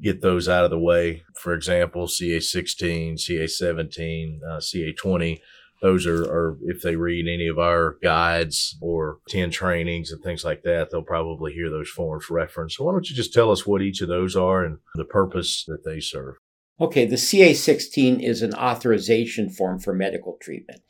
get 0.01 0.21
those 0.21 0.49
out 0.49 0.65
of 0.65 0.71
the 0.71 0.79
way. 0.79 1.23
For 1.41 1.55
example, 1.55 2.07
CA16, 2.07 3.15
CA17, 3.15 4.41
uh, 4.43 4.59
CA20. 4.59 5.39
Those 5.81 6.07
are, 6.07 6.25
are, 6.25 6.59
if 6.63 6.83
they 6.83 6.97
read 6.97 7.29
any 7.29 7.47
of 7.47 7.59
our 7.59 7.97
guides 8.03 8.77
or 8.83 9.19
10 9.29 9.51
trainings 9.51 10.11
and 10.11 10.23
things 10.23 10.45
like 10.45 10.63
that, 10.65 10.91
they'll 10.91 11.03
probably 11.03 11.53
hear 11.53 11.71
those 11.71 11.89
forms 11.89 12.29
referenced. 12.31 12.77
So 12.77 12.85
why 12.85 12.93
don't 12.93 13.09
you 13.09 13.15
just 13.15 13.33
tell 13.33 13.53
us 13.53 13.67
what 13.67 13.81
each 13.81 14.01
of 14.01 14.09
those 14.09 14.35
are 14.35 14.65
and 14.65 14.79
the 14.97 15.05
purpose 15.05 15.65
that 15.69 15.85
they 15.85 16.01
serve? 16.01 16.35
Okay, 16.81 17.07
the 17.07 17.17
CA16 17.17 18.23
is 18.23 18.43
an 18.43 18.55
authorization 18.55 19.51
form 19.51 19.79
for 19.79 19.95
medical 19.95 20.37
treatment. 20.41 20.81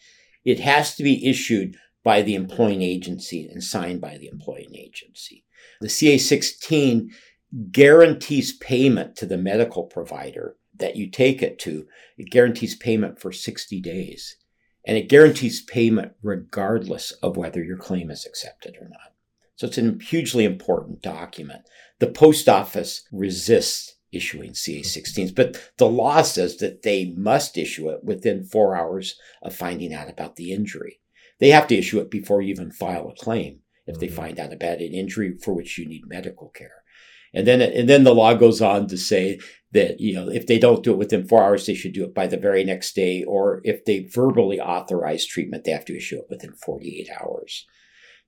It 0.44 0.60
has 0.60 0.94
to 0.96 1.02
be 1.02 1.28
issued 1.28 1.76
by 2.02 2.22
the 2.22 2.34
employing 2.34 2.82
agency 2.82 3.46
and 3.50 3.62
signed 3.62 4.00
by 4.00 4.16
the 4.16 4.28
employing 4.28 4.74
agency. 4.74 5.44
The 5.80 5.88
CA16 5.88 7.10
guarantees 7.70 8.56
payment 8.56 9.16
to 9.16 9.26
the 9.26 9.38
medical 9.38 9.84
provider 9.84 10.56
that 10.76 10.96
you 10.96 11.10
take 11.10 11.42
it 11.42 11.58
to. 11.60 11.86
It 12.16 12.30
guarantees 12.30 12.76
payment 12.76 13.20
for 13.20 13.32
60 13.32 13.80
days. 13.80 14.36
And 14.84 14.96
it 14.96 15.08
guarantees 15.08 15.62
payment 15.62 16.12
regardless 16.22 17.12
of 17.22 17.36
whether 17.36 17.62
your 17.62 17.76
claim 17.76 18.10
is 18.10 18.24
accepted 18.24 18.76
or 18.80 18.88
not. 18.88 19.12
So 19.56 19.66
it's 19.66 19.78
a 19.78 19.96
hugely 20.00 20.44
important 20.44 21.02
document. 21.02 21.62
The 21.98 22.06
post 22.06 22.48
office 22.48 23.02
resists 23.12 23.96
issuing 24.12 24.52
CA16s. 24.52 25.34
But 25.34 25.72
the 25.76 25.88
law 25.88 26.22
says 26.22 26.56
that 26.58 26.82
they 26.82 27.12
must 27.16 27.58
issue 27.58 27.90
it 27.90 28.04
within 28.04 28.44
four 28.44 28.76
hours 28.76 29.18
of 29.42 29.54
finding 29.54 29.92
out 29.92 30.08
about 30.08 30.36
the 30.36 30.52
injury. 30.52 31.00
They 31.40 31.50
have 31.50 31.66
to 31.68 31.76
issue 31.76 32.00
it 32.00 32.10
before 32.10 32.40
you 32.40 32.50
even 32.50 32.72
file 32.72 33.08
a 33.08 33.14
claim 33.14 33.60
if 33.88 33.98
they 33.98 34.06
mm-hmm. 34.06 34.16
find 34.16 34.40
out 34.40 34.52
about 34.52 34.78
an 34.78 34.92
injury 34.92 35.36
for 35.36 35.54
which 35.54 35.78
you 35.78 35.86
need 35.86 36.06
medical 36.06 36.50
care. 36.50 36.82
And 37.34 37.46
then, 37.46 37.60
and 37.60 37.88
then 37.88 38.04
the 38.04 38.14
law 38.14 38.34
goes 38.34 38.62
on 38.62 38.86
to 38.88 38.96
say 38.96 39.38
that, 39.72 40.00
you 40.00 40.14
know, 40.14 40.28
if 40.28 40.46
they 40.46 40.58
don't 40.58 40.82
do 40.82 40.92
it 40.92 40.98
within 40.98 41.26
four 41.26 41.42
hours, 41.42 41.66
they 41.66 41.74
should 41.74 41.92
do 41.92 42.04
it 42.04 42.14
by 42.14 42.26
the 42.26 42.38
very 42.38 42.64
next 42.64 42.94
day. 42.94 43.22
Or 43.24 43.60
if 43.64 43.84
they 43.84 44.04
verbally 44.04 44.60
authorize 44.60 45.26
treatment, 45.26 45.64
they 45.64 45.72
have 45.72 45.84
to 45.86 45.96
issue 45.96 46.16
it 46.16 46.26
within 46.30 46.54
48 46.54 47.08
hours. 47.20 47.66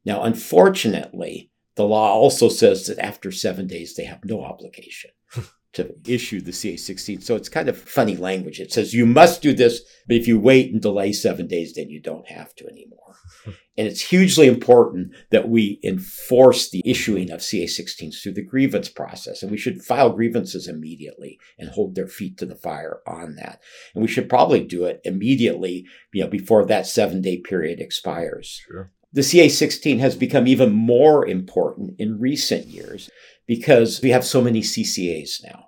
Now, 0.04 0.22
unfortunately, 0.22 1.50
the 1.76 1.84
law 1.84 2.12
also 2.12 2.48
says 2.48 2.86
that 2.86 2.98
after 2.98 3.32
seven 3.32 3.66
days, 3.66 3.94
they 3.94 4.04
have 4.04 4.24
no 4.24 4.44
obligation 4.44 5.10
to 5.72 5.94
issue 6.04 6.40
the 6.40 6.50
CA16. 6.50 7.22
So 7.22 7.36
it's 7.36 7.48
kind 7.48 7.68
of 7.68 7.78
funny 7.78 8.16
language. 8.16 8.58
It 8.58 8.72
says 8.72 8.92
you 8.92 9.06
must 9.06 9.40
do 9.40 9.52
this, 9.52 9.82
but 10.06 10.16
if 10.16 10.26
you 10.26 10.38
wait 10.38 10.72
and 10.72 10.82
delay 10.82 11.12
seven 11.12 11.46
days, 11.46 11.74
then 11.74 11.90
you 11.90 12.00
don't 12.00 12.28
have 12.28 12.54
to 12.56 12.66
anymore. 12.66 13.14
and 13.46 13.86
it's 13.86 14.00
hugely 14.00 14.48
important 14.48 15.12
that 15.30 15.48
we 15.48 15.78
enforce 15.84 16.70
the 16.70 16.82
issuing 16.84 17.30
of 17.30 17.40
CA16s 17.40 18.20
through 18.20 18.34
the 18.34 18.44
grievance 18.44 18.88
process. 18.88 19.42
And 19.42 19.50
we 19.50 19.58
should 19.58 19.82
file 19.82 20.10
grievances 20.10 20.66
immediately 20.66 21.38
and 21.58 21.70
hold 21.70 21.94
their 21.94 22.08
feet 22.08 22.36
to 22.38 22.46
the 22.46 22.56
fire 22.56 23.00
on 23.06 23.36
that. 23.36 23.60
And 23.94 24.02
we 24.02 24.08
should 24.08 24.28
probably 24.28 24.64
do 24.64 24.84
it 24.84 25.00
immediately, 25.04 25.86
you 26.12 26.24
know, 26.24 26.30
before 26.30 26.64
that 26.66 26.86
seven 26.86 27.22
day 27.22 27.38
period 27.38 27.80
expires. 27.80 28.60
Sure. 28.66 28.90
The 29.12 29.22
CA16 29.22 29.98
has 29.98 30.14
become 30.14 30.46
even 30.46 30.72
more 30.72 31.26
important 31.26 31.98
in 31.98 32.20
recent 32.20 32.66
years 32.66 33.10
because 33.46 34.00
we 34.02 34.10
have 34.10 34.24
so 34.24 34.40
many 34.40 34.60
CCAs 34.62 35.42
now. 35.42 35.66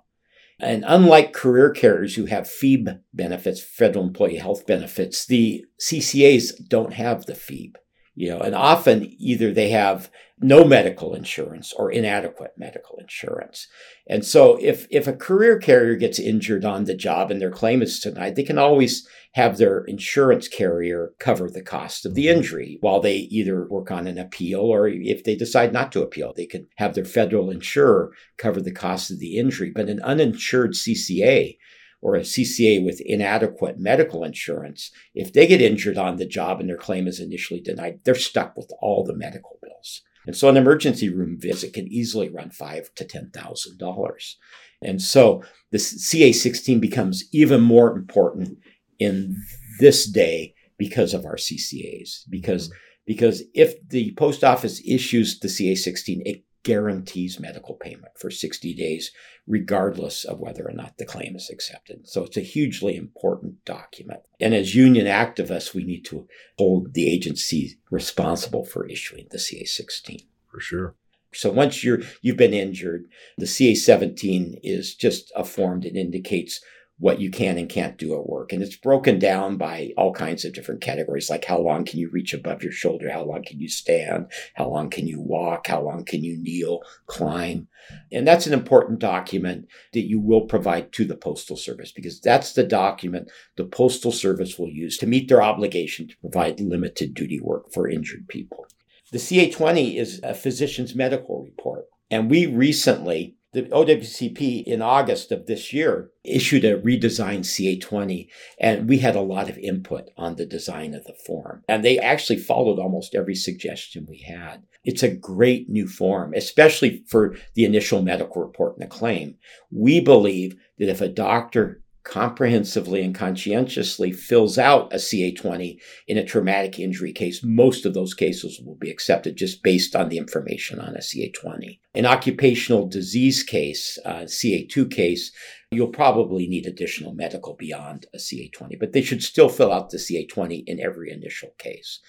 And 0.59 0.85
unlike 0.87 1.33
career 1.33 1.71
carriers 1.71 2.15
who 2.15 2.25
have 2.25 2.45
FEHB 2.45 3.01
benefits, 3.13 3.61
federal 3.61 4.05
employee 4.05 4.37
health 4.37 4.65
benefits, 4.65 5.25
the 5.25 5.65
CCAs 5.81 6.53
don't 6.69 6.93
have 6.93 7.25
the 7.25 7.33
FEHB. 7.33 7.73
You 8.15 8.29
know, 8.29 8.39
and 8.39 8.53
often 8.53 9.11
either 9.17 9.51
they 9.51 9.69
have 9.69 10.11
no 10.39 10.63
medical 10.65 11.15
insurance 11.15 11.73
or 11.73 11.91
inadequate 11.91 12.51
medical 12.57 12.97
insurance. 12.97 13.67
And 14.07 14.25
so 14.25 14.57
if 14.61 14.85
if 14.91 15.07
a 15.07 15.13
career 15.13 15.57
carrier 15.57 15.95
gets 15.95 16.19
injured 16.19 16.65
on 16.65 16.83
the 16.83 16.95
job 16.95 17.31
and 17.31 17.41
their 17.41 17.49
claim 17.49 17.81
is 17.81 17.99
denied, 17.99 18.35
they 18.35 18.43
can 18.43 18.57
always 18.57 19.07
have 19.33 19.57
their 19.57 19.83
insurance 19.85 20.47
carrier 20.47 21.13
cover 21.19 21.49
the 21.49 21.61
cost 21.61 22.05
of 22.05 22.13
the 22.13 22.27
mm-hmm. 22.27 22.37
injury 22.37 22.77
while 22.81 22.99
they 22.99 23.15
either 23.15 23.67
work 23.67 23.89
on 23.89 24.05
an 24.05 24.17
appeal 24.17 24.61
or 24.61 24.87
if 24.87 25.23
they 25.23 25.35
decide 25.35 25.73
not 25.73 25.91
to 25.91 26.03
appeal, 26.03 26.33
they 26.35 26.45
can 26.45 26.67
have 26.75 26.93
their 26.93 27.05
federal 27.05 27.49
insurer 27.49 28.11
cover 28.37 28.61
the 28.61 28.71
cost 28.71 29.09
of 29.09 29.19
the 29.19 29.37
injury. 29.37 29.71
But 29.73 29.89
an 29.89 30.01
uninsured 30.01 30.73
CCA 30.73 31.57
or 32.03 32.15
a 32.15 32.19
CCA 32.19 32.83
with 32.83 33.01
inadequate 33.05 33.79
medical 33.79 34.25
insurance, 34.25 34.91
if 35.15 35.31
they 35.31 35.47
get 35.47 35.61
injured 35.61 35.97
on 35.97 36.17
the 36.17 36.25
job 36.25 36.59
and 36.59 36.67
their 36.69 36.77
claim 36.77 37.07
is 37.07 37.21
initially 37.21 37.61
denied, 37.61 38.01
they're 38.03 38.13
stuck 38.13 38.57
with 38.57 38.69
all 38.81 39.05
the 39.05 39.15
medical 39.15 39.57
bills. 39.61 40.01
And 40.27 40.35
so 40.35 40.49
an 40.49 40.57
emergency 40.57 41.07
room 41.07 41.37
visit 41.39 41.73
can 41.73 41.87
easily 41.87 42.29
run 42.29 42.49
five 42.49 42.93
to 42.95 43.05
ten 43.05 43.31
thousand 43.31 43.79
dollars. 43.79 44.37
And 44.81 45.01
so 45.01 45.43
the 45.71 45.77
CA16 45.77 46.81
becomes 46.81 47.23
even 47.31 47.61
more 47.61 47.95
important 47.95 48.59
in 48.99 49.37
this 49.79 50.05
day 50.05 50.55
because 50.77 51.13
of 51.13 51.25
our 51.25 51.37
CCAs. 51.37 52.23
Because 52.29 52.69
because 53.05 53.43
if 53.53 53.75
the 53.87 54.13
post 54.17 54.43
office 54.43 54.81
issues 54.85 55.39
the 55.39 55.47
CA16, 55.47 56.21
it 56.25 56.43
guarantees 56.63 57.39
medical 57.39 57.75
payment 57.75 58.17
for 58.17 58.31
60 58.31 58.73
days, 58.73 59.11
regardless 59.45 60.23
of 60.23 60.39
whether 60.39 60.67
or 60.67 60.71
not 60.71 60.97
the 60.97 61.05
claim 61.05 61.35
is 61.35 61.49
accepted. 61.49 62.07
So 62.07 62.23
it's 62.23 62.37
a 62.37 62.41
hugely 62.41 62.95
important 62.95 63.63
document. 63.65 64.21
And 64.39 64.53
as 64.53 64.75
union 64.75 65.05
activists, 65.05 65.73
we 65.73 65.83
need 65.83 66.05
to 66.05 66.27
hold 66.57 66.93
the 66.93 67.11
agency 67.11 67.77
responsible 67.91 68.65
for 68.65 68.87
issuing 68.87 69.27
the 69.29 69.37
CA16. 69.37 70.25
For 70.49 70.59
sure. 70.59 70.95
So 71.33 71.51
once 71.51 71.83
you're 71.83 72.01
you've 72.21 72.37
been 72.37 72.53
injured, 72.53 73.07
the 73.37 73.45
CA17 73.45 74.59
is 74.63 74.95
just 74.95 75.31
a 75.35 75.43
form 75.43 75.81
that 75.81 75.95
indicates 75.95 76.61
what 77.03 77.19
you 77.19 77.29
can 77.29 77.57
and 77.57 77.67
can't 77.67 77.97
do 77.97 78.17
at 78.17 78.29
work. 78.29 78.53
And 78.53 78.63
it's 78.63 78.77
broken 78.77 79.19
down 79.19 79.57
by 79.57 79.91
all 79.97 80.13
kinds 80.13 80.45
of 80.45 80.53
different 80.53 80.79
categories, 80.79 81.29
like 81.29 81.43
how 81.43 81.59
long 81.59 81.83
can 81.83 81.99
you 81.99 82.07
reach 82.09 82.33
above 82.33 82.63
your 82.63 82.71
shoulder? 82.71 83.11
How 83.11 83.25
long 83.25 83.43
can 83.43 83.59
you 83.59 83.67
stand? 83.67 84.31
How 84.53 84.69
long 84.69 84.89
can 84.89 85.05
you 85.05 85.19
walk? 85.19 85.67
How 85.67 85.81
long 85.81 86.05
can 86.05 86.23
you 86.23 86.37
kneel, 86.37 86.79
climb? 87.07 87.67
And 88.09 88.25
that's 88.25 88.47
an 88.47 88.53
important 88.53 88.99
document 88.99 89.67
that 89.91 90.07
you 90.07 90.17
will 90.17 90.45
provide 90.45 90.93
to 90.93 91.03
the 91.03 91.17
Postal 91.17 91.57
Service 91.57 91.91
because 91.91 92.21
that's 92.21 92.53
the 92.53 92.63
document 92.63 93.29
the 93.57 93.65
Postal 93.65 94.13
Service 94.13 94.57
will 94.57 94.69
use 94.69 94.97
to 94.99 95.05
meet 95.05 95.27
their 95.27 95.43
obligation 95.43 96.07
to 96.07 96.15
provide 96.21 96.61
limited 96.61 97.13
duty 97.13 97.41
work 97.41 97.73
for 97.73 97.89
injured 97.89 98.29
people. 98.29 98.65
The 99.11 99.17
CA20 99.17 99.97
is 99.97 100.21
a 100.23 100.33
physician's 100.33 100.95
medical 100.95 101.43
report. 101.43 101.83
And 102.09 102.31
we 102.31 102.45
recently 102.45 103.35
the 103.53 103.63
OWCP 103.63 104.63
in 104.63 104.81
August 104.81 105.31
of 105.31 105.45
this 105.45 105.71
year 105.71 106.09
issued 106.23 106.65
a 106.65 106.79
redesigned 106.79 107.45
CA20, 107.45 108.27
and 108.59 108.89
we 108.89 108.97
had 108.97 109.15
a 109.15 109.21
lot 109.21 109.49
of 109.49 109.57
input 109.59 110.09
on 110.17 110.35
the 110.35 110.45
design 110.45 110.95
of 110.95 111.03
the 111.05 111.13
form. 111.25 111.63
And 111.69 111.85
they 111.85 111.99
actually 111.99 112.39
followed 112.39 112.79
almost 112.79 113.13
every 113.13 113.35
suggestion 113.35 114.07
we 114.09 114.19
had. 114.19 114.63
It's 114.83 115.03
a 115.03 115.15
great 115.15 115.69
new 115.69 115.87
form, 115.87 116.33
especially 116.33 117.03
for 117.07 117.35
the 117.53 117.63
initial 117.63 118.01
medical 118.01 118.41
report 118.41 118.75
and 118.75 118.83
the 118.83 118.93
claim. 118.93 119.35
We 119.71 119.99
believe 119.99 120.55
that 120.79 120.89
if 120.89 120.99
a 120.99 121.07
doctor 121.07 121.82
comprehensively 122.03 123.01
and 123.01 123.15
conscientiously 123.15 124.11
fills 124.11 124.57
out 124.57 124.91
a 124.93 124.97
CA20 124.97 125.79
in 126.07 126.17
a 126.17 126.25
traumatic 126.25 126.79
injury 126.79 127.13
case, 127.13 127.41
most 127.43 127.85
of 127.85 127.93
those 127.93 128.13
cases 128.13 128.61
will 128.63 128.75
be 128.75 128.91
accepted 128.91 129.37
just 129.37 129.63
based 129.63 129.95
on 129.95 130.09
the 130.09 130.17
information 130.17 130.79
on 130.79 130.95
a 130.95 130.99
CA20. 130.99 131.79
An 131.95 132.05
occupational 132.05 132.87
disease 132.87 133.43
case, 133.43 133.97
uh, 134.05 134.23
CA2 134.23 134.91
case, 134.91 135.31
you'll 135.71 135.87
probably 135.87 136.47
need 136.47 136.65
additional 136.65 137.13
medical 137.13 137.55
beyond 137.55 138.05
a 138.13 138.17
CA20, 138.17 138.79
but 138.79 138.93
they 138.93 139.01
should 139.01 139.23
still 139.23 139.49
fill 139.49 139.71
out 139.71 139.89
the 139.89 139.97
CA20 139.97 140.63
in 140.67 140.79
every 140.79 141.11
initial 141.11 141.49
case. 141.57 141.99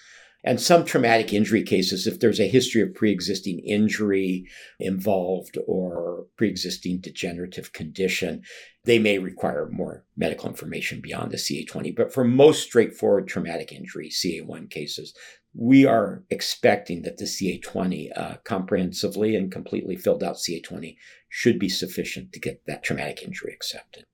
And 0.45 0.61
some 0.61 0.85
traumatic 0.85 1.33
injury 1.33 1.63
cases, 1.63 2.05
if 2.05 2.19
there's 2.19 2.39
a 2.39 2.47
history 2.47 2.83
of 2.83 2.93
pre 2.93 3.11
existing 3.11 3.59
injury 3.59 4.45
involved 4.79 5.57
or 5.65 6.27
pre 6.37 6.47
existing 6.47 6.99
degenerative 6.99 7.73
condition, 7.73 8.43
they 8.83 8.99
may 8.99 9.17
require 9.17 9.67
more 9.71 10.05
medical 10.15 10.47
information 10.47 11.01
beyond 11.01 11.31
the 11.31 11.37
CA20. 11.37 11.95
But 11.95 12.13
for 12.13 12.23
most 12.23 12.61
straightforward 12.61 13.27
traumatic 13.27 13.71
injury, 13.71 14.09
CA1 14.09 14.69
cases, 14.69 15.15
we 15.55 15.83
are 15.83 16.23
expecting 16.29 17.01
that 17.01 17.17
the 17.17 17.25
CA20, 17.25 18.09
uh, 18.15 18.35
comprehensively 18.43 19.35
and 19.35 19.51
completely 19.51 19.95
filled 19.95 20.23
out 20.23 20.35
CA20, 20.35 20.95
should 21.27 21.57
be 21.57 21.69
sufficient 21.69 22.31
to 22.33 22.39
get 22.39 22.63
that 22.67 22.83
traumatic 22.83 23.23
injury 23.23 23.51
accepted. 23.51 24.05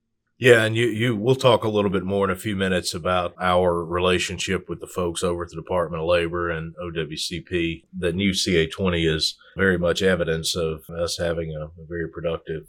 Yeah, 0.42 0.64
and 0.64 0.76
you 0.76 0.88
you 0.88 1.16
we'll 1.16 1.36
talk 1.36 1.64
a 1.64 1.70
little 1.70 1.92
bit 1.92 2.04
more 2.04 2.26
in 2.26 2.32
a 2.32 2.36
few 2.36 2.56
minutes 2.56 2.96
about 2.96 3.36
our 3.40 3.86
relationship 3.86 4.68
with 4.68 4.80
the 4.80 4.88
folks 4.88 5.22
over 5.22 5.44
at 5.44 5.52
the 5.52 5.56
Department 5.56 6.02
of 6.02 6.10
Labor 6.10 6.50
and 6.50 6.74
OWCP. 6.78 7.84
The 7.96 8.12
new 8.12 8.32
CA20 8.32 9.08
is 9.08 9.36
very 9.56 9.78
much 9.78 10.02
evidence 10.02 10.56
of 10.56 10.90
us 10.90 11.20
having 11.20 11.54
a, 11.56 11.66
a 11.66 11.86
very 11.88 12.10
productive 12.10 12.66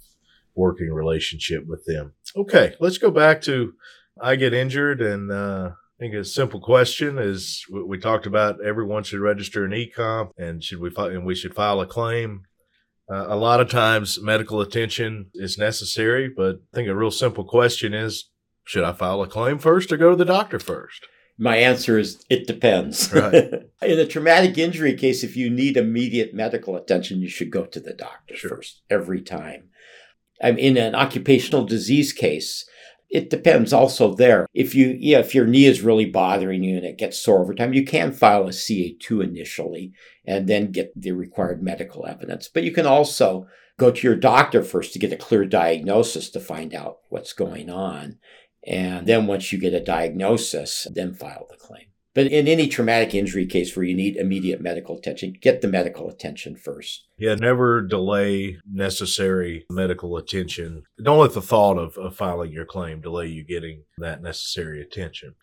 working 0.54 0.92
relationship 0.92 1.66
with 1.66 1.86
them. 1.86 2.12
Okay, 2.36 2.74
let's 2.78 2.98
go 2.98 3.10
back 3.10 3.40
to 3.44 3.72
I 4.20 4.36
get 4.36 4.52
injured 4.52 5.00
and 5.00 5.32
uh, 5.32 5.70
I 5.72 5.98
think 5.98 6.12
a 6.12 6.26
simple 6.26 6.60
question 6.60 7.16
is 7.16 7.64
we 7.70 7.96
talked 7.96 8.26
about 8.26 8.62
everyone 8.62 9.02
should 9.02 9.20
register 9.20 9.64
an 9.64 9.72
e-comp 9.72 10.32
and 10.36 10.62
should 10.62 10.78
we 10.78 10.90
fi- 10.90 11.12
and 11.12 11.24
we 11.24 11.34
should 11.34 11.54
file 11.54 11.80
a 11.80 11.86
claim. 11.86 12.42
Uh, 13.12 13.26
a 13.28 13.36
lot 13.36 13.60
of 13.60 13.68
times 13.68 14.18
medical 14.22 14.60
attention 14.62 15.26
is 15.34 15.58
necessary, 15.58 16.30
but 16.34 16.56
I 16.72 16.76
think 16.76 16.88
a 16.88 16.94
real 16.94 17.10
simple 17.10 17.44
question 17.44 17.92
is 17.92 18.30
should 18.64 18.84
I 18.84 18.92
file 18.92 19.20
a 19.22 19.28
claim 19.28 19.58
first 19.58 19.92
or 19.92 19.98
go 19.98 20.10
to 20.10 20.16
the 20.16 20.24
doctor 20.24 20.58
first? 20.58 21.06
My 21.36 21.56
answer 21.56 21.98
is 21.98 22.24
it 22.30 22.46
depends. 22.46 23.12
Right. 23.12 23.34
in 23.82 23.98
a 23.98 24.06
traumatic 24.06 24.56
injury 24.56 24.94
case, 24.94 25.22
if 25.22 25.36
you 25.36 25.50
need 25.50 25.76
immediate 25.76 26.32
medical 26.32 26.76
attention, 26.76 27.20
you 27.20 27.28
should 27.28 27.50
go 27.50 27.66
to 27.66 27.80
the 27.80 27.92
doctor 27.92 28.36
sure. 28.36 28.50
first 28.56 28.80
every 28.88 29.20
time. 29.20 29.68
I'm 30.40 30.56
in 30.56 30.76
an 30.76 30.94
occupational 30.94 31.64
disease 31.64 32.12
case. 32.12 32.64
It 33.12 33.28
depends 33.28 33.74
also 33.74 34.14
there. 34.14 34.46
If 34.54 34.74
you, 34.74 34.96
yeah, 34.98 35.18
if 35.18 35.34
your 35.34 35.46
knee 35.46 35.66
is 35.66 35.82
really 35.82 36.06
bothering 36.06 36.62
you 36.62 36.78
and 36.78 36.86
it 36.86 36.96
gets 36.96 37.18
sore 37.18 37.42
over 37.42 37.54
time, 37.54 37.74
you 37.74 37.84
can 37.84 38.10
file 38.10 38.44
a 38.44 38.52
CA2 38.52 39.22
initially 39.22 39.92
and 40.24 40.48
then 40.48 40.72
get 40.72 40.92
the 40.96 41.12
required 41.12 41.62
medical 41.62 42.06
evidence. 42.06 42.48
But 42.48 42.62
you 42.62 42.72
can 42.72 42.86
also 42.86 43.46
go 43.78 43.90
to 43.90 44.06
your 44.06 44.16
doctor 44.16 44.62
first 44.62 44.94
to 44.94 44.98
get 44.98 45.12
a 45.12 45.16
clear 45.16 45.44
diagnosis 45.44 46.30
to 46.30 46.40
find 46.40 46.74
out 46.74 47.00
what's 47.10 47.34
going 47.34 47.68
on. 47.68 48.16
And 48.66 49.06
then 49.06 49.26
once 49.26 49.52
you 49.52 49.58
get 49.58 49.74
a 49.74 49.80
diagnosis, 49.80 50.86
then 50.90 51.12
file 51.12 51.46
the 51.50 51.56
claim. 51.58 51.91
But 52.14 52.26
in 52.26 52.46
any 52.46 52.68
traumatic 52.68 53.14
injury 53.14 53.46
case 53.46 53.74
where 53.74 53.86
you 53.86 53.96
need 53.96 54.16
immediate 54.16 54.60
medical 54.60 54.98
attention, 54.98 55.34
get 55.40 55.62
the 55.62 55.68
medical 55.68 56.10
attention 56.10 56.56
first. 56.56 57.06
Yeah, 57.18 57.34
never 57.36 57.80
delay 57.80 58.58
necessary 58.70 59.64
medical 59.70 60.16
attention. 60.16 60.82
Don't 61.02 61.20
let 61.20 61.32
the 61.32 61.40
thought 61.40 61.78
of, 61.78 61.96
of 61.96 62.14
filing 62.14 62.52
your 62.52 62.66
claim 62.66 63.00
delay 63.00 63.28
you 63.28 63.44
getting 63.44 63.84
that 63.98 64.22
necessary 64.22 64.82
attention. 64.82 65.34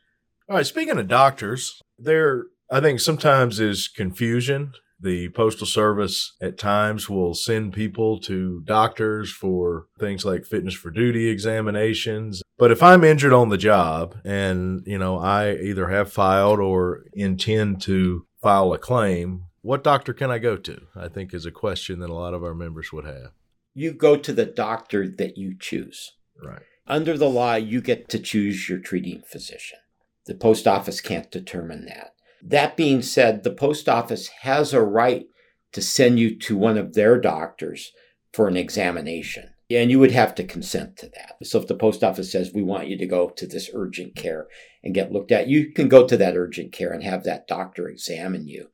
All 0.47 0.57
right, 0.57 0.65
speaking 0.65 0.97
of 0.97 1.07
doctors, 1.07 1.82
there 1.97 2.45
I 2.72 2.82
think 2.82 2.99
sometimes 2.99 3.59
is 3.59 3.88
confusion 3.88 4.74
the 5.02 5.30
Postal 5.30 5.68
Service 5.68 6.36
at 6.41 6.58
times 6.58 7.10
will 7.10 7.34
send 7.34 7.74
people 7.74 8.20
to 8.22 8.62
doctors 8.66 9.32
for 9.32 9.88
things 10.00 10.26
like 10.26 10.45
fitness 10.45 10.74
for 10.74 10.91
duty 10.91 11.30
examinations. 11.30 12.41
But 12.58 12.72
if 12.72 12.84
I'm 12.84 13.04
injured 13.04 13.34
on 13.34 13.50
the 13.50 13.58
job 13.58 14.18
and, 14.26 14.82
you 14.86 14.97
know, 14.97 15.18
I 15.18 15.54
either 15.56 15.88
have 15.88 16.12
filed 16.12 16.60
or 16.60 17.06
intend 17.14 17.82
to 17.84 18.26
file 18.41 18.74
a 18.74 18.78
claim, 18.78 19.45
what 19.62 19.84
doctor 19.84 20.14
can 20.14 20.32
I 20.32 20.39
go 20.39 20.58
to? 20.58 20.82
I 20.95 21.08
think 21.08 21.34
is 21.34 21.45
a 21.45 21.52
question 21.52 22.00
that 22.00 22.10
a 22.10 22.14
lot 22.14 22.34
of 22.34 22.43
our 22.43 22.54
members 22.54 22.91
would 22.91 23.06
have. 23.06 23.32
You 23.74 23.93
go 23.93 24.18
to 24.18 24.34
the 24.34 24.45
doctor 24.45 25.08
that 25.08 25.38
you 25.38 25.56
choose. 25.58 26.14
Right. 26.43 26.64
Under 26.88 27.18
the 27.18 27.30
law, 27.30 27.56
you 27.56 27.82
get 27.82 28.10
to 28.10 28.20
choose 28.20 28.68
your 28.68 28.80
treating 28.80 29.22
physician. 29.22 29.80
The 30.26 30.36
post 30.36 30.68
office 30.68 31.02
can't 31.02 31.32
determine 31.32 31.86
that. 31.86 32.14
That 32.41 32.77
being 32.77 33.01
said, 33.01 33.43
the 33.43 33.51
post 33.51 33.89
office 33.89 34.27
has 34.41 34.73
a 34.73 34.81
right 34.81 35.25
to 35.73 35.81
send 35.81 36.19
you 36.19 36.37
to 36.39 36.57
one 36.57 36.77
of 36.77 36.93
their 36.93 37.19
doctors 37.19 37.91
for 38.33 38.47
an 38.47 38.57
examination. 38.57 39.53
And 39.71 39.91
you 39.91 39.99
would 39.99 40.11
have 40.11 40.33
to 40.35 40.43
consent 40.43 40.97
to 40.97 41.09
that. 41.09 41.35
So 41.43 41.59
if 41.59 41.67
the 41.67 41.75
post 41.75 42.03
office 42.03 42.31
says, 42.31 42.51
we 42.53 42.63
want 42.63 42.87
you 42.87 42.97
to 42.97 43.05
go 43.05 43.29
to 43.29 43.45
this 43.45 43.69
urgent 43.73 44.15
care 44.15 44.47
and 44.83 44.95
get 44.95 45.11
looked 45.11 45.31
at, 45.31 45.47
you 45.47 45.71
can 45.71 45.87
go 45.87 46.07
to 46.07 46.17
that 46.17 46.35
urgent 46.35 46.71
care 46.71 46.91
and 46.91 47.03
have 47.03 47.23
that 47.23 47.47
doctor 47.47 47.87
examine 47.87 48.47
you. 48.47 48.69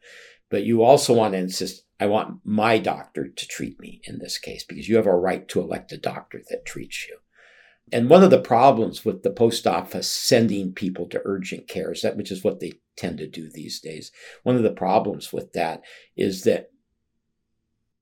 But 0.49 0.63
you 0.63 0.83
also 0.83 1.13
want 1.13 1.33
to 1.33 1.39
insist, 1.39 1.83
I 1.99 2.05
want 2.05 2.39
my 2.45 2.77
doctor 2.77 3.27
to 3.27 3.47
treat 3.47 3.77
me 3.79 3.99
in 4.05 4.19
this 4.19 4.37
case 4.37 4.63
because 4.63 4.87
you 4.87 4.95
have 4.95 5.07
a 5.07 5.15
right 5.15 5.45
to 5.49 5.59
elect 5.59 5.91
a 5.91 5.97
doctor 5.97 6.41
that 6.49 6.65
treats 6.65 7.07
you. 7.09 7.17
And 7.91 8.09
one 8.09 8.23
of 8.23 8.31
the 8.31 8.39
problems 8.39 9.03
with 9.03 9.23
the 9.23 9.31
post 9.31 9.67
office 9.67 10.09
sending 10.09 10.71
people 10.71 11.07
to 11.09 11.21
urgent 11.25 11.67
care 11.67 11.91
is 11.91 12.03
that, 12.03 12.15
which 12.15 12.31
is 12.31 12.43
what 12.43 12.61
they 12.61 12.73
tend 12.95 13.17
to 13.19 13.27
do 13.27 13.49
these 13.49 13.79
days. 13.79 14.11
One 14.43 14.55
of 14.55 14.63
the 14.63 14.71
problems 14.71 15.33
with 15.33 15.53
that 15.53 15.81
is 16.15 16.43
that 16.43 16.69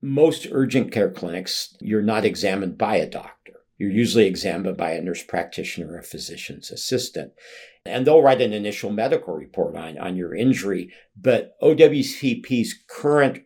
most 0.02 0.48
urgent 0.52 0.92
care 0.92 1.10
clinics, 1.10 1.76
you're 1.80 2.02
not 2.02 2.26
examined 2.26 2.78
by 2.78 2.98
a 2.98 3.10
doctor. 3.10 3.54
You're 3.78 3.92
usually 3.92 4.26
examined 4.26 4.78
by 4.78 4.92
a 4.92 5.02
nurse 5.02 5.24
practitioner 5.24 5.94
or 5.94 6.00
a 6.00 6.04
physician's 6.04 6.72
assistant. 6.72 7.32
And 7.86 8.06
they'll 8.06 8.22
write 8.22 8.42
an 8.42 8.54
initial 8.54 8.92
medical 8.92 9.34
report 9.34 9.76
on, 9.76 9.98
on 9.98 10.16
your 10.16 10.36
injury. 10.36 10.92
But 11.20 11.56
OWCP's 11.62 12.76
current 12.88 13.44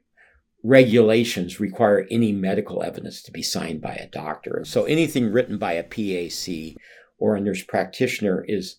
regulations 0.63 1.59
require 1.59 2.07
any 2.11 2.31
medical 2.31 2.83
evidence 2.83 3.21
to 3.23 3.31
be 3.31 3.41
signed 3.41 3.81
by 3.81 3.93
a 3.93 4.09
doctor. 4.09 4.63
So 4.65 4.83
anything 4.83 5.31
written 5.31 5.57
by 5.57 5.73
a 5.73 5.83
PAC 5.83 6.75
or 7.19 7.35
a 7.35 7.41
nurse 7.41 7.63
practitioner 7.63 8.43
is 8.47 8.77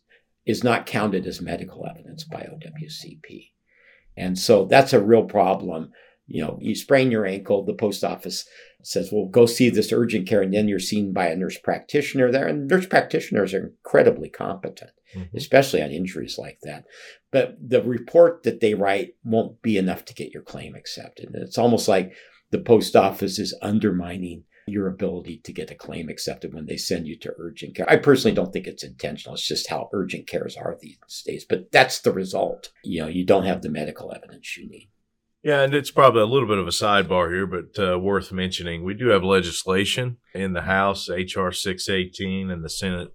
is 0.49 0.65
not 0.65 0.87
counted 0.87 1.27
as 1.27 1.43
medical 1.43 1.87
evidence 1.87 2.25
by 2.25 2.41
OWCP. 2.41 3.51
And 4.17 4.37
so 4.37 4.65
that's 4.65 4.95
a 4.95 5.01
real 5.01 5.25
problem. 5.25 5.93
You 6.27 6.43
know, 6.43 6.59
you 6.61 6.75
sprain 6.75 7.11
your 7.11 7.27
ankle, 7.27 7.65
the 7.65 7.75
post 7.75 8.03
office 8.03 8.49
says, 8.83 9.11
well, 9.13 9.27
go 9.27 9.45
see 9.45 9.69
this 9.69 9.93
urgent 9.93 10.27
care, 10.27 10.41
and 10.41 10.55
then 10.55 10.67
you're 10.67 10.79
seen 10.79 11.13
by 11.13 11.27
a 11.27 11.37
nurse 11.37 11.59
practitioner 11.59 12.33
there. 12.33 12.47
And 12.47 12.67
nurse 12.67 12.87
practitioners 12.87 13.53
are 13.53 13.75
incredibly 13.75 14.31
competent, 14.31 14.91
mm-hmm. 15.15 15.37
especially 15.37 15.83
on 15.83 15.91
injuries 15.91 16.39
like 16.39 16.59
that. 16.63 16.85
But 17.31 17.57
the 17.61 17.83
report 17.83 18.43
that 18.45 18.61
they 18.61 18.73
write 18.73 19.17
won't 19.23 19.61
be 19.61 19.77
enough 19.77 20.07
to 20.07 20.15
get 20.15 20.33
your 20.33 20.43
claim 20.43 20.75
accepted. 20.75 21.27
And 21.27 21.43
it's 21.43 21.59
almost 21.59 21.89
like 21.89 22.15
the 22.51 22.59
post 22.59 22.97
office 22.97 23.39
is 23.39 23.55
undermining 23.61 24.45
your 24.71 24.89
ability 24.89 25.41
to 25.45 25.53
get 25.53 25.71
a 25.71 25.75
claim 25.75 26.09
accepted 26.09 26.55
when 26.55 26.66
they 26.66 26.77
send 26.77 27.07
you 27.07 27.19
to 27.19 27.33
urgent 27.39 27.77
care. 27.77 27.89
I 27.89 27.97
personally 27.97 28.35
don't 28.35 28.53
think 28.53 28.66
it's 28.66 28.85
intentional. 28.85 29.35
It's 29.35 29.47
just 29.47 29.71
how 29.71 29.89
urgent 29.93 30.27
cares 30.27 30.57
are 30.57 30.77
these 30.81 31.23
days. 31.25 31.45
But 31.49 31.71
that's 31.73 32.01
the 32.01 32.12
result. 32.12 32.71
You 32.85 33.03
know, 33.03 33.09
you 33.09 33.25
don't 33.25 33.47
have 33.47 33.62
the 33.62 33.71
medical 33.71 34.12
evidence 34.14 34.57
you 34.57 34.69
need. 34.69 34.91
Yeah, 35.43 35.62
and 35.62 35.73
it's 35.73 35.93
probably 35.93 36.23
a 36.23 36.27
little 36.27 36.49
bit 36.49 36.59
of 36.59 36.66
a 36.66 36.73
sidebar 36.73 37.33
here, 37.33 37.47
but 37.47 37.79
uh, 37.83 37.99
worth 37.99 38.33
mentioning. 38.33 38.85
We 38.85 38.95
do 38.95 39.09
have 39.09 39.23
legislation 39.23 40.16
in 40.35 40.53
the 40.53 40.62
House, 40.62 41.09
H.R. 41.09 41.53
618, 41.53 42.51
and 42.51 42.64
the 42.64 42.69
Senate 42.69 43.14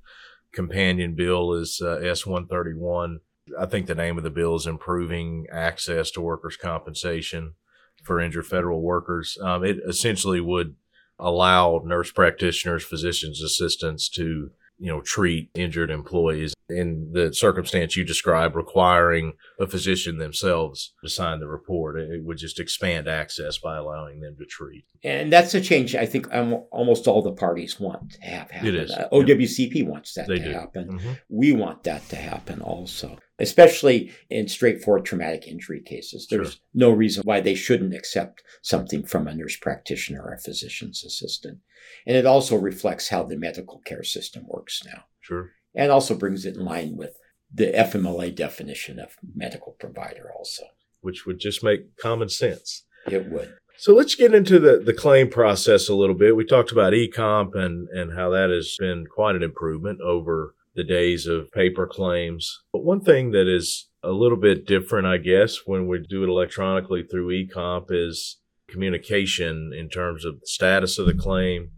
companion 0.54 1.16
bill 1.16 1.54
is 1.54 1.82
uh, 1.84 1.98
S 1.98 2.26
131. 2.26 3.20
I 3.60 3.66
think 3.66 3.88
the 3.88 3.96
name 3.96 4.18
of 4.18 4.24
the 4.24 4.30
bill 4.30 4.56
is 4.56 4.66
Improving 4.66 5.48
Access 5.52 6.12
to 6.12 6.22
Workers' 6.22 6.56
Compensation 6.56 7.56
for 8.04 8.20
Injured 8.20 8.48
Federal 8.48 8.82
Workers. 8.82 9.38
Um, 9.42 9.66
it 9.66 9.78
essentially 9.86 10.40
would 10.40 10.76
allow 11.20 11.82
nurse 11.86 12.12
practitioners, 12.12 12.84
physicians 12.84 13.42
assistants 13.42 14.10
to 14.10 14.52
you 14.80 14.92
know, 14.92 15.02
treat 15.02 15.50
injured 15.56 15.90
employees 15.90 16.54
in 16.68 17.12
the 17.14 17.34
circumstance 17.34 17.96
you 17.96 18.04
described, 18.04 18.56
requiring 18.56 19.34
a 19.60 19.68
physician 19.68 20.18
themselves 20.18 20.94
to 21.04 21.10
sign 21.10 21.40
the 21.40 21.48
report. 21.48 21.98
It 22.00 22.24
would 22.24 22.38
just 22.38 22.60
expand 22.60 23.08
access 23.08 23.58
by 23.58 23.78
allowing 23.78 24.20
them 24.20 24.36
to 24.40 24.46
treat. 24.46 24.86
And 25.04 25.32
that's 25.32 25.54
a 25.54 25.62
change 25.62 25.96
I 25.96 26.06
think 26.06 26.28
almost 26.34 27.08
all 27.08 27.22
the 27.22 27.32
parties 27.32 27.80
want 27.80 28.12
to 28.14 28.22
have 28.24 28.52
happen. 28.52 28.68
It 28.68 28.76
is. 28.76 28.92
Uh, 28.92 29.08
OWCP 29.12 29.88
wants 29.88 30.16
that 30.16 30.28
they 30.28 30.40
to 30.40 30.44
do. 30.44 30.52
happen. 30.52 31.00
Mm-hmm. 31.00 31.12
We 31.30 31.54
want 31.54 31.84
that 31.84 32.10
to 32.10 32.16
happen 32.16 32.62
also 32.62 33.18
especially 33.40 34.12
in 34.30 34.48
straightforward 34.48 35.06
traumatic 35.06 35.48
injury 35.48 35.82
cases. 35.82 36.28
There's 36.30 36.54
sure. 36.54 36.62
no 36.74 36.92
reason 36.92 37.24
why 37.26 37.40
they 37.40 37.56
shouldn't 37.56 37.94
accept 37.94 38.44
something 38.62 39.06
from 39.06 39.28
a 39.28 39.34
nurse 39.34 39.58
practitioner 39.58 40.22
or 40.22 40.34
a 40.34 40.40
physician's 40.40 41.04
assistant. 41.04 41.60
And 42.06 42.16
it 42.16 42.26
also 42.26 42.56
reflects 42.56 43.10
how 43.10 43.24
the 43.24 43.38
medical 43.38 43.80
care 43.86 44.04
system 44.04 44.46
works 44.48 44.84
now. 44.86 45.06
Sure. 45.22 45.52
And 45.76 45.92
also 45.92 46.16
brings 46.16 46.46
it 46.46 46.56
in 46.56 46.64
line 46.64 46.96
with 46.96 47.18
the 47.52 47.72
FMLA 47.72 48.36
definition 48.36 49.00
of 49.00 49.16
medical 49.36 49.76
provider 49.80 50.32
also. 50.38 50.64
Which 51.02 51.26
would 51.26 51.40
just 51.40 51.64
make 51.64 51.98
common 51.98 52.30
sense. 52.30 52.84
It 53.08 53.30
would. 53.30 53.56
So 53.78 53.94
let's 53.94 54.16
get 54.16 54.34
into 54.34 54.60
the, 54.60 54.78
the 54.80 54.94
claim 54.94 55.30
process 55.30 55.90
a 55.90 55.96
little 55.96 56.16
bit. 56.16 56.36
We 56.36 56.46
talked 56.46 56.72
about 56.72 56.94
eComp 56.94 57.56
and, 57.56 57.90
and 57.90 58.14
how 58.14 58.30
that 58.30 58.50
has 58.50 58.78
been 58.80 59.06
quite 59.08 59.36
an 59.36 59.44
improvement 59.44 60.00
over 60.02 60.56
the 60.76 60.84
days 60.84 61.28
of 61.28 61.52
paper 61.52 61.88
claims. 61.88 62.64
But 62.72 62.84
one 62.84 63.02
thing 63.02 63.32
that 63.32 63.48
is 63.48 63.90
a 64.04 64.12
little 64.12 64.38
bit 64.38 64.66
different, 64.66 65.08
I 65.08 65.18
guess, 65.18 65.66
when 65.66 65.88
we 65.88 66.00
do 66.00 66.24
it 66.24 66.30
electronically 66.30 67.04
through 67.04 67.30
eComp 67.30 67.86
is 67.90 68.40
communication 68.68 69.72
in 69.78 69.90
terms 69.90 70.26
of 70.26 70.40
the 70.40 70.48
status 70.48 70.98
of 70.98 71.06
the 71.06 71.14
claim. 71.14 71.72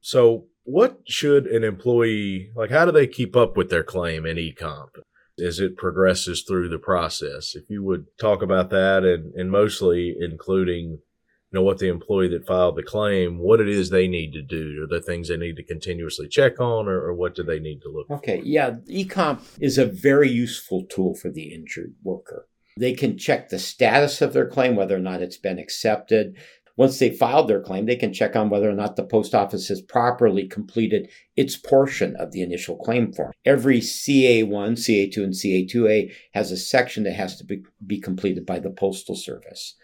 So, 0.00 0.46
what 0.64 1.00
should 1.06 1.46
an 1.46 1.64
employee 1.64 2.50
like? 2.54 2.70
How 2.70 2.84
do 2.84 2.92
they 2.92 3.06
keep 3.06 3.36
up 3.36 3.56
with 3.56 3.70
their 3.70 3.82
claim 3.82 4.24
in 4.24 4.36
eComp 4.36 4.88
as 5.42 5.58
it 5.58 5.76
progresses 5.76 6.42
through 6.42 6.68
the 6.68 6.78
process? 6.78 7.54
If 7.54 7.68
you 7.68 7.82
would 7.82 8.06
talk 8.18 8.42
about 8.42 8.70
that, 8.70 9.04
and, 9.04 9.34
and 9.34 9.50
mostly 9.50 10.14
including 10.18 11.00
know 11.54 11.62
what 11.62 11.78
the 11.78 11.88
employee 11.88 12.28
that 12.28 12.46
filed 12.46 12.76
the 12.76 12.82
claim, 12.82 13.38
what 13.38 13.60
it 13.60 13.68
is 13.68 13.88
they 13.90 14.08
need 14.08 14.32
to 14.32 14.42
do, 14.42 14.82
or 14.82 14.86
the 14.86 15.00
things 15.00 15.28
they 15.28 15.36
need 15.36 15.56
to 15.56 15.62
continuously 15.62 16.28
check 16.28 16.60
on, 16.60 16.88
or, 16.88 17.00
or 17.00 17.14
what 17.14 17.34
do 17.34 17.42
they 17.42 17.58
need 17.58 17.80
to 17.82 17.88
look 17.88 18.10
Okay, 18.10 18.40
for? 18.40 18.46
yeah, 18.46 18.70
eComp 18.90 19.40
is 19.60 19.78
a 19.78 19.86
very 19.86 20.28
useful 20.30 20.84
tool 20.84 21.14
for 21.14 21.30
the 21.30 21.54
injured 21.54 21.94
worker. 22.02 22.46
They 22.76 22.92
can 22.92 23.16
check 23.16 23.48
the 23.48 23.58
status 23.58 24.20
of 24.20 24.32
their 24.32 24.48
claim, 24.48 24.74
whether 24.76 24.96
or 24.96 25.00
not 25.00 25.22
it's 25.22 25.36
been 25.36 25.58
accepted. 25.58 26.36
Once 26.76 26.98
they 26.98 27.08
filed 27.10 27.46
their 27.46 27.62
claim, 27.62 27.86
they 27.86 27.94
can 27.94 28.12
check 28.12 28.34
on 28.34 28.50
whether 28.50 28.68
or 28.68 28.74
not 28.74 28.96
the 28.96 29.04
post 29.04 29.32
office 29.32 29.68
has 29.68 29.80
properly 29.80 30.48
completed 30.48 31.08
its 31.36 31.56
portion 31.56 32.16
of 32.16 32.32
the 32.32 32.42
initial 32.42 32.76
claim 32.76 33.12
form. 33.12 33.32
Every 33.44 33.78
CA1, 33.78 34.48
CA2, 34.72 35.16
and 35.18 35.32
CA2A 35.32 36.10
has 36.32 36.50
a 36.50 36.56
section 36.56 37.04
that 37.04 37.12
has 37.12 37.36
to 37.36 37.44
be, 37.44 37.62
be 37.86 38.00
completed 38.00 38.44
by 38.44 38.58
the 38.58 38.70
Postal 38.70 39.14
Service 39.14 39.76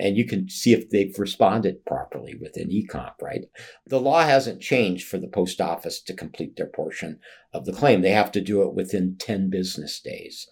and 0.00 0.16
you 0.16 0.26
can 0.26 0.48
see 0.48 0.72
if 0.72 0.90
they've 0.90 1.18
responded 1.18 1.84
properly 1.84 2.34
within 2.40 2.68
ecomp 2.68 3.14
right 3.22 3.44
the 3.86 4.00
law 4.00 4.22
hasn't 4.22 4.60
changed 4.60 5.06
for 5.06 5.18
the 5.18 5.28
post 5.28 5.60
office 5.60 6.00
to 6.00 6.14
complete 6.14 6.56
their 6.56 6.66
portion 6.66 7.18
of 7.52 7.64
the 7.64 7.72
claim 7.72 8.00
they 8.00 8.10
have 8.10 8.32
to 8.32 8.40
do 8.40 8.62
it 8.62 8.74
within 8.74 9.16
10 9.18 9.50
business 9.50 10.00
days 10.00 10.46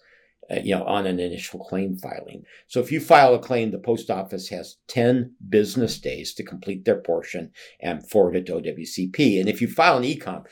uh, 0.51 0.59
you 0.63 0.75
know 0.75 0.83
on 0.85 1.05
an 1.05 1.19
initial 1.19 1.59
claim 1.59 1.97
filing 1.97 2.43
so 2.67 2.79
if 2.79 2.91
you 2.91 2.99
file 2.99 3.33
a 3.33 3.39
claim 3.39 3.71
the 3.71 3.79
post 3.79 4.09
office 4.09 4.49
has 4.49 4.77
10 4.87 5.35
business 5.49 5.99
days 5.99 6.33
to 6.33 6.43
complete 6.43 6.85
their 6.85 7.01
portion 7.01 7.51
and 7.79 8.09
forward 8.09 8.35
it 8.35 8.45
to 8.45 8.53
owcp 8.53 9.39
and 9.39 9.49
if 9.49 9.61
you 9.61 9.67
file 9.67 9.97
an 9.97 10.03
ecomp 10.03 10.45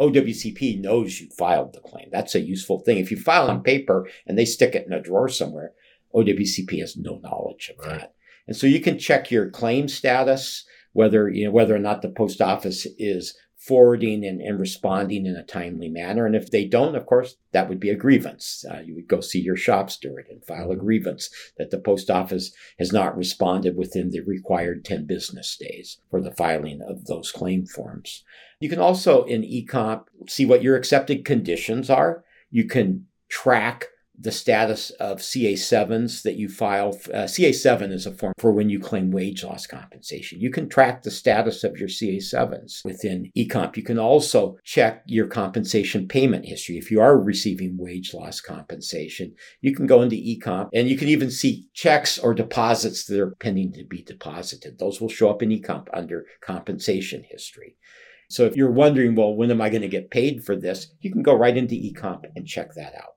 OWCP 0.00 0.80
knows 0.80 1.20
you 1.20 1.28
filed 1.38 1.72
the 1.72 1.80
claim. 1.80 2.08
That's 2.10 2.34
a 2.34 2.40
useful 2.40 2.80
thing. 2.80 2.98
If 2.98 3.10
you 3.10 3.16
file 3.16 3.48
on 3.48 3.62
paper 3.62 4.08
and 4.26 4.36
they 4.36 4.44
stick 4.44 4.74
it 4.74 4.86
in 4.86 4.92
a 4.92 5.00
drawer 5.00 5.28
somewhere, 5.28 5.72
OWCP 6.14 6.80
has 6.80 6.96
no 6.96 7.18
knowledge 7.22 7.70
of 7.70 7.84
right. 7.84 8.00
that. 8.00 8.14
And 8.46 8.56
so 8.56 8.66
you 8.66 8.80
can 8.80 8.98
check 8.98 9.30
your 9.30 9.50
claim 9.50 9.88
status, 9.88 10.64
whether, 10.92 11.28
you 11.28 11.46
know, 11.46 11.50
whether 11.50 11.74
or 11.74 11.80
not 11.80 12.02
the 12.02 12.10
post 12.10 12.40
office 12.40 12.86
is 12.98 13.36
forwarding 13.56 14.26
and, 14.26 14.42
and, 14.42 14.60
responding 14.60 15.24
in 15.24 15.36
a 15.36 15.42
timely 15.42 15.88
manner. 15.88 16.26
And 16.26 16.36
if 16.36 16.50
they 16.50 16.66
don't, 16.66 16.94
of 16.94 17.06
course, 17.06 17.36
that 17.52 17.66
would 17.66 17.80
be 17.80 17.88
a 17.88 17.96
grievance. 17.96 18.62
Uh, 18.70 18.80
you 18.80 18.94
would 18.94 19.08
go 19.08 19.22
see 19.22 19.40
your 19.40 19.56
shop 19.56 19.90
steward 19.90 20.26
and 20.28 20.44
file 20.44 20.70
a 20.70 20.76
grievance 20.76 21.30
that 21.56 21.70
the 21.70 21.78
post 21.78 22.10
office 22.10 22.52
has 22.78 22.92
not 22.92 23.16
responded 23.16 23.74
within 23.74 24.10
the 24.10 24.20
required 24.20 24.84
10 24.84 25.06
business 25.06 25.56
days 25.56 25.98
for 26.10 26.20
the 26.20 26.32
filing 26.32 26.82
of 26.86 27.06
those 27.06 27.32
claim 27.32 27.64
forms. 27.64 28.22
You 28.60 28.68
can 28.68 28.80
also 28.80 29.24
in 29.24 29.42
eComp 29.42 30.08
see 30.28 30.44
what 30.44 30.62
your 30.62 30.76
accepted 30.76 31.24
conditions 31.24 31.88
are. 31.88 32.22
You 32.50 32.66
can 32.66 33.06
track 33.30 33.86
the 34.18 34.30
status 34.30 34.90
of 34.92 35.18
CA7s 35.18 36.22
that 36.22 36.36
you 36.36 36.48
file. 36.48 36.90
Uh, 37.12 37.24
CA7 37.24 37.92
is 37.92 38.06
a 38.06 38.12
form 38.12 38.32
for 38.38 38.52
when 38.52 38.70
you 38.70 38.78
claim 38.78 39.10
wage 39.10 39.42
loss 39.42 39.66
compensation. 39.66 40.40
You 40.40 40.50
can 40.50 40.68
track 40.68 41.02
the 41.02 41.10
status 41.10 41.64
of 41.64 41.78
your 41.78 41.88
CA7s 41.88 42.84
within 42.84 43.30
eComp. 43.36 43.76
You 43.76 43.82
can 43.82 43.98
also 43.98 44.56
check 44.62 45.02
your 45.06 45.26
compensation 45.26 46.06
payment 46.06 46.46
history. 46.46 46.78
If 46.78 46.90
you 46.90 47.00
are 47.00 47.18
receiving 47.18 47.76
wage 47.76 48.14
loss 48.14 48.40
compensation, 48.40 49.34
you 49.60 49.74
can 49.74 49.86
go 49.86 50.02
into 50.02 50.16
eComp 50.16 50.68
and 50.72 50.88
you 50.88 50.96
can 50.96 51.08
even 51.08 51.30
see 51.30 51.66
checks 51.74 52.18
or 52.18 52.34
deposits 52.34 53.04
that 53.06 53.20
are 53.20 53.34
pending 53.40 53.72
to 53.72 53.84
be 53.84 54.02
deposited. 54.02 54.78
Those 54.78 55.00
will 55.00 55.08
show 55.08 55.30
up 55.30 55.42
in 55.42 55.50
eComp 55.50 55.88
under 55.92 56.26
compensation 56.40 57.24
history. 57.28 57.76
So 58.30 58.46
if 58.46 58.56
you're 58.56 58.70
wondering, 58.70 59.14
well, 59.14 59.34
when 59.34 59.50
am 59.50 59.60
I 59.60 59.70
going 59.70 59.82
to 59.82 59.88
get 59.88 60.10
paid 60.10 60.44
for 60.44 60.56
this? 60.56 60.92
You 61.00 61.12
can 61.12 61.22
go 61.22 61.34
right 61.34 61.56
into 61.56 61.74
eComp 61.74 62.24
and 62.34 62.46
check 62.46 62.74
that 62.74 62.94
out. 62.94 63.14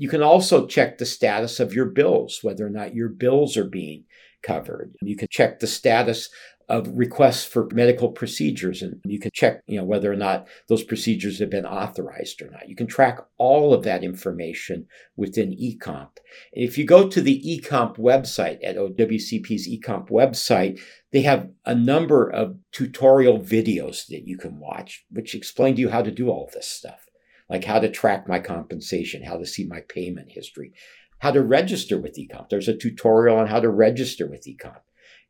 You 0.00 0.08
can 0.08 0.22
also 0.22 0.66
check 0.66 0.96
the 0.96 1.04
status 1.04 1.60
of 1.60 1.74
your 1.74 1.84
bills, 1.84 2.38
whether 2.40 2.66
or 2.66 2.70
not 2.70 2.94
your 2.94 3.10
bills 3.10 3.58
are 3.58 3.68
being 3.68 4.04
covered. 4.42 4.94
You 5.02 5.14
can 5.14 5.28
check 5.30 5.60
the 5.60 5.66
status 5.66 6.30
of 6.70 6.88
requests 6.94 7.44
for 7.44 7.68
medical 7.74 8.10
procedures 8.10 8.80
and 8.80 8.98
you 9.04 9.18
can 9.18 9.30
check 9.34 9.60
you 9.66 9.76
know 9.76 9.84
whether 9.84 10.10
or 10.10 10.16
not 10.16 10.46
those 10.68 10.84
procedures 10.84 11.38
have 11.38 11.50
been 11.50 11.66
authorized 11.66 12.40
or 12.40 12.48
not. 12.50 12.66
You 12.66 12.76
can 12.76 12.86
track 12.86 13.18
all 13.36 13.74
of 13.74 13.82
that 13.82 14.02
information 14.02 14.86
within 15.16 15.50
ecomp. 15.50 16.16
If 16.50 16.78
you 16.78 16.86
go 16.86 17.06
to 17.06 17.20
the 17.20 17.42
ecomp 17.42 17.98
website 17.98 18.60
at 18.64 18.76
owcp's 18.76 19.68
ecomp 19.68 20.08
website 20.08 20.80
they 21.12 21.22
have 21.22 21.50
a 21.66 21.74
number 21.74 22.26
of 22.30 22.56
tutorial 22.72 23.38
videos 23.38 24.06
that 24.06 24.26
you 24.26 24.38
can 24.38 24.58
watch 24.58 25.04
which 25.10 25.34
explain 25.34 25.74
to 25.74 25.82
you 25.82 25.90
how 25.90 26.00
to 26.00 26.10
do 26.10 26.30
all 26.30 26.48
this 26.54 26.68
stuff 26.68 27.09
like 27.50 27.64
how 27.64 27.80
to 27.80 27.90
track 27.90 28.28
my 28.28 28.38
compensation, 28.38 29.24
how 29.24 29.36
to 29.36 29.44
see 29.44 29.66
my 29.66 29.80
payment 29.88 30.30
history, 30.30 30.72
how 31.18 31.32
to 31.32 31.42
register 31.42 31.98
with 31.98 32.16
eComp. 32.16 32.48
There's 32.48 32.68
a 32.68 32.76
tutorial 32.76 33.36
on 33.36 33.48
how 33.48 33.60
to 33.60 33.68
register 33.68 34.26
with 34.26 34.46
eComp, 34.46 34.80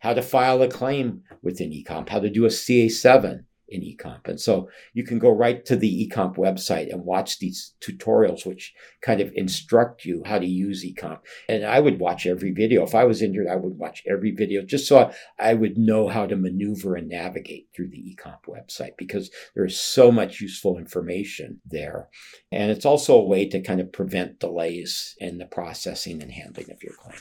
how 0.01 0.13
to 0.13 0.23
file 0.23 0.63
a 0.63 0.69
claim 0.69 1.23
within 1.43 1.71
eComp, 1.71 2.11
how 2.11 2.21
to 2.21 2.31
do 2.31 2.45
a 2.45 2.49
CA7, 2.49 3.45
in 3.71 3.83
eComp. 3.83 4.27
And 4.27 4.41
so 4.41 4.69
you 4.93 5.05
can 5.05 5.19
go 5.19 5.31
right 5.31 5.65
to 5.67 5.77
the 5.77 6.09
eComp 6.09 6.37
website 6.37 6.93
and 6.93 7.05
watch 7.05 7.39
these 7.39 7.75
tutorials, 7.81 8.45
which 8.45 8.75
kind 9.03 9.21
of 9.21 9.33
instruct 9.35 10.05
you 10.05 10.23
how 10.27 10.39
to 10.39 10.47
use 10.47 10.85
eComp. 10.85 11.21
And 11.49 11.65
I 11.65 11.81
would 11.81 12.01
watch 12.01 12.27
every 12.27 12.51
video. 12.51 12.85
If 12.85 12.95
I 12.95 13.05
was 13.05 13.23
injured, 13.23 13.47
I 13.49 13.57
would 13.57 13.79
watch 13.79 14.03
every 14.09 14.33
video 14.33 14.63
just 14.63 14.87
so 14.87 15.11
I 15.39 15.55
would 15.55 15.79
know 15.79 16.09
how 16.09 16.27
to 16.27 16.37
maneuver 16.37 16.97
and 16.97 17.09
navigate 17.09 17.69
through 17.75 17.91
the 17.91 18.17
eComp 18.17 18.45
website 18.49 18.97
because 18.99 19.31
there 19.55 19.65
is 19.65 19.81
so 19.81 20.11
much 20.11 20.41
useful 20.41 20.79
information 20.79 21.61
there. 21.65 22.09
And 22.51 22.71
it's 22.71 22.85
also 22.85 23.17
a 23.17 23.25
way 23.25 23.49
to 23.49 23.61
kind 23.61 23.81
of 23.81 23.93
prevent 23.93 24.41
delays 24.41 25.15
in 25.19 25.39
the 25.39 25.47
processing 25.47 26.23
and 26.23 26.33
handling 26.33 26.71
of 26.71 26.83
your 26.83 26.95
claim. 26.95 27.19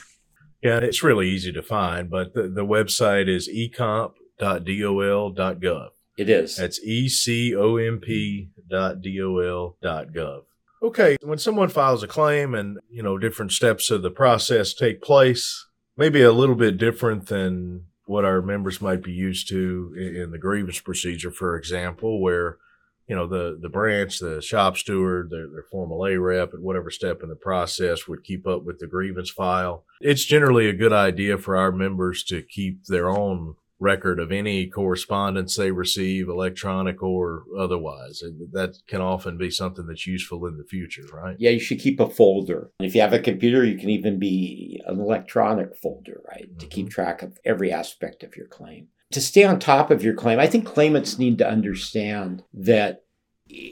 Yeah, 0.62 0.78
it's 0.78 1.02
really 1.02 1.28
easy 1.28 1.52
to 1.52 1.62
find, 1.62 2.10
but 2.10 2.34
the, 2.34 2.48
the 2.48 2.66
website 2.66 3.28
is 3.28 3.48
ecomp.dol.gov. 3.48 5.88
It 6.20 6.28
is. 6.28 6.56
That's 6.56 6.78
ecomp 6.86 8.50
dot 8.68 9.00
dol 9.00 9.76
dot 9.80 10.08
gov. 10.08 10.42
Okay, 10.82 11.16
when 11.22 11.38
someone 11.38 11.70
files 11.70 12.02
a 12.02 12.06
claim 12.06 12.54
and, 12.54 12.78
you 12.90 13.02
know, 13.02 13.16
different 13.16 13.52
steps 13.52 13.90
of 13.90 14.02
the 14.02 14.10
process 14.10 14.74
take 14.74 15.00
place, 15.00 15.66
maybe 15.96 16.20
a 16.20 16.30
little 16.30 16.56
bit 16.56 16.76
different 16.76 17.28
than 17.28 17.86
what 18.04 18.26
our 18.26 18.42
members 18.42 18.82
might 18.82 19.02
be 19.02 19.12
used 19.12 19.48
to 19.48 19.94
in 19.96 20.30
the 20.30 20.38
grievance 20.38 20.78
procedure, 20.78 21.30
for 21.30 21.56
example, 21.56 22.20
where, 22.20 22.58
you 23.08 23.16
know, 23.16 23.26
the, 23.26 23.58
the 23.58 23.70
branch, 23.70 24.18
the 24.18 24.42
shop 24.42 24.76
steward, 24.76 25.30
their, 25.30 25.48
their 25.48 25.64
formal 25.70 26.04
A 26.04 26.18
rep 26.18 26.52
at 26.52 26.60
whatever 26.60 26.90
step 26.90 27.22
in 27.22 27.30
the 27.30 27.34
process 27.34 28.06
would 28.06 28.24
keep 28.24 28.46
up 28.46 28.62
with 28.64 28.78
the 28.78 28.86
grievance 28.86 29.30
file. 29.30 29.84
It's 30.02 30.26
generally 30.26 30.68
a 30.68 30.74
good 30.74 30.92
idea 30.92 31.38
for 31.38 31.56
our 31.56 31.72
members 31.72 32.24
to 32.24 32.42
keep 32.42 32.84
their 32.84 33.08
own 33.08 33.54
record 33.80 34.20
of 34.20 34.30
any 34.30 34.66
correspondence 34.66 35.56
they 35.56 35.70
receive, 35.72 36.28
electronic 36.28 37.02
or 37.02 37.44
otherwise. 37.58 38.22
That 38.52 38.76
can 38.86 39.00
often 39.00 39.38
be 39.38 39.50
something 39.50 39.86
that's 39.86 40.06
useful 40.06 40.46
in 40.46 40.58
the 40.58 40.64
future, 40.64 41.02
right? 41.12 41.36
Yeah, 41.38 41.50
you 41.50 41.60
should 41.60 41.80
keep 41.80 41.98
a 41.98 42.08
folder. 42.08 42.70
If 42.78 42.94
you 42.94 43.00
have 43.00 43.14
a 43.14 43.18
computer, 43.18 43.64
you 43.64 43.78
can 43.78 43.90
even 43.90 44.18
be 44.18 44.80
an 44.86 45.00
electronic 45.00 45.76
folder, 45.76 46.20
right, 46.28 46.50
mm-hmm. 46.50 46.58
to 46.58 46.66
keep 46.66 46.86
mm-hmm. 46.86 46.92
track 46.92 47.22
of 47.22 47.38
every 47.44 47.72
aspect 47.72 48.22
of 48.22 48.36
your 48.36 48.46
claim. 48.46 48.88
To 49.12 49.20
stay 49.20 49.42
on 49.42 49.58
top 49.58 49.90
of 49.90 50.04
your 50.04 50.14
claim, 50.14 50.38
I 50.38 50.46
think 50.46 50.66
claimants 50.66 51.18
need 51.18 51.38
to 51.38 51.48
understand 51.48 52.44
that 52.54 53.02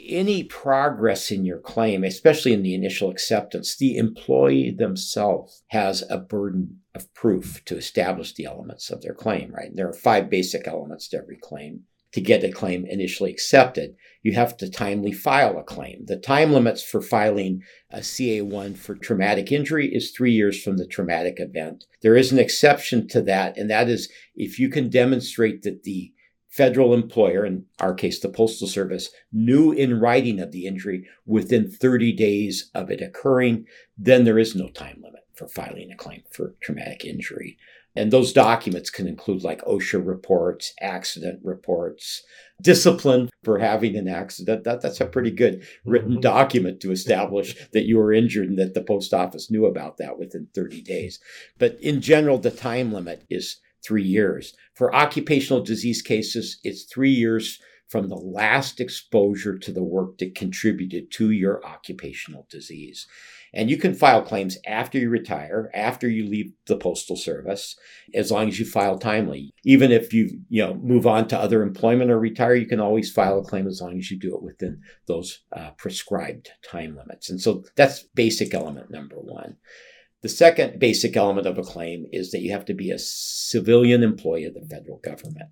any 0.09 0.43
progress 0.45 1.31
in 1.31 1.45
your 1.45 1.61
claim, 1.61 2.03
especially 2.03 2.53
in 2.53 2.63
the 2.63 2.75
initial 2.75 3.11
acceptance, 3.11 3.77
the 3.77 3.97
employee 3.97 4.75
themselves 4.77 5.63
has 5.69 6.03
a 6.11 6.19
burden 6.19 6.81
of 6.99 7.15
proof 7.15 7.65
to 7.67 7.77
establish 7.77 8.35
the 8.35 8.45
elements 8.45 8.91
of 8.91 9.03
their 9.03 9.15
claim, 9.15 9.53
right? 9.53 9.69
And 9.69 9.79
there 9.79 9.89
are 9.89 9.95
five 9.95 10.29
basic 10.29 10.67
elements 10.67 11.09
to 11.09 11.19
every 11.19 11.37
claim. 11.37 11.85
To 12.13 12.23
get 12.23 12.43
a 12.43 12.51
claim 12.51 12.87
initially 12.87 13.31
accepted, 13.31 13.95
you 14.23 14.33
have 14.33 14.57
to 14.57 14.71
timely 14.71 15.13
file 15.13 15.59
a 15.59 15.63
claim. 15.63 16.07
The 16.07 16.17
time 16.17 16.53
limits 16.53 16.83
for 16.83 17.03
filing 17.03 17.63
a 17.91 17.99
CA1 17.99 18.79
for 18.79 18.95
traumatic 18.95 19.53
injury 19.53 19.95
is 19.95 20.11
three 20.11 20.33
years 20.33 20.61
from 20.63 20.79
the 20.79 20.87
traumatic 20.87 21.35
event. 21.39 21.85
There 22.01 22.17
is 22.17 22.33
an 22.33 22.39
exception 22.39 23.09
to 23.09 23.21
that, 23.23 23.59
and 23.59 23.69
that 23.69 23.91
is 23.91 24.11
if 24.35 24.59
you 24.59 24.71
can 24.71 24.89
demonstrate 24.89 25.63
that 25.63 25.83
the 25.83 26.13
federal 26.49 26.95
employer, 26.95 27.45
in 27.45 27.67
our 27.79 27.93
case, 27.93 28.21
the 28.21 28.31
Postal 28.31 28.67
Service, 28.67 29.11
knew 29.31 29.71
in 29.71 30.01
writing 30.01 30.41
of 30.41 30.51
the 30.51 30.67
injury 30.67 31.07
within 31.27 31.71
30 31.71 32.15
days 32.15 32.71
of 32.75 32.91
it 32.91 33.03
occurring, 33.03 33.67
then 33.99 34.25
there 34.25 34.39
is 34.39 34.55
no 34.55 34.69
time 34.71 34.99
limit 35.03 35.18
for 35.39 35.49
filing 35.49 35.93
a 35.93 35.97
claim 35.97 36.23
for 36.31 36.57
traumatic 36.61 37.05
injury. 37.05 37.57
And 37.95 38.11
those 38.11 38.33
documents 38.33 38.91
can 38.91 39.09
include 39.09 39.43
like 39.43 39.65
OSHA 39.65 40.07
reports, 40.07 40.75
accident 40.81 41.41
reports, 41.43 42.23
discipline 42.61 43.31
for 43.45 43.59
having 43.59 43.97
an 43.97 44.09
accident. 44.09 44.65
That, 44.65 44.83
that's 44.83 45.01
a 45.01 45.07
pretty 45.07 45.31
good 45.31 45.67
written 45.85 46.13
mm-hmm. 46.13 46.21
document 46.21 46.81
to 46.81 46.93
establish 46.93 47.57
that 47.73 47.87
you 47.87 47.97
were 47.97 48.13
injured 48.13 48.49
and 48.49 48.59
that 48.59 48.75
the 48.75 48.83
post 48.83 49.15
office 49.15 49.51
knew 49.51 49.67
about 49.67 49.97
that 49.99 50.19
within 50.19 50.49
30 50.55 50.83
days. 50.83 51.21
But 51.59 51.81
in 51.81 52.01
general, 52.01 52.39
the 52.39 52.51
time 52.51 52.93
limit 52.93 53.25
is 53.31 53.59
three 53.85 54.05
years. 54.05 54.55
For 54.75 54.95
occupational 54.95 55.63
disease 55.63 56.03
cases, 56.03 56.59
it's 56.65 56.85
three 56.85 57.13
years 57.13 57.61
from 57.89 58.09
the 58.09 58.17
last 58.17 58.81
exposure 58.81 59.59
to 59.59 59.73
the 59.73 59.83
work 59.83 60.19
that 60.19 60.35
contributed 60.35 61.11
to 61.13 61.31
your 61.31 61.65
occupational 61.65 62.47
disease. 62.51 63.07
And 63.55 63.71
you 63.71 63.77
can 63.77 63.95
file 63.95 64.23
claims 64.23 64.59
after 64.67 64.99
you 64.99 65.09
retire, 65.09 65.71
after 65.75 66.09
you 66.09 66.29
leave 66.29 66.53
the 66.67 66.77
postal 66.77 67.17
service, 67.17 67.77
as 68.15 68.31
long 68.31 68.49
as 68.49 68.59
you 68.59 68.67
file 68.67 68.99
timely. 68.99 69.53
Even 69.65 69.91
if 69.91 70.13
you, 70.13 70.41
you 70.49 70.65
know, 70.65 70.75
move 70.75 71.07
on 71.07 71.29
to 71.29 71.39
other 71.39 71.63
employment 71.63 72.11
or 72.11 72.19
retire, 72.19 72.55
you 72.55 72.67
can 72.67 72.81
always 72.81 73.11
file 73.11 73.39
a 73.39 73.45
claim 73.45 73.67
as 73.67 73.81
long 73.81 73.99
as 73.99 74.11
you 74.11 74.19
do 74.19 74.35
it 74.35 74.43
within 74.43 74.83
those 75.07 75.41
uh, 75.57 75.71
prescribed 75.79 76.51
time 76.63 76.97
limits. 76.97 77.31
And 77.31 77.41
so 77.41 77.65
that's 77.77 78.03
basic 78.15 78.53
element 78.53 78.91
number 78.91 79.17
one. 79.17 79.57
The 80.21 80.29
second 80.29 80.81
basic 80.81 81.17
element 81.17 81.47
of 81.47 81.59
a 81.59 81.63
claim 81.63 82.07
is 82.13 82.33
that 82.33 82.41
you 82.41 82.51
have 82.51 82.65
to 82.67 82.75
be 82.75 82.91
a 82.91 82.99
civilian 82.99 84.03
employee 84.03 84.45
of 84.45 84.55
the 84.55 84.67
federal 84.69 84.99
government. 84.99 85.51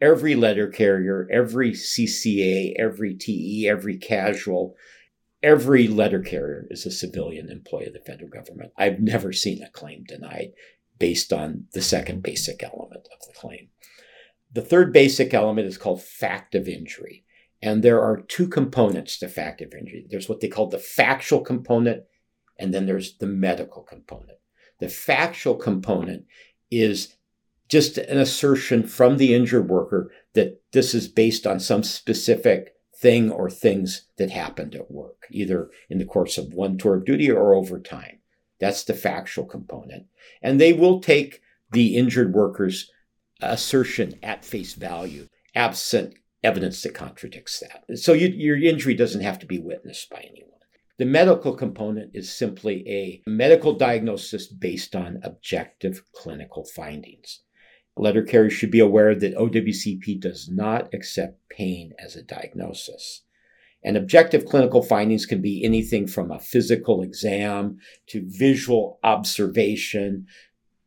Every 0.00 0.34
letter 0.34 0.68
carrier, 0.68 1.26
every 1.32 1.72
CCA, 1.72 2.74
every 2.78 3.14
TE, 3.14 3.66
every 3.66 3.96
casual, 3.96 4.76
every 5.44 5.86
letter 5.86 6.20
carrier 6.20 6.66
is 6.70 6.86
a 6.86 6.90
civilian 6.90 7.50
employee 7.50 7.86
of 7.86 7.92
the 7.92 8.00
federal 8.00 8.30
government. 8.30 8.72
I've 8.78 8.98
never 8.98 9.32
seen 9.32 9.62
a 9.62 9.68
claim 9.68 10.04
denied 10.04 10.52
based 10.98 11.32
on 11.32 11.66
the 11.74 11.82
second 11.82 12.22
basic 12.22 12.62
element 12.62 13.06
of 13.12 13.26
the 13.26 13.34
claim. 13.34 13.68
The 14.52 14.62
third 14.62 14.92
basic 14.92 15.34
element 15.34 15.68
is 15.68 15.76
called 15.76 16.02
fact 16.02 16.54
of 16.54 16.66
injury. 16.66 17.24
And 17.60 17.82
there 17.82 18.00
are 18.00 18.22
two 18.22 18.48
components 18.48 19.18
to 19.18 19.28
fact 19.28 19.60
of 19.60 19.74
injury. 19.74 20.06
There's 20.08 20.28
what 20.28 20.40
they 20.40 20.48
call 20.48 20.68
the 20.68 20.78
factual 20.78 21.40
component 21.40 22.04
and 22.58 22.72
then 22.72 22.86
there's 22.86 23.18
the 23.18 23.26
medical 23.26 23.82
component. 23.82 24.38
The 24.78 24.88
factual 24.88 25.56
component 25.56 26.24
is 26.70 27.16
just 27.68 27.98
an 27.98 28.18
assertion 28.18 28.86
from 28.86 29.16
the 29.16 29.34
injured 29.34 29.68
worker 29.68 30.10
that 30.34 30.62
this 30.72 30.94
is 30.94 31.08
based 31.08 31.46
on 31.46 31.58
some 31.60 31.82
specific 31.82 32.73
thing 33.04 33.30
or 33.30 33.50
things 33.50 34.06
that 34.16 34.30
happened 34.30 34.74
at 34.74 34.90
work, 34.90 35.26
either 35.30 35.68
in 35.90 35.98
the 35.98 36.06
course 36.06 36.38
of 36.38 36.54
one 36.54 36.78
tour 36.78 36.96
of 36.96 37.04
duty 37.04 37.30
or 37.30 37.54
over 37.54 37.78
time. 37.78 38.20
That's 38.58 38.82
the 38.82 38.94
factual 38.94 39.44
component. 39.44 40.06
And 40.40 40.58
they 40.58 40.72
will 40.72 41.00
take 41.00 41.42
the 41.70 41.98
injured 41.98 42.32
worker's 42.32 42.90
assertion 43.42 44.18
at 44.22 44.42
face 44.42 44.72
value, 44.72 45.28
absent 45.54 46.14
evidence 46.42 46.82
that 46.82 46.94
contradicts 46.94 47.60
that. 47.60 47.98
So 47.98 48.14
you, 48.14 48.28
your 48.28 48.56
injury 48.56 48.94
doesn't 48.94 49.20
have 49.20 49.38
to 49.40 49.46
be 49.46 49.58
witnessed 49.58 50.08
by 50.08 50.20
anyone. 50.20 50.52
The 50.96 51.04
medical 51.04 51.54
component 51.54 52.12
is 52.14 52.32
simply 52.32 52.88
a 52.88 53.22
medical 53.26 53.74
diagnosis 53.74 54.46
based 54.46 54.96
on 54.96 55.20
objective 55.22 56.02
clinical 56.14 56.64
findings. 56.64 57.40
Letter 57.96 58.22
carriers 58.22 58.52
should 58.52 58.70
be 58.70 58.80
aware 58.80 59.14
that 59.14 59.36
OWCP 59.36 60.20
does 60.20 60.48
not 60.50 60.92
accept 60.92 61.48
pain 61.48 61.92
as 61.98 62.16
a 62.16 62.22
diagnosis. 62.22 63.22
And 63.84 63.96
objective 63.96 64.46
clinical 64.46 64.82
findings 64.82 65.26
can 65.26 65.42
be 65.42 65.62
anything 65.62 66.06
from 66.06 66.30
a 66.30 66.40
physical 66.40 67.02
exam 67.02 67.78
to 68.08 68.24
visual 68.26 68.98
observation 69.04 70.26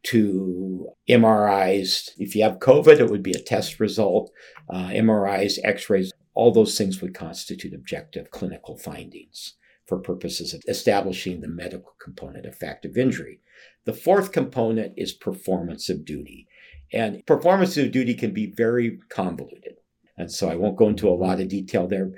to 0.03 0.87
MRIs. 1.07 2.09
If 2.17 2.35
you 2.35 2.43
have 2.43 2.59
COVID, 2.59 2.99
it 2.99 3.09
would 3.09 3.23
be 3.23 3.33
a 3.33 3.39
test 3.39 3.79
result. 3.79 4.31
Uh, 4.69 4.87
MRIs, 4.87 5.59
x 5.63 5.89
rays, 5.89 6.11
all 6.33 6.51
those 6.51 6.77
things 6.77 7.01
would 7.01 7.13
constitute 7.13 7.73
objective 7.73 8.31
clinical 8.31 8.77
findings 8.77 9.55
for 9.85 9.99
purposes 9.99 10.53
of 10.53 10.61
establishing 10.67 11.41
the 11.41 11.47
medical 11.47 11.93
component 12.01 12.45
of 12.45 12.55
fact 12.55 12.85
of 12.85 12.97
injury. 12.97 13.39
The 13.85 13.93
fourth 13.93 14.31
component 14.31 14.93
is 14.97 15.13
performance 15.13 15.89
of 15.89 16.03
duty. 16.03 16.47
And 16.93 17.25
performance 17.25 17.77
of 17.77 17.91
duty 17.91 18.13
can 18.13 18.33
be 18.33 18.53
very 18.55 18.99
convoluted. 19.09 19.75
And 20.17 20.31
so 20.31 20.49
I 20.49 20.55
won't 20.55 20.77
go 20.77 20.87
into 20.87 21.09
a 21.09 21.11
lot 21.11 21.39
of 21.39 21.47
detail 21.47 21.87
there. 21.87 22.11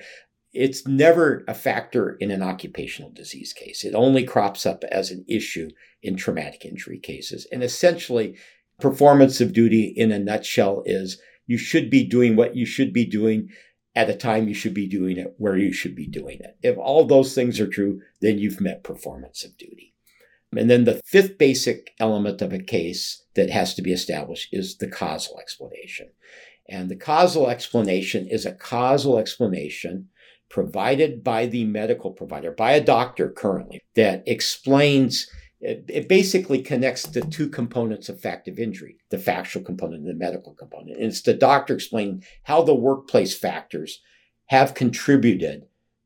It's 0.53 0.87
never 0.87 1.43
a 1.47 1.53
factor 1.53 2.15
in 2.19 2.31
an 2.31 2.41
occupational 2.41 3.11
disease 3.11 3.53
case. 3.53 3.83
It 3.83 3.93
only 3.93 4.23
crops 4.23 4.65
up 4.65 4.83
as 4.85 5.11
an 5.11 5.25
issue 5.27 5.69
in 6.01 6.15
traumatic 6.15 6.65
injury 6.65 6.97
cases. 6.97 7.47
And 7.51 7.63
essentially, 7.63 8.37
performance 8.79 9.41
of 9.41 9.53
duty 9.53 9.93
in 9.95 10.11
a 10.11 10.19
nutshell 10.19 10.83
is 10.85 11.21
you 11.45 11.57
should 11.57 11.89
be 11.89 12.05
doing 12.05 12.35
what 12.35 12.55
you 12.55 12.65
should 12.65 12.93
be 12.93 13.05
doing 13.05 13.49
at 13.95 14.07
the 14.07 14.15
time 14.15 14.47
you 14.47 14.53
should 14.53 14.73
be 14.73 14.87
doing 14.87 15.17
it, 15.17 15.33
where 15.37 15.57
you 15.57 15.73
should 15.73 15.95
be 15.95 16.07
doing 16.07 16.39
it. 16.39 16.57
If 16.61 16.77
all 16.77 17.05
those 17.05 17.35
things 17.35 17.59
are 17.59 17.67
true, 17.67 18.01
then 18.21 18.39
you've 18.39 18.61
met 18.61 18.83
performance 18.83 19.43
of 19.43 19.57
duty. 19.57 19.93
And 20.55 20.69
then 20.69 20.85
the 20.85 20.99
fifth 21.05 21.37
basic 21.37 21.91
element 21.99 22.41
of 22.41 22.51
a 22.51 22.59
case 22.59 23.23
that 23.35 23.49
has 23.49 23.75
to 23.75 23.81
be 23.81 23.93
established 23.93 24.49
is 24.51 24.77
the 24.77 24.89
causal 24.89 25.39
explanation. 25.39 26.09
And 26.67 26.89
the 26.89 26.95
causal 26.95 27.49
explanation 27.49 28.27
is 28.27 28.45
a 28.45 28.53
causal 28.53 29.17
explanation 29.17 30.09
provided 30.49 31.23
by 31.23 31.45
the 31.45 31.65
medical 31.65 32.11
provider, 32.11 32.51
by 32.51 32.71
a 32.71 32.83
doctor 32.83 33.29
currently, 33.29 33.81
that 33.95 34.23
explains 34.25 35.29
it, 35.61 36.07
basically 36.07 36.61
connects 36.61 37.03
the 37.03 37.21
two 37.21 37.49
components 37.49 38.07
of 38.09 38.21
fact 38.21 38.47
of 38.47 38.59
injury 38.59 38.97
the 39.09 39.19
factual 39.19 39.63
component 39.63 40.01
and 40.01 40.09
the 40.09 40.13
medical 40.13 40.53
component. 40.53 40.97
And 40.97 41.07
it's 41.07 41.21
the 41.21 41.33
doctor 41.33 41.73
explaining 41.73 42.23
how 42.43 42.61
the 42.61 42.75
workplace 42.75 43.37
factors 43.37 44.01
have 44.47 44.73
contributed 44.73 45.65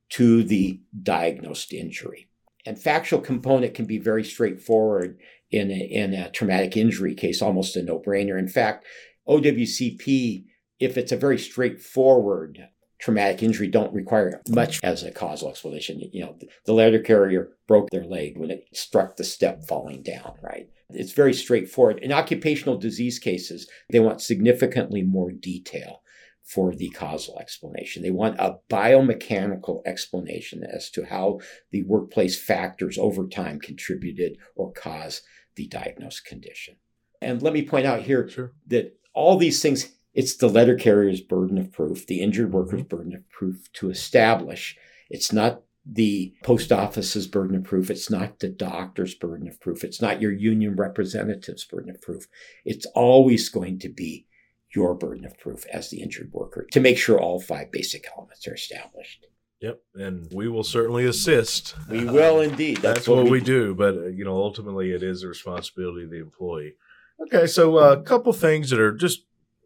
to 0.10 0.44
the 0.44 0.82
diagnosed 1.02 1.72
injury. 1.72 2.28
And 2.66 2.80
factual 2.80 3.20
component 3.20 3.74
can 3.74 3.86
be 3.86 4.00
very 4.00 4.24
straightforward 4.24 5.18
in 5.52 5.70
a, 5.70 5.76
in 5.76 6.14
a 6.14 6.30
traumatic 6.32 6.78
injury 6.78 7.14
case, 7.14 7.42
almost 7.42 7.76
a 7.76 7.84
no 7.84 8.00
brainer. 8.00 8.40
In 8.40 8.48
fact, 8.48 8.86
OWCP, 9.28 10.46
if 10.80 10.98
it's 10.98 11.12
a 11.12 11.18
very 11.18 11.38
straightforward 11.38 12.68
traumatic 13.04 13.44
injury 13.44 13.68
don't 13.68 13.94
require 13.94 14.42
much 14.48 14.80
as 14.82 15.04
a 15.04 15.12
causal 15.12 15.50
explanation. 15.50 16.00
You 16.14 16.24
know, 16.24 16.38
the 16.66 16.72
letter 16.72 17.00
carrier 17.00 17.50
broke 17.68 17.90
their 17.90 18.06
leg 18.06 18.38
when 18.38 18.50
it 18.50 18.64
struck 18.74 19.18
the 19.18 19.26
step 19.26 19.66
falling 19.68 20.04
down, 20.04 20.36
right? 20.42 20.70
It's 20.90 21.12
very 21.12 21.34
straightforward. 21.34 22.00
In 22.00 22.14
occupational 22.14 22.78
disease 22.78 23.20
cases, 23.20 23.70
they 23.92 24.00
want 24.00 24.22
significantly 24.22 25.02
more 25.02 25.32
detail 25.32 26.00
for 26.44 26.76
the 26.76 26.90
causal 26.90 27.40
explanation. 27.40 28.04
They 28.04 28.12
want 28.12 28.40
a 28.40 28.58
biomechanical 28.70 29.82
explanation 29.86 30.64
as 30.64 30.90
to 30.92 31.06
how 31.06 31.40
the 31.72 31.84
workplace 31.84 32.40
factors 32.40 32.98
over 32.98 33.28
time 33.28 33.60
contributed 33.60 34.38
or 34.56 34.72
caused 34.72 35.24
the 35.56 35.68
diagnosed 35.68 36.26
condition. 36.26 36.76
And 37.22 37.42
let 37.42 37.54
me 37.54 37.66
point 37.66 37.86
out 37.86 38.02
here 38.02 38.28
sure. 38.28 38.52
that 38.68 38.98
all 39.14 39.38
these 39.38 39.62
things 39.62 39.94
it's 40.14 40.36
the 40.36 40.48
letter 40.48 40.76
carrier's 40.76 41.22
burden 41.22 41.58
of 41.58 41.72
proof, 41.72 42.06
the 42.06 42.22
injured 42.22 42.48
mm-hmm. 42.48 42.58
worker's 42.58 42.84
burden 42.84 43.16
of 43.16 43.28
proof 43.30 43.72
to 43.74 43.90
establish. 43.90 44.78
It's 45.10 45.34
not 45.34 45.62
the 45.86 46.34
post 46.44 46.72
office's 46.72 47.28
burden 47.28 47.58
of 47.58 47.64
proof. 47.64 47.90
It's 47.90 48.10
not 48.10 48.40
the 48.40 48.50
doctor's 48.50 49.16
burden 49.16 49.48
of 49.48 49.60
proof. 49.60 49.84
It's 49.84 50.02
not 50.02 50.22
your 50.22 50.32
union 50.32 50.76
representative's 50.76 51.66
burden 51.66 51.90
of 51.90 52.02
proof. 52.02 52.28
It's 52.64 52.86
always 52.96 53.50
going 53.50 53.80
to 53.80 53.90
be 53.90 54.26
your 54.76 54.96
burden 54.96 55.26
of 55.26 55.38
proof 55.40 55.66
as 55.72 55.90
the 55.90 56.02
injured 56.02 56.32
worker 56.32 56.68
to 56.72 56.80
make 56.80 56.98
sure 56.98 57.20
all 57.20 57.40
five 57.40 57.72
basic 57.72 58.06
elements 58.16 58.48
are 58.48 58.56
established. 58.56 59.26
Yep, 59.62 59.80
and 59.96 60.28
we 60.34 60.50
will 60.50 60.64
certainly 60.64 61.06
assist. 61.06 61.76
We 61.90 62.04
will 62.04 62.42
indeed. 62.42 62.78
That's, 62.78 63.00
That's 63.00 63.08
what, 63.08 63.24
what, 63.24 63.32
we 63.32 63.40
do. 63.40 63.68
do. 63.68 63.76
But 63.76 63.96
uh, 63.96 64.08
you 64.08 64.26
know, 64.26 64.36
ultimately, 64.36 64.92
it 64.92 65.04
is 65.04 65.22
the 65.22 65.30
responsibility 65.30 66.04
of 66.04 66.10
the 66.10 66.20
employee. 66.20 66.74
Okay, 67.28 67.48
so 67.48 67.78
uh, 67.78 67.94
a 67.94 68.04
couple 68.04 68.34
things 68.34 68.72
that 68.72 68.80
are 68.80 68.92
just 68.92 69.22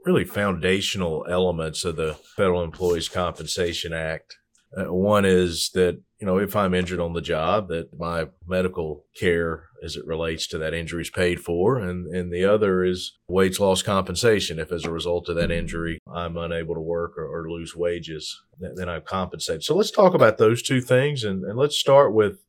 really 0.06 0.24
foundational 0.24 1.26
elements 1.30 1.84
of 1.84 1.96
the 1.96 2.14
Federal 2.36 2.64
Employees 2.64 3.10
Compensation 3.10 3.92
Act. 3.92 4.38
Uh, 4.76 4.94
one 4.94 5.26
is 5.26 5.72
that, 5.74 6.02
you 6.20 6.28
know, 6.28 6.38
if 6.38 6.56
I'm 6.56 6.74
injured 6.74 7.00
on 7.00 7.14
the 7.14 7.22
job, 7.22 7.70
that 7.70 7.98
my 7.98 8.28
medical 8.46 9.06
care 9.16 9.66
as 9.84 9.96
it 9.96 10.06
relates 10.06 10.48
to 10.48 10.58
that 10.58 10.74
injury 10.74 11.04
is 11.04 11.10
paid 11.10 11.40
for. 11.40 11.78
And, 11.78 12.08
and 12.08 12.34
the 12.34 12.44
other 12.44 12.84
is 12.84 13.18
wage 13.28 13.60
loss 13.60 13.82
compensation. 13.82 14.60
If 14.60 14.72
as 14.72 14.84
a 14.84 14.92
result 14.92 15.30
of 15.30 15.36
that 15.36 15.52
injury, 15.52 16.00
I'm 16.12 16.36
unable 16.36 16.76
to 16.76 16.82
work 16.82 17.18
or, 17.18 17.26
or 17.26 17.50
lose 17.50 17.76
wages, 17.76 18.42
then 18.60 18.90
I'm 18.90 19.04
compensated. 19.04 19.64
So 19.64 19.76
let's 19.76 19.92
talk 19.92 20.14
about 20.14 20.38
those 20.38 20.62
two 20.62 20.82
things. 20.82 21.24
And, 21.24 21.44
and 21.44 21.58
let's 21.58 21.78
start 21.78 22.14
with 22.14 22.40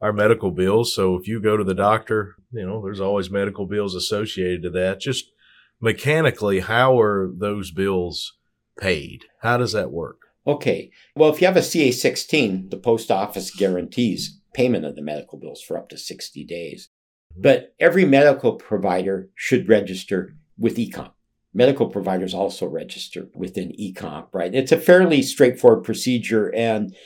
our 0.00 0.12
medical 0.12 0.50
bills. 0.50 0.94
So 0.94 1.16
if 1.16 1.26
you 1.26 1.40
go 1.40 1.56
to 1.56 1.64
the 1.64 1.74
doctor, 1.74 2.36
you 2.52 2.64
know, 2.64 2.80
there's 2.82 3.00
always 3.00 3.30
medical 3.30 3.66
bills 3.66 3.94
associated 3.94 4.62
to 4.62 4.70
that. 4.70 5.00
Just 5.00 5.26
mechanically, 5.80 6.60
how 6.60 6.98
are 7.00 7.30
those 7.36 7.72
bills 7.72 8.38
paid? 8.78 9.24
How 9.42 9.58
does 9.58 9.72
that 9.72 9.90
work? 9.90 10.17
Okay. 10.48 10.90
Well, 11.14 11.30
if 11.30 11.42
you 11.42 11.46
have 11.46 11.58
a 11.58 11.62
CA 11.62 11.90
16, 11.90 12.70
the 12.70 12.78
post 12.78 13.10
office 13.10 13.54
guarantees 13.54 14.40
payment 14.54 14.86
of 14.86 14.96
the 14.96 15.02
medical 15.02 15.38
bills 15.38 15.60
for 15.60 15.76
up 15.76 15.90
to 15.90 15.98
60 15.98 16.42
days. 16.44 16.88
But 17.36 17.74
every 17.78 18.06
medical 18.06 18.54
provider 18.54 19.28
should 19.34 19.68
register 19.68 20.34
with 20.56 20.76
ECOMP. 20.76 21.12
Medical 21.52 21.88
providers 21.88 22.32
also 22.32 22.66
register 22.66 23.28
within 23.34 23.72
ECOMP, 23.78 24.28
right? 24.32 24.54
It's 24.54 24.72
a 24.72 24.78
fairly 24.78 25.22
straightforward 25.22 25.84
procedure. 25.84 26.52
And 26.54 26.96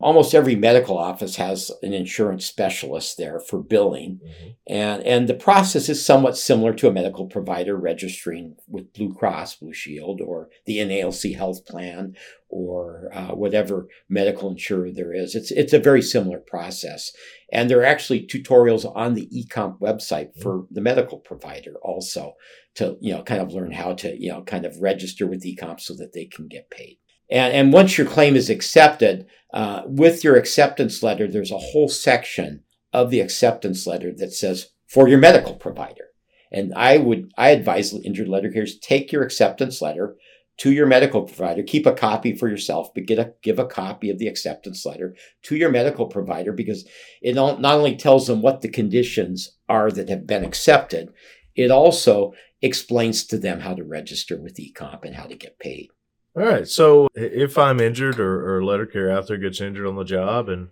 almost 0.00 0.34
every 0.34 0.56
medical 0.56 0.96
office 0.96 1.36
has 1.36 1.70
an 1.82 1.92
insurance 1.92 2.46
specialist 2.46 3.18
there 3.18 3.38
for 3.38 3.62
billing 3.62 4.18
mm-hmm. 4.24 4.48
and 4.66 5.02
and 5.02 5.28
the 5.28 5.34
process 5.34 5.88
is 5.88 6.04
somewhat 6.04 6.36
similar 6.36 6.72
to 6.72 6.88
a 6.88 6.92
medical 6.92 7.26
provider 7.26 7.76
registering 7.76 8.56
with 8.66 8.92
blue 8.92 9.12
cross 9.12 9.54
blue 9.56 9.72
shield 9.72 10.20
or 10.20 10.48
the 10.66 10.78
nalc 10.78 11.36
health 11.36 11.64
plan 11.66 12.14
or 12.48 13.10
uh, 13.12 13.28
whatever 13.28 13.86
medical 14.08 14.50
insurer 14.50 14.90
there 14.90 15.12
is 15.12 15.34
it's 15.34 15.50
it's 15.52 15.72
a 15.72 15.78
very 15.78 16.02
similar 16.02 16.38
process 16.38 17.12
and 17.52 17.68
there 17.68 17.80
are 17.80 17.84
actually 17.84 18.26
tutorials 18.26 18.90
on 18.96 19.14
the 19.14 19.28
ecomp 19.28 19.78
website 19.80 20.30
mm-hmm. 20.30 20.42
for 20.42 20.66
the 20.70 20.80
medical 20.80 21.18
provider 21.18 21.74
also 21.82 22.32
to 22.74 22.96
you 23.00 23.12
know 23.12 23.22
kind 23.22 23.42
of 23.42 23.52
learn 23.52 23.72
how 23.72 23.92
to 23.92 24.16
you 24.20 24.30
know 24.30 24.42
kind 24.42 24.64
of 24.64 24.76
register 24.80 25.26
with 25.26 25.44
ecomp 25.44 25.78
so 25.78 25.94
that 25.94 26.12
they 26.14 26.24
can 26.24 26.48
get 26.48 26.70
paid 26.70 26.96
and, 27.30 27.52
and 27.52 27.72
once 27.72 27.96
your 27.96 28.06
claim 28.06 28.36
is 28.36 28.50
accepted, 28.50 29.26
uh, 29.52 29.82
with 29.86 30.24
your 30.24 30.36
acceptance 30.36 31.02
letter, 31.02 31.26
there's 31.26 31.50
a 31.50 31.58
whole 31.58 31.88
section 31.88 32.62
of 32.92 33.10
the 33.10 33.20
acceptance 33.20 33.86
letter 33.86 34.12
that 34.16 34.32
says 34.32 34.68
for 34.88 35.08
your 35.08 35.18
medical 35.18 35.54
provider. 35.54 36.06
And 36.52 36.74
I 36.74 36.98
would, 36.98 37.32
I 37.36 37.50
advise 37.50 37.94
injured 37.94 38.28
letter 38.28 38.50
carriers, 38.50 38.78
take 38.78 39.12
your 39.12 39.22
acceptance 39.22 39.80
letter 39.80 40.16
to 40.58 40.72
your 40.72 40.86
medical 40.86 41.22
provider, 41.22 41.62
keep 41.62 41.86
a 41.86 41.92
copy 41.92 42.34
for 42.34 42.48
yourself, 42.48 42.92
but 42.92 43.06
get 43.06 43.18
a, 43.18 43.32
give 43.42 43.58
a 43.58 43.66
copy 43.66 44.10
of 44.10 44.18
the 44.18 44.26
acceptance 44.26 44.84
letter 44.84 45.16
to 45.44 45.56
your 45.56 45.70
medical 45.70 46.06
provider 46.06 46.52
because 46.52 46.86
it 47.22 47.34
not 47.34 47.64
only 47.64 47.96
tells 47.96 48.26
them 48.26 48.42
what 48.42 48.60
the 48.60 48.68
conditions 48.68 49.56
are 49.68 49.90
that 49.90 50.08
have 50.08 50.26
been 50.26 50.44
accepted, 50.44 51.12
it 51.54 51.70
also 51.70 52.34
explains 52.60 53.24
to 53.24 53.38
them 53.38 53.60
how 53.60 53.74
to 53.74 53.84
register 53.84 54.40
with 54.40 54.58
eComp 54.58 55.04
and 55.04 55.14
how 55.14 55.24
to 55.24 55.36
get 55.36 55.58
paid. 55.58 55.88
All 56.36 56.44
right. 56.44 56.66
So 56.66 57.08
if 57.14 57.58
I'm 57.58 57.80
injured 57.80 58.20
or, 58.20 58.56
or 58.56 58.64
letter 58.64 58.86
carrier 58.86 59.10
out 59.10 59.26
there 59.26 59.36
gets 59.36 59.60
injured 59.60 59.86
on 59.86 59.96
the 59.96 60.04
job 60.04 60.48
and 60.48 60.68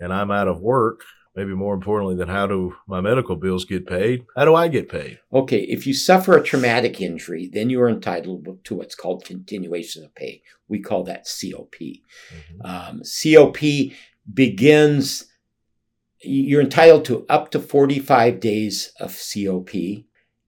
and 0.00 0.12
I'm 0.12 0.30
out 0.30 0.46
of 0.46 0.60
work, 0.60 1.02
maybe 1.34 1.54
more 1.54 1.74
importantly 1.74 2.16
than 2.16 2.28
how 2.28 2.46
do 2.46 2.74
my 2.86 3.00
medical 3.00 3.36
bills 3.36 3.64
get 3.64 3.86
paid? 3.86 4.26
How 4.36 4.44
do 4.44 4.54
I 4.54 4.68
get 4.68 4.88
paid? 4.88 5.18
Okay, 5.32 5.60
if 5.60 5.86
you 5.86 5.94
suffer 5.94 6.36
a 6.36 6.42
traumatic 6.42 7.00
injury, 7.00 7.48
then 7.52 7.70
you 7.70 7.80
are 7.80 7.88
entitled 7.88 8.58
to 8.64 8.74
what's 8.74 8.94
called 8.94 9.24
continuation 9.24 10.04
of 10.04 10.14
pay. 10.14 10.42
We 10.68 10.80
call 10.80 11.04
that 11.04 11.26
COP. 11.26 11.76
Mm-hmm. 11.76 12.64
Um, 12.64 13.02
COP 13.02 13.92
begins, 14.32 15.26
you're 16.20 16.60
entitled 16.60 17.04
to 17.06 17.24
up 17.28 17.50
to 17.52 17.60
45 17.60 18.40
days 18.40 18.92
of 19.00 19.16
COP. 19.16 19.70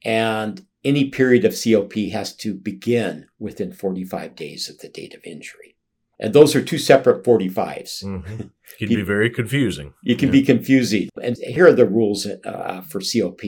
And 0.05 0.67
any 0.85 1.11
period 1.11 1.45
of 1.45 1.55
COP 1.55 1.95
has 2.13 2.35
to 2.37 2.55
begin 2.55 3.27
within 3.39 3.73
45 3.73 4.35
days 4.35 4.69
of 4.69 4.79
the 4.79 4.89
date 4.89 5.15
of 5.15 5.25
injury. 5.25 5.77
And 6.19 6.35
those 6.35 6.55
are 6.55 6.63
two 6.63 6.79
separate 6.79 7.25
45s. 7.25 8.05
Mm-hmm. 8.05 8.37
Can 8.79 8.89
be 8.89 9.03
very 9.03 9.31
confusing. 9.31 9.95
You 10.03 10.17
can 10.17 10.29
yeah. 10.29 10.33
be 10.33 10.43
confusing. 10.43 11.09
And 11.21 11.37
here 11.39 11.67
are 11.67 11.73
the 11.73 11.89
rules 11.89 12.27
uh, 12.27 12.83
for 12.83 13.01
COP. 13.01 13.41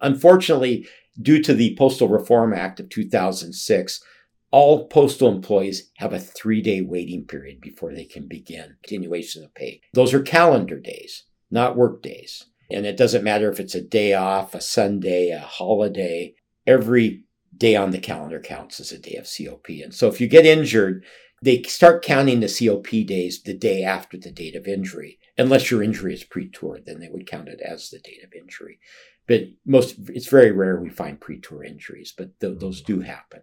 Unfortunately, 0.00 0.86
due 1.20 1.42
to 1.42 1.52
the 1.52 1.76
Postal 1.76 2.08
Reform 2.08 2.54
Act 2.54 2.78
of 2.78 2.88
2006, 2.88 4.00
all 4.52 4.86
postal 4.86 5.28
employees 5.28 5.90
have 5.98 6.12
a 6.12 6.20
three 6.20 6.62
day 6.62 6.80
waiting 6.80 7.24
period 7.24 7.60
before 7.60 7.92
they 7.92 8.04
can 8.04 8.26
begin 8.26 8.76
continuation 8.82 9.44
of 9.44 9.54
pay. 9.54 9.80
Those 9.92 10.14
are 10.14 10.22
calendar 10.22 10.78
days, 10.78 11.24
not 11.50 11.76
work 11.76 12.02
days. 12.02 12.46
And 12.70 12.86
it 12.86 12.96
doesn't 12.96 13.24
matter 13.24 13.50
if 13.50 13.58
it's 13.58 13.74
a 13.74 13.82
day 13.82 14.14
off, 14.14 14.54
a 14.54 14.60
Sunday, 14.60 15.30
a 15.30 15.40
holiday, 15.40 16.34
every 16.66 17.24
day 17.56 17.76
on 17.76 17.90
the 17.90 17.98
calendar 17.98 18.40
counts 18.40 18.80
as 18.80 18.92
a 18.92 18.98
day 18.98 19.16
of 19.16 19.28
COP. 19.28 19.68
And 19.68 19.94
so 19.94 20.08
if 20.08 20.20
you 20.20 20.26
get 20.26 20.46
injured, 20.46 21.04
they 21.42 21.62
start 21.62 22.04
counting 22.04 22.40
the 22.40 22.48
COP 22.48 23.06
days 23.06 23.42
the 23.42 23.54
day 23.54 23.82
after 23.82 24.16
the 24.16 24.30
date 24.30 24.54
of 24.54 24.66
injury. 24.66 25.18
Unless 25.38 25.70
your 25.70 25.82
injury 25.82 26.14
is 26.14 26.24
pre-tour, 26.24 26.80
then 26.84 27.00
they 27.00 27.08
would 27.08 27.26
count 27.26 27.48
it 27.48 27.60
as 27.60 27.88
the 27.88 27.98
date 27.98 28.22
of 28.22 28.32
injury. 28.34 28.78
But 29.26 29.44
most, 29.64 29.96
it's 30.08 30.28
very 30.28 30.52
rare 30.52 30.80
we 30.80 30.90
find 30.90 31.20
pre-tour 31.20 31.64
injuries, 31.64 32.12
but 32.16 32.38
th- 32.40 32.58
those 32.58 32.82
do 32.82 33.00
happen. 33.00 33.42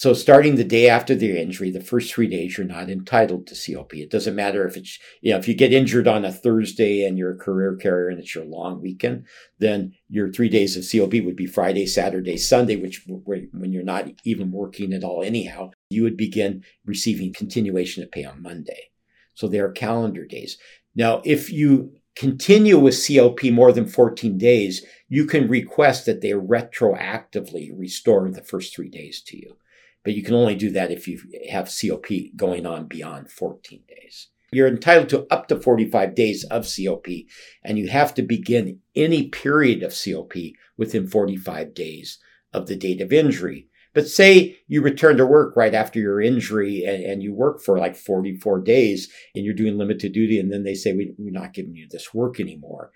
So 0.00 0.14
starting 0.14 0.56
the 0.56 0.64
day 0.64 0.88
after 0.88 1.14
the 1.14 1.38
injury, 1.38 1.70
the 1.70 1.82
first 1.82 2.10
three 2.10 2.26
days, 2.26 2.56
you're 2.56 2.66
not 2.66 2.88
entitled 2.88 3.46
to 3.46 3.54
COP. 3.54 3.92
It 3.96 4.10
doesn't 4.10 4.34
matter 4.34 4.66
if 4.66 4.74
it's, 4.74 4.98
you 5.20 5.30
know, 5.30 5.36
if 5.36 5.46
you 5.46 5.52
get 5.52 5.74
injured 5.74 6.08
on 6.08 6.24
a 6.24 6.32
Thursday 6.32 7.04
and 7.04 7.18
you're 7.18 7.32
a 7.32 7.36
career 7.36 7.76
carrier 7.76 8.08
and 8.08 8.18
it's 8.18 8.34
your 8.34 8.46
long 8.46 8.80
weekend, 8.80 9.26
then 9.58 9.92
your 10.08 10.32
three 10.32 10.48
days 10.48 10.74
of 10.74 10.90
COP 10.90 11.22
would 11.22 11.36
be 11.36 11.44
Friday, 11.44 11.84
Saturday, 11.84 12.38
Sunday, 12.38 12.76
which 12.76 13.04
when 13.06 13.74
you're 13.74 13.82
not 13.82 14.08
even 14.24 14.50
working 14.50 14.94
at 14.94 15.04
all 15.04 15.22
anyhow, 15.22 15.70
you 15.90 16.02
would 16.02 16.16
begin 16.16 16.64
receiving 16.86 17.34
continuation 17.34 18.02
of 18.02 18.10
pay 18.10 18.24
on 18.24 18.40
Monday. 18.40 18.84
So 19.34 19.48
they 19.48 19.60
are 19.60 19.70
calendar 19.70 20.24
days. 20.24 20.56
Now, 20.94 21.20
if 21.26 21.52
you 21.52 21.92
continue 22.16 22.78
with 22.78 23.06
COP 23.06 23.44
more 23.52 23.70
than 23.70 23.86
14 23.86 24.38
days, 24.38 24.82
you 25.10 25.26
can 25.26 25.46
request 25.46 26.06
that 26.06 26.22
they 26.22 26.30
retroactively 26.30 27.78
restore 27.78 28.30
the 28.30 28.42
first 28.42 28.74
three 28.74 28.88
days 28.88 29.20
to 29.26 29.36
you 29.36 29.58
but 30.04 30.14
you 30.14 30.22
can 30.22 30.34
only 30.34 30.54
do 30.54 30.70
that 30.70 30.90
if 30.90 31.06
you 31.06 31.20
have 31.50 31.70
COP 31.70 32.08
going 32.36 32.66
on 32.66 32.86
beyond 32.86 33.30
14 33.30 33.82
days. 33.88 34.28
You're 34.52 34.68
entitled 34.68 35.08
to 35.10 35.26
up 35.30 35.46
to 35.48 35.60
45 35.60 36.14
days 36.14 36.44
of 36.44 36.68
COP, 36.68 37.06
and 37.62 37.78
you 37.78 37.88
have 37.88 38.14
to 38.14 38.22
begin 38.22 38.80
any 38.96 39.28
period 39.28 39.82
of 39.82 39.94
COP 39.96 40.34
within 40.76 41.06
45 41.06 41.72
days 41.74 42.18
of 42.52 42.66
the 42.66 42.76
date 42.76 43.00
of 43.00 43.12
injury. 43.12 43.68
But 43.92 44.08
say 44.08 44.58
you 44.66 44.82
return 44.82 45.16
to 45.16 45.26
work 45.26 45.56
right 45.56 45.74
after 45.74 45.98
your 45.98 46.20
injury 46.20 46.84
and, 46.84 47.02
and, 47.02 47.22
you 47.22 47.34
work 47.34 47.60
for 47.60 47.76
like 47.76 47.96
44 47.96 48.60
days 48.60 49.12
and 49.34 49.44
you're 49.44 49.54
doing 49.54 49.78
limited 49.78 50.12
duty, 50.12 50.38
and 50.38 50.52
then 50.52 50.62
they 50.62 50.74
say, 50.74 50.92
we, 50.92 51.12
We're 51.18 51.32
not 51.32 51.54
giving 51.54 51.74
you 51.74 51.86
this 51.88 52.14
work 52.14 52.38
anymore 52.40 52.92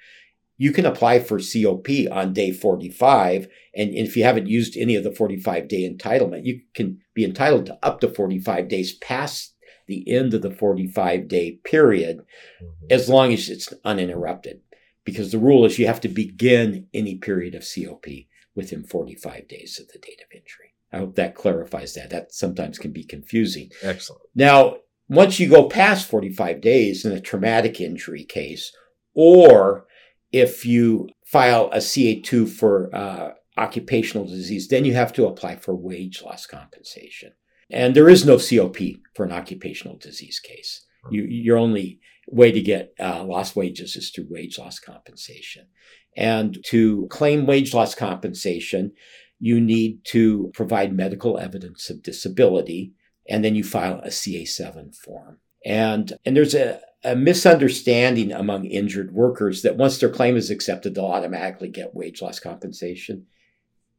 you 0.57 0.73
can 0.73 0.87
apply 0.87 1.19
for 1.19 1.39
COP 1.39 1.89
on 2.11 2.33
day 2.33 2.53
45. 2.53 3.49
And 3.75 3.91
if 3.95 4.17
you 4.17 4.25
haven't 4.25 4.47
used 4.47 4.77
any 4.77 4.95
of 4.95 5.05
the 5.05 5.13
45 5.13 5.69
day 5.69 5.89
entitlement, 5.89 6.45
you 6.45 6.61
can 6.75 7.01
be 7.15 7.25
entitled 7.25 7.67
to 7.67 7.79
up 7.83 8.01
to 8.01 8.09
45 8.09 8.69
days 8.69 8.95
past 8.95 9.55
the 9.87 10.11
end 10.11 10.33
of 10.33 10.43
the 10.43 10.51
45 10.51 11.29
day 11.29 11.59
period, 11.65 12.19
mm-hmm. 12.63 12.87
as 12.91 13.09
long 13.09 13.33
as 13.33 13.49
it's 13.49 13.73
uninterrupted. 13.85 14.61
Because 15.05 15.33
the 15.33 15.39
rule 15.39 15.67
is 15.67 15.79
you 15.79 15.87
have 15.87 16.01
to 16.01 16.09
begin 16.09 16.87
any 16.95 17.17
period 17.17 17.55
of 17.55 17.67
COP 17.67 18.07
within 18.55 18.85
45 18.85 19.49
days 19.49 19.79
of 19.79 19.89
the 19.89 19.99
date 19.99 20.23
of 20.23 20.35
injury. 20.35 20.73
I 20.93 20.99
hope 20.99 21.17
that 21.17 21.35
clarifies 21.35 21.95
that. 21.95 22.11
That 22.11 22.33
sometimes 22.33 22.79
can 22.79 22.93
be 22.93 23.05
confusing. 23.05 23.71
Excellent. 23.83 24.23
Now, 24.35 24.77
once 25.09 25.39
you 25.39 25.51
go 25.51 25.69
past 25.69 26.09
45 26.09 26.61
days 26.61 27.05
in 27.05 27.13
a 27.13 27.21
traumatic 27.21 27.81
injury 27.81 28.25
case, 28.25 28.73
or 29.13 29.87
if 30.35 30.67
you 30.67 31.09
file 31.25 31.71
a 31.71 31.77
CA2 31.77 32.49
for 32.49 32.93
uh, 32.93 33.31
occupational 33.57 34.27
disease, 34.27 34.67
then 34.67 34.85
you 34.85 34.93
have 34.93 35.13
to 35.13 35.29
apply 35.29 35.55
for 35.55 35.77
wage 35.77 36.23
loss 36.25 36.45
compensation. 36.45 37.31
And 37.71 37.95
there 37.95 38.09
is 38.09 38.27
no 38.27 38.37
COP 38.37 38.79
for 39.15 39.25
an 39.25 39.31
occupational 39.31 39.97
disease 39.97 40.41
case. 40.41 40.85
You, 41.13 41.23
your 41.23 41.57
only 41.57 42.01
way 42.27 42.51
to 42.51 42.61
get 42.61 42.95
uh, 42.99 43.23
lost 43.23 43.55
wages 43.55 43.95
is 43.95 44.11
through 44.11 44.27
wage 44.29 44.59
loss 44.59 44.81
compensation. 44.81 45.69
And 46.17 46.59
to 46.67 47.07
claim 47.11 47.47
wage 47.47 47.73
loss 47.73 47.95
compensation, 47.95 48.91
you 49.39 49.61
need 49.61 50.01
to 50.07 50.51
provide 50.53 50.97
medical 50.97 51.39
evidence 51.39 51.91
of 51.91 52.03
disability, 52.03 52.93
and 53.29 53.45
then 53.45 53.55
you 53.55 53.63
file 53.63 54.01
a 54.01 54.09
CA7 54.09 54.97
form. 54.97 55.39
And, 55.65 56.13
and 56.25 56.37
there's 56.37 56.55
a, 56.55 56.81
a 57.05 57.15
misunderstanding 57.15 58.33
among 58.33 58.65
injured 58.65 59.13
workers 59.13 59.63
that 59.63 59.77
once 59.77 59.99
their 59.99 60.09
claim 60.09 60.37
is 60.37 60.51
accepted, 60.51 60.95
they'll 60.95 61.05
automatically 61.05 61.69
get 61.69 61.95
wage 61.95 62.23
loss 62.23 62.41
compensation. 62.41 63.27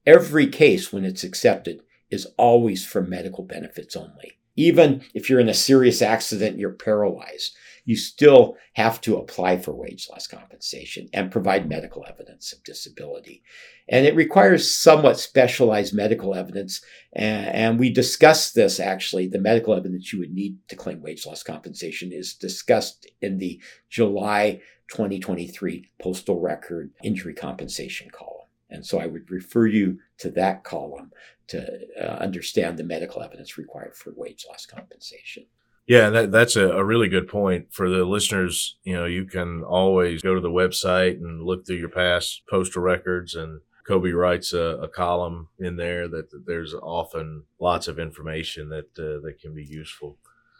Every 0.05 0.47
case, 0.47 0.91
when 0.91 1.05
it's 1.05 1.23
accepted, 1.23 1.81
is 2.09 2.27
always 2.37 2.85
for 2.85 3.01
medical 3.01 3.43
benefits 3.43 3.95
only. 3.95 4.39
Even 4.55 5.03
if 5.13 5.29
you're 5.29 5.39
in 5.39 5.49
a 5.49 5.53
serious 5.53 6.01
accident, 6.01 6.57
you're 6.57 6.71
paralyzed, 6.71 7.55
you 7.85 7.95
still 7.95 8.57
have 8.73 8.99
to 9.01 9.17
apply 9.17 9.57
for 9.57 9.73
wage 9.73 10.07
loss 10.11 10.27
compensation 10.27 11.07
and 11.13 11.31
provide 11.31 11.69
medical 11.69 12.03
evidence 12.07 12.51
of 12.51 12.63
disability. 12.63 13.43
And 13.87 14.05
it 14.05 14.15
requires 14.15 14.75
somewhat 14.75 15.19
specialized 15.19 15.93
medical 15.93 16.33
evidence. 16.33 16.81
And, 17.13 17.79
we 17.79 17.89
discussed 17.89 18.55
this 18.55 18.79
actually. 18.79 19.27
The 19.27 19.39
medical 19.39 19.73
evidence 19.73 20.11
you 20.11 20.19
would 20.19 20.33
need 20.33 20.57
to 20.69 20.75
claim 20.75 21.01
wage 21.01 21.25
loss 21.25 21.43
compensation 21.43 22.11
is 22.11 22.33
discussed 22.33 23.07
in 23.21 23.37
the 23.37 23.61
July 23.89 24.61
2023 24.89 25.89
postal 26.01 26.39
record 26.39 26.91
injury 27.03 27.33
compensation 27.33 28.09
column. 28.09 28.47
And 28.69 28.85
so 28.85 28.99
I 28.99 29.07
would 29.07 29.29
refer 29.29 29.67
you 29.67 29.99
to 30.19 30.31
that 30.31 30.63
column 30.63 31.11
to 31.47 31.79
uh, 32.01 32.17
understand 32.17 32.77
the 32.77 32.83
medical 32.83 33.21
evidence 33.21 33.57
required 33.57 33.95
for 33.95 34.13
wage 34.15 34.45
loss 34.47 34.65
compensation. 34.65 35.45
Yeah, 35.87 36.09
that, 36.09 36.31
that's 36.31 36.55
a, 36.55 36.69
a, 36.69 36.83
really 36.83 37.07
good 37.07 37.27
point 37.27 37.67
for 37.71 37.89
the 37.89 38.05
listeners. 38.05 38.75
You 38.83 38.95
know, 38.95 39.05
you 39.05 39.25
can 39.25 39.63
always 39.63 40.23
go 40.23 40.33
to 40.33 40.41
the 40.41 40.49
website 40.49 41.17
and 41.17 41.43
look 41.43 41.65
through 41.65 41.75
your 41.75 41.89
past 41.89 42.41
postal 42.49 42.81
records 42.81 43.35
and 43.35 43.61
Coby 43.87 44.17
writes 44.17 44.51
a, 44.53 44.79
a 44.81 44.87
column 44.87 45.49
in 45.59 45.75
there 45.75 46.07
that, 46.07 46.31
that, 46.31 46.45
there's 46.47 46.73
often 46.73 47.43
lots 47.59 47.87
of 47.87 47.99
information 47.99 48.69
that 48.69 48.87
uh, 48.97 49.21
that 49.21 49.35
can 49.39 49.53
be 49.53 49.63
useful. 49.63 50.17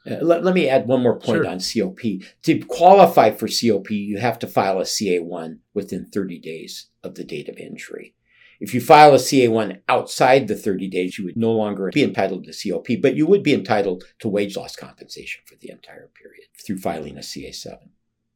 Uh, 0.10 0.18
let, 0.22 0.44
let, 0.44 0.54
me 0.54 0.70
add 0.70 0.88
one 0.88 1.02
more 1.02 1.18
point 1.18 1.44
sure. 1.44 1.48
on 1.48 1.60
COP. 1.60 2.22
To 2.44 2.60
qualify 2.68 3.32
for 3.32 3.48
COP, 3.48 3.90
you 3.90 4.20
have 4.20 4.38
to 4.40 4.48
file 4.48 4.80
a 4.80 4.84
CA1 4.84 5.58
within 5.74 6.06
30 6.06 6.40
days 6.40 6.90
of 7.04 7.16
the 7.16 7.24
date 7.24 7.50
of 7.50 7.58
injury. 7.58 8.14
If 8.60 8.74
you 8.74 8.82
file 8.82 9.14
a 9.14 9.18
CA1 9.18 9.82
outside 9.90 10.48
the 10.48 10.56
30 10.56 10.88
days, 10.88 11.18
you 11.18 11.26
would 11.26 11.38
no 11.38 11.52
longer 11.52 11.90
be 11.94 12.04
entitled 12.04 12.46
to 12.46 12.72
COP, 12.72 12.88
but 13.02 13.16
you 13.16 13.28
would 13.28 13.44
be 13.44 13.54
entitled 13.54 14.04
to 14.20 14.30
wage 14.30 14.56
loss 14.56 14.76
compensation 14.76 15.42
for 15.46 15.56
the 15.56 15.70
entire 15.70 16.10
period 16.22 16.48
through 16.66 16.78
filing 16.78 17.18
a 17.18 17.22
CA7. 17.22 17.78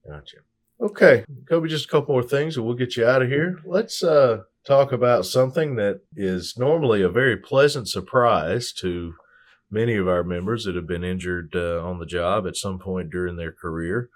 Gotcha. 0.07 0.38
Okay, 0.82 1.26
Coby, 1.45 1.67
just 1.67 1.86
a 1.86 1.89
couple 1.89 2.13
more 2.13 2.24
things 2.24 2.55
and 2.55 2.65
we'll 2.65 2.76
get 2.76 2.95
you 2.95 3.05
out 3.05 3.22
of 3.22 3.30
here. 3.30 3.59
Let's 3.65 4.01
uh, 4.01 4.43
talk 4.65 4.91
about 4.91 5.26
something 5.26 5.76
that 5.76 6.01
is 6.15 6.55
normally 6.57 7.01
a 7.01 7.09
very 7.09 7.36
pleasant 7.36 7.89
surprise 7.89 8.72
to 8.74 9.13
many 9.72 9.95
of 9.95 10.07
our 10.07 10.24
members 10.24 10.65
that 10.65 10.76
have 10.76 10.88
been 10.88 11.03
injured 11.03 11.53
uh, 11.55 11.84
on 11.84 11.99
the 11.99 12.05
job 12.05 12.47
at 12.47 12.55
some 12.55 12.80
point 12.80 13.09
during 13.09 13.36
their 13.36 13.51
career, 13.51 14.09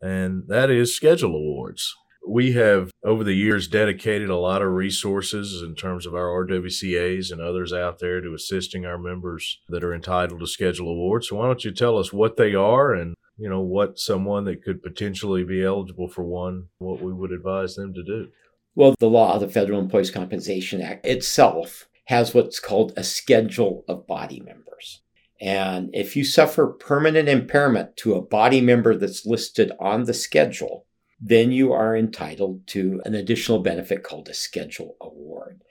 and 0.00 0.44
that 0.48 0.70
is 0.70 0.94
schedule 0.94 1.34
awards. 1.34 1.96
We 2.26 2.52
have 2.52 2.90
over 3.04 3.24
the 3.24 3.34
years 3.34 3.66
dedicated 3.66 4.30
a 4.30 4.36
lot 4.36 4.62
of 4.62 4.72
resources 4.72 5.62
in 5.62 5.74
terms 5.74 6.06
of 6.06 6.14
our 6.14 6.46
RWCAs 6.46 7.32
and 7.32 7.40
others 7.40 7.72
out 7.72 7.98
there 7.98 8.20
to 8.20 8.34
assisting 8.34 8.86
our 8.86 8.98
members 8.98 9.60
that 9.68 9.82
are 9.82 9.94
entitled 9.94 10.40
to 10.40 10.46
schedule 10.46 10.88
awards. 10.88 11.28
So 11.28 11.36
why 11.36 11.46
don't 11.46 11.64
you 11.64 11.72
tell 11.72 11.98
us 11.98 12.12
what 12.12 12.36
they 12.36 12.54
are 12.54 12.92
and 12.92 13.14
you 13.36 13.48
know 13.48 13.60
what 13.60 13.98
someone 13.98 14.44
that 14.44 14.62
could 14.62 14.82
potentially 14.82 15.44
be 15.44 15.64
eligible 15.64 16.08
for 16.08 16.22
one, 16.22 16.66
what 16.78 17.00
we 17.00 17.12
would 17.12 17.32
advise 17.32 17.74
them 17.74 17.94
to 17.94 18.02
do. 18.04 18.28
Well, 18.74 18.94
the 19.00 19.08
law, 19.08 19.38
the 19.38 19.48
Federal 19.48 19.80
Employees 19.80 20.10
Compensation 20.10 20.80
Act 20.80 21.04
itself 21.04 21.88
has 22.04 22.34
what's 22.34 22.60
called 22.60 22.92
a 22.96 23.04
schedule 23.04 23.84
of 23.88 24.06
body 24.06 24.40
members. 24.40 25.02
And 25.40 25.90
if 25.94 26.16
you 26.16 26.24
suffer 26.24 26.66
permanent 26.66 27.28
impairment 27.28 27.96
to 27.98 28.14
a 28.14 28.22
body 28.22 28.60
member 28.60 28.94
that's 28.96 29.24
listed 29.24 29.72
on 29.80 30.04
the 30.04 30.12
schedule, 30.12 30.86
then 31.20 31.52
you 31.52 31.72
are 31.72 31.96
entitled 31.96 32.66
to 32.68 33.02
an 33.04 33.14
additional 33.14 33.58
benefit 33.58 34.02
called 34.02 34.28
a 34.28 34.34
schedule 34.34 34.96
award. 35.00 35.62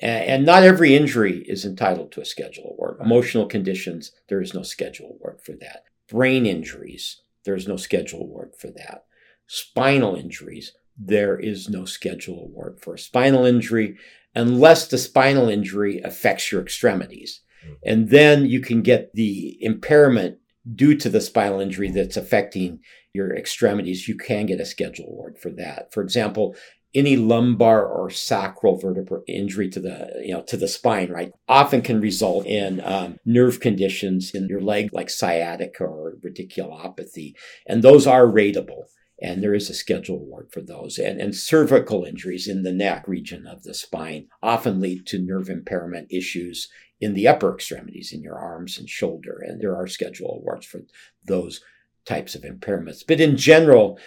And 0.00 0.44
not 0.44 0.64
every 0.64 0.96
injury 0.96 1.44
is 1.46 1.64
entitled 1.64 2.10
to 2.12 2.20
a 2.20 2.24
schedule 2.24 2.70
award. 2.72 2.98
Emotional 3.00 3.46
conditions, 3.46 4.12
there 4.28 4.40
is 4.40 4.54
no 4.54 4.62
schedule 4.62 5.10
award 5.10 5.40
for 5.42 5.52
that. 5.60 5.84
Brain 6.08 6.46
injuries, 6.46 7.20
there 7.44 7.54
is 7.54 7.68
no 7.68 7.76
schedule 7.76 8.22
award 8.22 8.54
for 8.58 8.68
that. 8.68 9.04
Spinal 9.46 10.16
injuries, 10.16 10.72
there 10.98 11.38
is 11.38 11.68
no 11.68 11.84
schedule 11.84 12.40
award 12.40 12.80
for 12.80 12.94
a 12.94 12.98
spinal 12.98 13.44
injury. 13.44 13.96
unless 14.34 14.88
the 14.88 14.98
spinal 14.98 15.48
injury 15.48 16.00
affects 16.00 16.50
your 16.50 16.60
extremities. 16.60 17.40
Mm-hmm. 17.64 17.72
And 17.84 18.08
then 18.10 18.46
you 18.46 18.60
can 18.60 18.82
get 18.82 19.12
the 19.14 19.56
impairment 19.60 20.38
due 20.74 20.96
to 20.96 21.08
the 21.08 21.20
spinal 21.20 21.60
injury 21.60 21.90
that's 21.90 22.16
affecting 22.16 22.80
your 23.14 23.34
extremities. 23.34 24.08
You 24.08 24.16
can 24.16 24.46
get 24.46 24.60
a 24.60 24.66
schedule 24.66 25.06
award 25.06 25.38
for 25.38 25.50
that. 25.50 25.92
For 25.92 26.02
example, 26.02 26.56
any 26.94 27.16
lumbar 27.16 27.86
or 27.86 28.10
sacral 28.10 28.76
vertebra 28.76 29.20
injury 29.26 29.68
to 29.68 29.80
the 29.80 30.12
you 30.24 30.32
know 30.32 30.42
to 30.42 30.56
the 30.56 30.68
spine 30.68 31.10
right 31.10 31.32
often 31.48 31.82
can 31.82 32.00
result 32.00 32.46
in 32.46 32.80
um, 32.84 33.16
nerve 33.24 33.60
conditions 33.60 34.32
in 34.32 34.46
your 34.48 34.60
leg 34.60 34.90
like 34.92 35.10
sciatica 35.10 35.84
or 35.84 36.14
radiculopathy 36.24 37.34
and 37.66 37.82
those 37.82 38.06
are 38.06 38.26
rateable 38.26 38.84
and 39.20 39.42
there 39.42 39.54
is 39.54 39.68
a 39.68 39.74
schedule 39.74 40.16
award 40.16 40.48
for 40.52 40.60
those 40.60 40.98
and, 40.98 41.20
and 41.20 41.34
cervical 41.34 42.04
injuries 42.04 42.46
in 42.46 42.62
the 42.62 42.72
neck 42.72 43.08
region 43.08 43.44
of 43.44 43.64
the 43.64 43.74
spine 43.74 44.28
often 44.40 44.80
lead 44.80 45.04
to 45.04 45.18
nerve 45.18 45.48
impairment 45.48 46.06
issues 46.10 46.68
in 47.00 47.14
the 47.14 47.26
upper 47.26 47.52
extremities 47.52 48.12
in 48.12 48.22
your 48.22 48.38
arms 48.38 48.78
and 48.78 48.88
shoulder 48.88 49.42
and 49.44 49.60
there 49.60 49.74
are 49.74 49.88
schedule 49.88 50.38
awards 50.40 50.64
for 50.64 50.82
those 51.26 51.60
types 52.06 52.34
of 52.34 52.42
impairments 52.42 53.02
but 53.06 53.20
in 53.20 53.36
general 53.36 53.98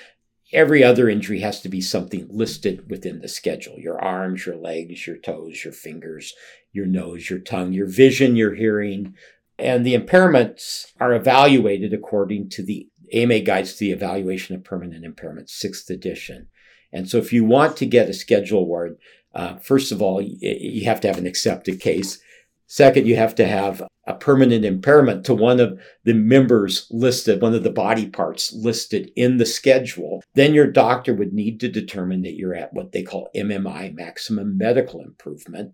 Every 0.53 0.81
other 0.81 1.09
injury 1.09 1.41
has 1.41 1.59
to 1.61 1.69
be 1.69 1.81
something 1.81 2.25
listed 2.29 2.89
within 2.89 3.19
the 3.19 3.27
schedule 3.27 3.77
your 3.77 3.99
arms, 3.99 4.45
your 4.45 4.55
legs, 4.55 5.05
your 5.05 5.17
toes, 5.17 5.63
your 5.63 5.73
fingers, 5.73 6.33
your 6.71 6.85
nose, 6.85 7.29
your 7.29 7.39
tongue, 7.39 7.73
your 7.73 7.87
vision, 7.87 8.37
your 8.37 8.55
hearing. 8.55 9.15
And 9.59 9.85
the 9.85 9.97
impairments 9.97 10.93
are 10.99 11.13
evaluated 11.13 11.93
according 11.93 12.49
to 12.51 12.63
the 12.63 12.87
AMA 13.11 13.41
Guides 13.41 13.73
to 13.73 13.79
the 13.79 13.91
Evaluation 13.91 14.55
of 14.55 14.63
Permanent 14.63 15.03
Impairment, 15.03 15.49
sixth 15.49 15.89
edition. 15.89 16.47
And 16.93 17.09
so 17.09 17.17
if 17.17 17.33
you 17.33 17.43
want 17.43 17.75
to 17.77 17.85
get 17.85 18.09
a 18.09 18.13
schedule 18.13 18.59
award, 18.59 18.97
uh, 19.33 19.57
first 19.57 19.91
of 19.91 20.01
all, 20.01 20.21
you 20.21 20.85
have 20.85 21.01
to 21.01 21.07
have 21.07 21.17
an 21.17 21.27
accepted 21.27 21.81
case. 21.81 22.19
Second, 22.67 23.07
you 23.07 23.15
have 23.15 23.33
to 23.35 23.47
have 23.47 23.81
a 24.05 24.13
permanent 24.13 24.65
impairment 24.65 25.25
to 25.25 25.33
one 25.33 25.59
of 25.59 25.79
the 26.03 26.13
members 26.13 26.87
listed, 26.91 27.41
one 27.41 27.53
of 27.53 27.63
the 27.63 27.69
body 27.69 28.09
parts 28.09 28.53
listed 28.53 29.09
in 29.15 29.37
the 29.37 29.45
schedule. 29.45 30.21
Then 30.35 30.53
your 30.53 30.67
doctor 30.67 31.13
would 31.13 31.33
need 31.33 31.61
to 31.61 31.69
determine 31.69 32.21
that 32.21 32.35
you're 32.35 32.55
at 32.55 32.73
what 32.73 32.91
they 32.91 33.03
call 33.03 33.29
MMI, 33.35 33.95
maximum 33.95 34.57
medical 34.57 35.01
improvement. 35.01 35.73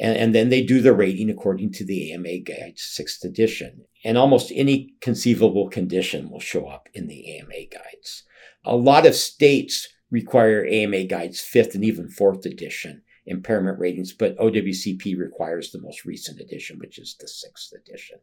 And, 0.00 0.16
and 0.16 0.34
then 0.34 0.48
they 0.48 0.62
do 0.62 0.80
the 0.80 0.92
rating 0.92 1.30
according 1.30 1.72
to 1.74 1.84
the 1.84 2.12
AMA 2.12 2.38
Guides, 2.38 2.82
sixth 2.82 3.24
edition. 3.24 3.84
And 4.04 4.18
almost 4.18 4.52
any 4.52 4.94
conceivable 5.00 5.68
condition 5.68 6.28
will 6.28 6.40
show 6.40 6.66
up 6.66 6.88
in 6.92 7.06
the 7.06 7.38
AMA 7.38 7.66
Guides. 7.70 8.24
A 8.64 8.74
lot 8.74 9.06
of 9.06 9.14
states 9.14 9.88
require 10.10 10.66
AMA 10.66 11.04
Guides 11.04 11.40
fifth 11.40 11.74
and 11.76 11.84
even 11.84 12.08
fourth 12.08 12.46
edition 12.46 13.02
impairment 13.26 13.78
ratings, 13.78 14.12
but 14.12 14.36
OWCP 14.38 15.16
requires 15.18 15.70
the 15.70 15.80
most 15.80 16.04
recent 16.04 16.40
edition, 16.40 16.78
which 16.78 16.98
is 16.98 17.16
the 17.18 17.28
sixth 17.28 17.72
edition. 17.72 18.18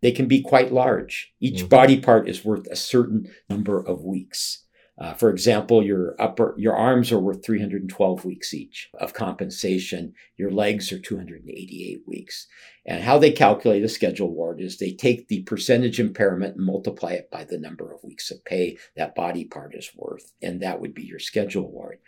They 0.00 0.12
can 0.12 0.28
be 0.28 0.42
quite 0.42 0.72
large. 0.72 1.32
Each 1.40 1.60
mm-hmm. 1.60 1.68
body 1.68 2.00
part 2.00 2.28
is 2.28 2.44
worth 2.44 2.66
a 2.68 2.76
certain 2.76 3.30
number 3.48 3.80
of 3.80 4.04
weeks. 4.04 4.64
Uh, 5.00 5.14
for 5.14 5.30
example, 5.30 5.80
your 5.80 6.16
upper, 6.18 6.54
your 6.58 6.76
arms 6.76 7.12
are 7.12 7.20
worth 7.20 7.44
312 7.44 8.24
weeks 8.24 8.52
each 8.52 8.90
of 8.98 9.12
compensation. 9.12 10.12
Your 10.36 10.50
legs 10.50 10.90
are 10.92 10.98
288 10.98 12.00
weeks. 12.06 12.48
And 12.84 13.04
how 13.04 13.16
they 13.16 13.30
calculate 13.30 13.84
a 13.84 13.88
schedule 13.88 14.26
award 14.26 14.60
is 14.60 14.76
they 14.76 14.92
take 14.92 15.28
the 15.28 15.42
percentage 15.42 16.00
impairment 16.00 16.56
and 16.56 16.66
multiply 16.66 17.12
it 17.12 17.30
by 17.30 17.44
the 17.44 17.58
number 17.58 17.92
of 17.92 18.02
weeks 18.02 18.32
of 18.32 18.44
pay 18.44 18.76
that 18.96 19.14
body 19.14 19.44
part 19.44 19.74
is 19.74 19.90
worth. 19.94 20.32
And 20.42 20.62
that 20.62 20.80
would 20.80 20.94
be 20.94 21.04
your 21.04 21.20
schedule 21.20 21.64
award. 21.64 21.98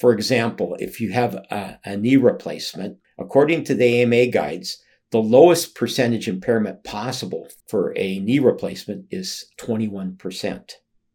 For 0.00 0.12
example, 0.12 0.76
if 0.80 0.98
you 0.98 1.12
have 1.12 1.34
a, 1.34 1.78
a 1.84 1.96
knee 1.96 2.16
replacement, 2.16 2.96
according 3.18 3.64
to 3.64 3.74
the 3.74 4.02
AMA 4.02 4.28
guides, 4.28 4.82
the 5.10 5.18
lowest 5.18 5.74
percentage 5.74 6.26
impairment 6.26 6.84
possible 6.84 7.48
for 7.68 7.92
a 7.96 8.18
knee 8.20 8.38
replacement 8.38 9.04
is 9.10 9.44
21%. 9.60 10.72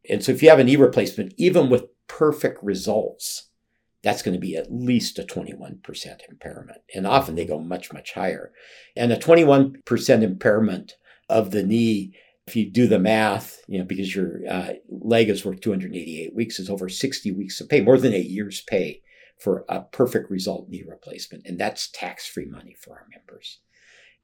And 0.08 0.24
so 0.24 0.32
if 0.32 0.44
you 0.44 0.50
have 0.50 0.60
a 0.60 0.64
knee 0.64 0.76
replacement, 0.76 1.34
even 1.38 1.70
with 1.70 1.86
perfect 2.08 2.64
results, 2.64 3.50
that's 4.04 4.22
going 4.22 4.36
to 4.36 4.40
be 4.40 4.56
at 4.56 4.72
least 4.72 5.18
a 5.18 5.24
21% 5.24 5.80
impairment. 6.30 6.82
And 6.94 7.08
often 7.08 7.34
they 7.34 7.46
go 7.46 7.60
much, 7.60 7.92
much 7.92 8.14
higher. 8.14 8.52
And 8.96 9.12
a 9.12 9.18
21% 9.18 10.22
impairment 10.22 10.94
of 11.28 11.50
the 11.50 11.64
knee 11.64 12.16
if 12.48 12.56
you 12.56 12.70
do 12.70 12.88
the 12.88 13.00
math, 13.00 13.62
you 13.68 13.80
know, 13.80 13.86
because 13.86 14.16
your 14.16 14.42
uh, 14.50 14.74
leg 14.90 15.30
is 15.30 15.44
worth 15.44 15.62
288 15.62 16.36
weeks, 16.36 16.60
is 16.60 16.70
over 16.70 16.88
60 16.90 17.32
weeks 17.32 17.60
of 17.60 17.70
pay, 17.70 17.82
more 17.82 17.98
than 17.98 18.14
a 18.14 18.20
year's 18.20 18.62
pay 18.62 19.02
for 19.40 19.66
a 19.68 19.82
perfect 19.82 20.30
result 20.30 20.70
knee 20.70 20.84
replacement. 20.88 21.46
And 21.46 21.60
that's 21.60 21.90
tax 21.90 22.28
free 22.28 22.46
money 22.46 22.76
for 22.80 22.92
our 22.92 23.08
members. 23.10 23.60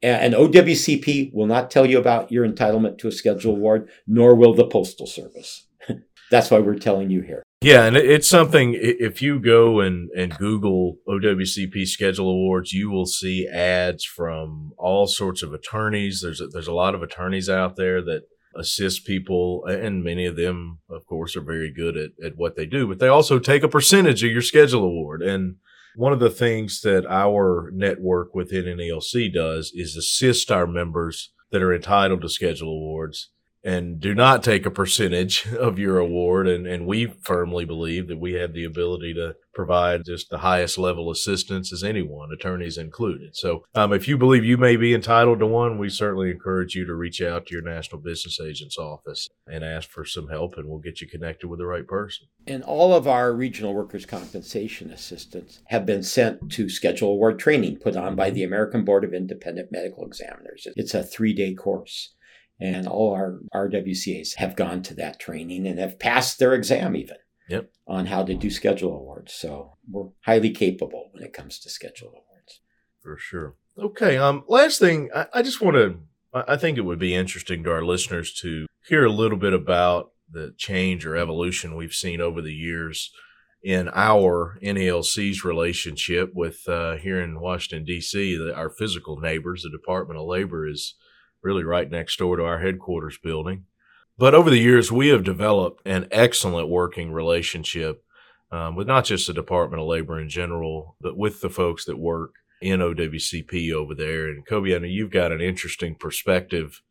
And 0.04 0.34
OWCP 0.34 1.32
will 1.34 1.46
not 1.46 1.70
tell 1.70 1.86
you 1.86 2.00
about 2.00 2.32
your 2.32 2.48
entitlement 2.48 2.98
to 3.00 3.08
a 3.08 3.12
schedule 3.12 3.56
award, 3.56 3.90
nor 4.08 4.36
will 4.36 4.56
the 4.56 4.66
Postal 4.66 5.06
Service. 5.06 5.68
that's 6.32 6.50
why 6.50 6.60
we're 6.60 6.76
telling 6.76 7.12
you 7.12 7.22
here. 7.22 7.44
Yeah, 7.64 7.84
and 7.84 7.96
it's 7.96 8.28
something. 8.28 8.76
If 8.76 9.22
you 9.22 9.40
go 9.40 9.82
and 9.82 10.10
and 10.18 10.36
Google 10.36 10.98
OWCP 11.08 11.86
schedule 11.86 12.28
awards, 12.28 12.74
you 12.74 12.90
will 12.90 13.06
see 13.06 13.48
ads 13.48 14.04
from 14.04 14.72
all 14.80 15.06
sorts 15.06 15.44
of 15.44 15.54
attorneys. 15.54 16.22
There's 16.22 16.42
a, 16.42 16.48
there's 16.48 16.68
a 16.68 16.74
lot 16.74 16.96
of 16.96 17.04
attorneys 17.04 17.50
out 17.50 17.76
there 17.76 18.02
that 18.02 18.24
assist 18.56 19.06
people, 19.06 19.64
and 19.66 20.04
many 20.04 20.26
of 20.26 20.38
them, 20.38 20.80
of 20.90 21.06
course, 21.06 21.36
are 21.36 21.42
very 21.42 21.72
good 21.72 21.98
at 21.98 22.10
at 22.26 22.36
what 22.36 22.56
they 22.56 22.66
do. 22.66 22.88
But 22.88 22.98
they 22.98 23.08
also 23.08 23.38
take 23.38 23.62
a 23.62 23.68
percentage 23.68 24.24
of 24.24 24.32
your 24.32 24.42
schedule 24.42 24.84
award. 24.84 25.22
And 25.22 25.58
one 25.96 26.14
of 26.14 26.20
the 26.20 26.32
things 26.32 26.82
that 26.82 27.06
our 27.06 27.70
network 27.76 28.34
within 28.34 28.66
NALC 28.66 29.32
does 29.32 29.72
is 29.76 29.96
assist 29.96 30.52
our 30.52 30.66
members 30.66 31.32
that 31.52 31.62
are 31.62 31.76
entitled 31.76 32.22
to 32.22 32.30
schedule 32.30 32.70
awards 32.70 33.30
and 33.64 34.00
do 34.00 34.16
not 34.16 34.44
take 34.44 34.66
a 34.66 34.72
percentage 34.72 35.48
of 35.60 35.80
your 35.80 35.98
award. 35.98 36.48
And, 36.48 36.66
and 36.66 36.86
we 36.86 37.06
firmly 37.06 37.66
believe 37.66 38.08
that 38.08 38.20
we 38.20 38.34
have 38.34 38.54
the 38.54 38.64
ability 38.64 39.14
to 39.16 39.36
provide 39.54 40.06
just 40.06 40.30
the 40.30 40.40
highest 40.40 40.78
level 40.78 41.12
assistance 41.12 41.74
as 41.74 41.84
anyone, 41.84 42.30
attorneys 42.32 42.78
included. 42.78 43.36
So 43.36 43.66
um, 43.76 43.92
if 43.92 44.08
you 44.08 44.18
believe 44.18 44.46
you 44.46 44.58
may 44.58 44.78
be 44.78 44.94
entitled 44.94 45.40
to 45.40 45.46
one, 45.46 45.78
we 45.78 45.90
certainly 45.90 46.32
encourage 46.32 46.74
you 46.74 46.86
to 46.86 46.96
reach 46.96 47.22
out 47.22 47.48
to 47.48 47.54
your 47.54 47.64
National 47.64 48.02
Business 48.02 48.40
Agent's 48.40 48.78
office 48.78 49.28
and 49.48 49.64
ask 49.64 49.90
for 49.90 50.06
some 50.06 50.30
help, 50.30 50.58
and 50.58 50.68
we'll 50.68 50.80
get 50.80 51.02
you 51.02 51.08
connected 51.08 51.48
with 51.48 51.60
the 51.60 51.66
right 51.66 51.86
person. 51.86 52.28
And 52.48 52.64
all 52.64 52.94
of 52.94 53.08
our 53.08 53.34
regional 53.34 53.74
workers' 53.74 54.06
compensation 54.06 54.90
assistants 54.92 55.60
have 55.68 55.86
been 55.86 56.04
sent 56.04 56.52
to 56.54 56.70
schedule 56.70 57.10
award 57.10 57.40
training 57.40 57.78
put 57.78 57.98
on 57.98 58.16
by 58.16 58.30
the 58.30 58.44
American 58.44 58.86
Board 58.86 59.04
of 59.04 59.14
Independent 59.14 59.70
Medical 59.72 60.06
Examiners. 60.06 60.68
It's 60.76 60.94
a 60.94 61.04
three 61.04 61.34
day 61.34 61.54
course. 61.54 62.14
And 62.62 62.88
all 62.88 63.14
our 63.14 63.40
RWCAs 63.56 64.36
have 64.36 64.56
gone 64.56 64.84
to 64.84 64.94
that 64.96 65.20
training 65.20 65.66
and 65.66 65.80
have 65.80 65.98
passed 65.98 66.38
their 66.38 66.54
exam 66.54 66.96
even 66.96 67.18
yep. 67.50 67.72
on 67.88 68.06
how 68.06 68.24
to 68.24 68.36
do 68.36 68.50
schedule 68.50 68.96
awards. 68.96 69.34
So 69.34 69.78
we're 69.90 70.10
highly 70.22 70.52
capable 70.52 71.10
when 71.12 71.24
it 71.24 71.34
comes 71.34 71.60
to 71.60 71.70
schedule 71.70 72.10
awards. 72.10 72.62
For 73.02 73.18
sure. 73.18 73.56
Okay. 73.78 74.18
Um, 74.18 74.44
last 74.48 74.80
thing, 74.80 75.10
I, 75.16 75.26
I 75.34 75.42
just 75.42 75.62
want 75.62 75.76
to, 75.76 76.00
I 76.34 76.56
think 76.56 76.78
it 76.78 76.86
would 76.86 77.00
be 77.00 77.16
interesting 77.16 77.64
to 77.64 77.72
our 77.72 77.84
listeners 77.84 78.34
to 78.42 78.68
hear 78.88 79.06
a 79.06 79.12
little 79.12 79.38
bit 79.38 79.54
about 79.54 80.12
the 80.30 80.54
change 80.58 81.06
or 81.06 81.18
evolution 81.18 81.76
we've 81.76 81.94
seen 81.94 82.22
over 82.22 82.42
the 82.42 82.54
years 82.54 83.12
in 83.64 83.90
our 83.94 84.58
NALC's 84.64 85.44
relationship 85.44 86.32
with 86.34 86.68
uh, 86.68 86.96
here 86.96 87.22
in 87.22 87.40
Washington 87.40 87.86
D.C. 87.86 88.38
The, 88.38 88.56
our 88.56 88.70
physical 88.70 89.20
neighbors, 89.20 89.64
the 89.64 89.70
Department 89.70 90.20
of 90.20 90.26
Labor, 90.26 90.68
is 90.68 90.96
really 91.44 91.64
right 91.64 91.90
next 91.90 92.18
door 92.18 92.38
to 92.38 92.46
our 92.46 92.60
headquarters 92.60 93.18
building. 93.18 93.66
But 94.18 94.36
over 94.36 94.50
the 94.50 94.60
years, 94.60 94.92
we 94.92 95.08
have 95.08 95.24
developed 95.24 95.82
an 95.86 96.08
excellent 96.12 96.70
working 96.70 97.12
relationship 97.12 98.04
um, 98.52 98.76
with 98.76 98.88
not 98.88 99.06
just 99.06 99.28
the 99.28 99.34
Department 99.34 99.82
of 99.82 99.88
Labor 99.88 100.20
in 100.20 100.30
general, 100.30 100.96
but 101.02 101.18
with 101.18 101.42
the 101.42 101.50
folks 101.50 101.86
that 101.86 101.98
work 101.98 102.36
in 102.62 102.80
OWCP 102.80 103.72
over 103.74 103.96
there. 103.96 104.28
And 104.28 104.46
Coby, 104.46 104.76
I 104.76 104.80
know 104.80 104.88
you've 104.88 105.12
got 105.12 105.32
an 105.32 105.42
interesting 105.42 105.96
perspective 105.96 106.82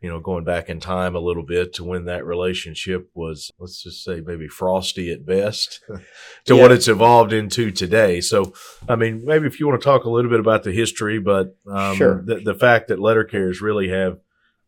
you 0.00 0.08
know, 0.08 0.20
going 0.20 0.44
back 0.44 0.68
in 0.68 0.78
time 0.78 1.16
a 1.16 1.20
little 1.20 1.42
bit 1.42 1.72
to 1.74 1.84
when 1.84 2.04
that 2.04 2.24
relationship 2.24 3.10
was, 3.14 3.50
let's 3.58 3.82
just 3.82 4.04
say 4.04 4.20
maybe 4.20 4.46
frosty 4.46 5.12
at 5.12 5.26
best 5.26 5.80
to 6.44 6.54
yeah. 6.54 6.62
what 6.62 6.70
it's 6.70 6.86
evolved 6.86 7.32
into 7.32 7.70
today. 7.70 8.20
So, 8.20 8.52
I 8.88 8.94
mean, 8.94 9.24
maybe 9.24 9.46
if 9.46 9.58
you 9.58 9.66
want 9.66 9.80
to 9.80 9.84
talk 9.84 10.04
a 10.04 10.10
little 10.10 10.30
bit 10.30 10.40
about 10.40 10.62
the 10.62 10.72
history, 10.72 11.18
but 11.18 11.56
um, 11.70 11.96
sure. 11.96 12.22
the, 12.24 12.36
the 12.36 12.54
fact 12.54 12.88
that 12.88 13.00
letter 13.00 13.24
carriers 13.24 13.60
really 13.60 13.88
have 13.88 14.20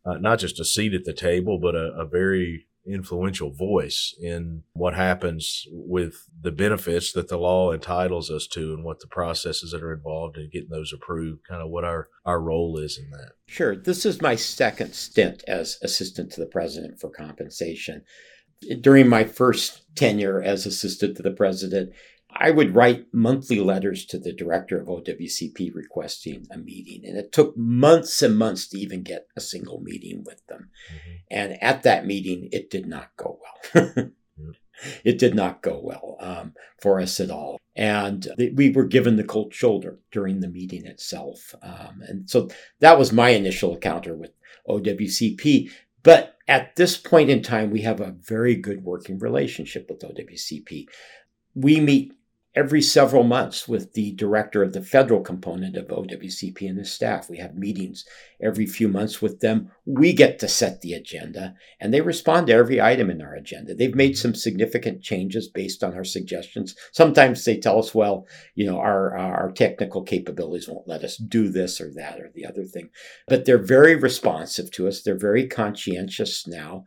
uh, 0.04 0.14
not 0.14 0.40
just 0.40 0.58
a 0.58 0.64
seat 0.64 0.94
at 0.94 1.04
the 1.04 1.12
table, 1.12 1.58
but 1.58 1.74
a, 1.76 1.92
a 1.92 2.06
very 2.06 2.66
influential 2.92 3.52
voice 3.52 4.14
in 4.20 4.62
what 4.72 4.94
happens 4.94 5.64
with 5.70 6.28
the 6.40 6.52
benefits 6.52 7.12
that 7.12 7.28
the 7.28 7.38
law 7.38 7.72
entitles 7.72 8.30
us 8.30 8.46
to 8.48 8.74
and 8.74 8.84
what 8.84 9.00
the 9.00 9.06
processes 9.06 9.72
that 9.72 9.82
are 9.82 9.92
involved 9.92 10.36
in 10.36 10.50
getting 10.52 10.70
those 10.70 10.92
approved, 10.92 11.40
kind 11.48 11.62
of 11.62 11.70
what 11.70 11.84
our, 11.84 12.08
our 12.24 12.40
role 12.40 12.78
is 12.78 12.98
in 12.98 13.10
that. 13.10 13.32
Sure. 13.46 13.76
This 13.76 14.06
is 14.06 14.22
my 14.22 14.36
second 14.36 14.94
stint 14.94 15.42
as 15.46 15.78
assistant 15.82 16.32
to 16.32 16.40
the 16.40 16.46
president 16.46 17.00
for 17.00 17.10
compensation. 17.10 18.02
During 18.80 19.08
my 19.08 19.24
first 19.24 19.84
tenure 19.96 20.42
as 20.42 20.66
assistant 20.66 21.16
to 21.16 21.22
the 21.22 21.30
president, 21.30 21.92
I 22.34 22.50
would 22.50 22.74
write 22.74 23.06
monthly 23.12 23.60
letters 23.60 24.06
to 24.06 24.18
the 24.18 24.32
director 24.32 24.80
of 24.80 24.88
OWCP 24.88 25.74
requesting 25.74 26.46
a 26.50 26.58
meeting. 26.58 27.04
And 27.04 27.16
it 27.16 27.32
took 27.32 27.56
months 27.56 28.22
and 28.22 28.36
months 28.36 28.68
to 28.68 28.78
even 28.78 29.02
get 29.02 29.26
a 29.36 29.40
single 29.40 29.80
meeting 29.80 30.24
with 30.24 30.46
them. 30.46 30.70
Mm-hmm. 30.88 31.16
And 31.30 31.62
at 31.62 31.82
that 31.82 32.06
meeting, 32.06 32.48
it 32.52 32.70
did 32.70 32.86
not 32.86 33.10
go 33.16 33.38
well. 33.74 34.10
it 35.04 35.18
did 35.18 35.34
not 35.34 35.62
go 35.62 35.80
well 35.82 36.16
um, 36.20 36.54
for 36.80 37.00
us 37.00 37.20
at 37.20 37.30
all. 37.30 37.58
And 37.76 38.26
we 38.54 38.70
were 38.70 38.84
given 38.84 39.16
the 39.16 39.24
cold 39.24 39.54
shoulder 39.54 39.98
during 40.10 40.40
the 40.40 40.48
meeting 40.48 40.86
itself. 40.86 41.54
Um, 41.62 42.02
and 42.06 42.28
so 42.28 42.48
that 42.80 42.98
was 42.98 43.12
my 43.12 43.30
initial 43.30 43.74
encounter 43.74 44.14
with 44.14 44.32
OWCP. 44.68 45.70
But 46.02 46.36
at 46.48 46.76
this 46.76 46.96
point 46.96 47.30
in 47.30 47.42
time, 47.42 47.70
we 47.70 47.82
have 47.82 48.00
a 48.00 48.16
very 48.20 48.54
good 48.54 48.82
working 48.82 49.18
relationship 49.18 49.88
with 49.88 50.00
OWCP. 50.00 50.86
We 51.54 51.80
meet 51.80 52.12
every 52.56 52.82
several 52.82 53.22
months 53.22 53.68
with 53.68 53.92
the 53.92 54.12
director 54.12 54.62
of 54.62 54.72
the 54.72 54.82
federal 54.82 55.20
component 55.20 55.76
of 55.76 55.86
OWCP 55.86 56.68
and 56.68 56.78
his 56.78 56.90
staff. 56.90 57.30
We 57.30 57.38
have 57.38 57.54
meetings 57.54 58.04
every 58.42 58.66
few 58.66 58.88
months 58.88 59.22
with 59.22 59.38
them. 59.38 59.70
We 59.86 60.12
get 60.12 60.40
to 60.40 60.48
set 60.48 60.80
the 60.80 60.94
agenda 60.94 61.54
and 61.80 61.94
they 61.94 62.00
respond 62.00 62.48
to 62.48 62.54
every 62.54 62.80
item 62.80 63.08
in 63.08 63.22
our 63.22 63.34
agenda. 63.34 63.74
They've 63.74 63.94
made 63.94 64.18
some 64.18 64.34
significant 64.34 65.00
changes 65.00 65.48
based 65.48 65.84
on 65.84 65.94
our 65.94 66.02
suggestions. 66.02 66.74
Sometimes 66.92 67.44
they 67.44 67.56
tell 67.56 67.78
us, 67.78 67.94
well, 67.94 68.26
you 68.56 68.66
know, 68.66 68.80
our, 68.80 69.16
uh, 69.16 69.22
our 69.22 69.52
technical 69.52 70.02
capabilities 70.02 70.68
won't 70.68 70.88
let 70.88 71.04
us 71.04 71.18
do 71.18 71.50
this 71.50 71.80
or 71.80 71.92
that 71.94 72.20
or 72.20 72.32
the 72.34 72.46
other 72.46 72.64
thing, 72.64 72.90
but 73.28 73.44
they're 73.44 73.58
very 73.58 73.94
responsive 73.94 74.72
to 74.72 74.88
us. 74.88 75.02
They're 75.02 75.16
very 75.16 75.46
conscientious 75.46 76.48
now. 76.48 76.84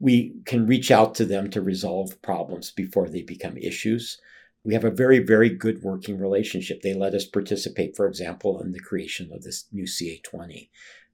We 0.00 0.36
can 0.46 0.66
reach 0.66 0.90
out 0.90 1.14
to 1.16 1.26
them 1.26 1.50
to 1.50 1.60
resolve 1.60 2.20
problems 2.22 2.70
before 2.72 3.08
they 3.08 3.22
become 3.22 3.58
issues 3.58 4.18
we 4.64 4.74
have 4.74 4.84
a 4.84 4.90
very, 4.90 5.18
very 5.18 5.48
good 5.48 5.82
working 5.82 6.18
relationship. 6.18 6.82
They 6.82 6.94
let 6.94 7.14
us 7.14 7.24
participate, 7.24 7.96
for 7.96 8.06
example, 8.06 8.60
in 8.60 8.72
the 8.72 8.80
creation 8.80 9.30
of 9.32 9.42
this 9.42 9.66
new 9.72 9.84
CA20. 9.84 10.68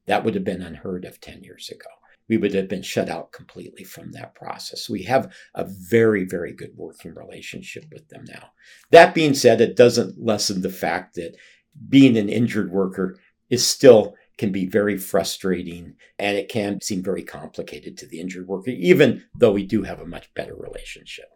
That 0.07 0.25
would 0.25 0.35
have 0.35 0.45
been 0.45 0.63
unheard 0.63 1.05
of 1.05 1.21
10 1.21 1.45
years 1.45 1.71
ago. 1.71 1.89
We 2.29 2.37
would 2.37 2.53
have 2.53 2.69
been 2.69 2.83
shut 2.83 3.09
out 3.09 3.33
completely 3.33 3.85
from 3.85 4.13
that 4.13 4.35
process. 4.35 4.91
We 4.91 5.05
have 5.05 5.33
a 5.55 5.65
very, 5.65 6.25
very 6.25 6.53
good 6.53 6.73
working 6.77 7.15
relationship 7.15 7.87
with 7.91 8.09
them 8.09 8.25
now. 8.29 8.51
That 8.91 9.15
being 9.15 9.33
said, 9.33 9.63
it 9.63 9.77
doesn't 9.77 10.23
lessen 10.23 10.61
the 10.61 10.69
fact 10.69 11.15
that 11.15 11.37
being 11.89 12.19
an 12.19 12.29
injured 12.29 12.71
worker 12.71 13.19
is 13.49 13.67
still 13.67 14.15
can 14.37 14.53
be 14.53 14.67
very 14.67 14.99
frustrating 14.99 15.95
and 16.19 16.37
it 16.37 16.49
can 16.49 16.81
seem 16.81 17.03
very 17.03 17.23
complicated 17.23 17.97
to 17.99 18.07
the 18.07 18.21
injured 18.21 18.47
worker, 18.47 18.71
even 18.71 19.25
though 19.35 19.53
we 19.53 19.65
do 19.65 19.83
have 19.83 20.01
a 20.01 20.07
much 20.07 20.33
better 20.35 20.55
relationship. 20.55 21.27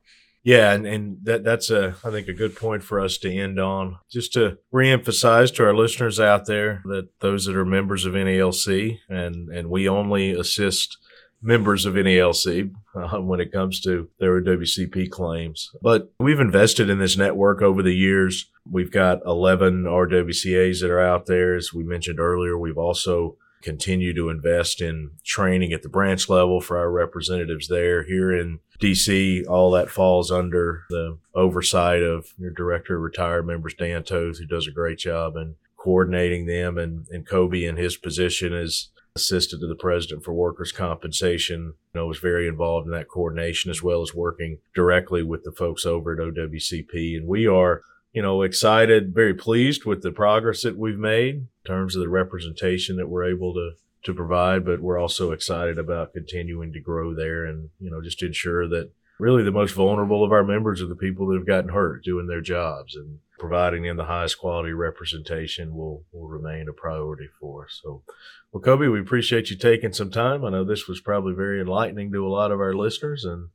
Yeah, 0.44 0.72
and, 0.72 0.86
and 0.86 1.18
that 1.22 1.44
that's 1.44 1.70
a 1.70 1.94
I 2.04 2.10
think 2.10 2.28
a 2.28 2.32
good 2.32 2.56
point 2.56 2.82
for 2.82 2.98
us 3.00 3.16
to 3.18 3.32
end 3.32 3.60
on. 3.60 3.98
Just 4.10 4.32
to 4.32 4.58
reemphasize 4.72 5.54
to 5.54 5.64
our 5.64 5.74
listeners 5.74 6.18
out 6.18 6.46
there 6.46 6.82
that 6.86 7.08
those 7.20 7.44
that 7.46 7.56
are 7.56 7.64
members 7.64 8.04
of 8.04 8.14
NALC 8.14 8.98
and 9.08 9.48
and 9.50 9.70
we 9.70 9.88
only 9.88 10.32
assist 10.32 10.98
members 11.42 11.84
of 11.86 11.94
NALC 11.94 12.72
uh, 12.94 13.18
when 13.20 13.40
it 13.40 13.52
comes 13.52 13.80
to 13.80 14.08
their 14.18 14.40
WCP 14.40 15.10
claims. 15.10 15.70
But 15.82 16.12
we've 16.18 16.40
invested 16.40 16.88
in 16.88 16.98
this 16.98 17.16
network 17.16 17.62
over 17.62 17.82
the 17.82 17.94
years. 17.94 18.50
We've 18.70 18.92
got 18.92 19.20
11 19.26 19.84
RWCAs 19.84 20.80
that 20.80 20.90
are 20.90 21.00
out 21.00 21.26
there. 21.26 21.56
As 21.56 21.72
we 21.74 21.82
mentioned 21.82 22.20
earlier, 22.20 22.56
we've 22.56 22.78
also 22.78 23.36
continue 23.62 24.14
to 24.14 24.28
invest 24.28 24.80
in 24.80 25.12
training 25.24 25.72
at 25.72 25.82
the 25.82 25.88
branch 25.88 26.28
level 26.28 26.60
for 26.60 26.76
our 26.76 26.90
representatives 26.90 27.68
there. 27.68 28.02
Here 28.02 28.32
in 28.32 28.60
DC, 28.80 29.46
all 29.48 29.70
that 29.72 29.90
falls 29.90 30.30
under 30.30 30.84
the 30.90 31.18
oversight 31.34 32.02
of 32.02 32.26
your 32.38 32.50
director 32.50 32.96
of 32.96 33.02
retired 33.02 33.46
members, 33.46 33.74
Dan 33.74 34.02
Toth, 34.02 34.38
who 34.38 34.46
does 34.46 34.66
a 34.66 34.72
great 34.72 34.98
job 34.98 35.36
in 35.36 35.54
coordinating 35.76 36.46
them. 36.46 36.78
And, 36.78 37.06
and 37.10 37.26
Coby 37.26 37.68
in 37.68 37.76
his 37.76 37.96
position 37.96 38.52
as 38.52 38.88
assistant 39.14 39.60
to 39.60 39.68
the 39.68 39.74
president 39.74 40.24
for 40.24 40.32
workers' 40.32 40.72
compensation, 40.72 41.74
you 41.94 42.00
know, 42.00 42.06
was 42.06 42.18
very 42.18 42.48
involved 42.48 42.86
in 42.86 42.92
that 42.92 43.08
coordination 43.08 43.70
as 43.70 43.82
well 43.82 44.02
as 44.02 44.14
working 44.14 44.58
directly 44.74 45.22
with 45.22 45.44
the 45.44 45.52
folks 45.52 45.84
over 45.84 46.12
at 46.12 46.18
OWCP. 46.18 47.16
And 47.16 47.28
we 47.28 47.46
are 47.46 47.82
you 48.12 48.22
know, 48.22 48.42
excited, 48.42 49.14
very 49.14 49.34
pleased 49.34 49.84
with 49.84 50.02
the 50.02 50.12
progress 50.12 50.62
that 50.62 50.76
we've 50.76 50.98
made 50.98 51.34
in 51.34 51.48
terms 51.66 51.96
of 51.96 52.02
the 52.02 52.08
representation 52.08 52.96
that 52.96 53.08
we're 53.08 53.24
able 53.24 53.54
to 53.54 53.72
to 54.04 54.14
provide, 54.14 54.64
but 54.64 54.80
we're 54.80 54.98
also 54.98 55.30
excited 55.30 55.78
about 55.78 56.12
continuing 56.12 56.72
to 56.72 56.80
grow 56.80 57.14
there 57.14 57.44
and, 57.44 57.70
you 57.78 57.90
know, 57.90 58.02
just 58.02 58.22
ensure 58.22 58.68
that 58.68 58.90
really 59.18 59.44
the 59.44 59.52
most 59.52 59.74
vulnerable 59.74 60.24
of 60.24 60.32
our 60.32 60.42
members 60.42 60.82
are 60.82 60.86
the 60.86 60.96
people 60.96 61.28
that 61.28 61.36
have 61.36 61.46
gotten 61.46 61.70
hurt 61.70 62.02
doing 62.02 62.26
their 62.26 62.40
jobs 62.40 62.96
and 62.96 63.20
providing 63.38 63.84
them 63.84 63.96
the 63.96 64.04
highest 64.04 64.38
quality 64.38 64.72
representation 64.72 65.76
will, 65.76 66.04
will 66.12 66.26
remain 66.26 66.68
a 66.68 66.72
priority 66.72 67.28
for 67.40 67.64
us. 67.64 67.80
So, 67.82 68.02
well, 68.50 68.62
Coby, 68.62 68.90
we 68.90 69.00
appreciate 69.00 69.50
you 69.50 69.56
taking 69.56 69.92
some 69.92 70.10
time. 70.10 70.44
I 70.44 70.50
know 70.50 70.64
this 70.64 70.88
was 70.88 71.00
probably 71.00 71.34
very 71.34 71.60
enlightening 71.60 72.10
to 72.12 72.26
a 72.26 72.30
lot 72.30 72.50
of 72.50 72.60
our 72.60 72.74
listeners 72.74 73.24
and 73.24 73.48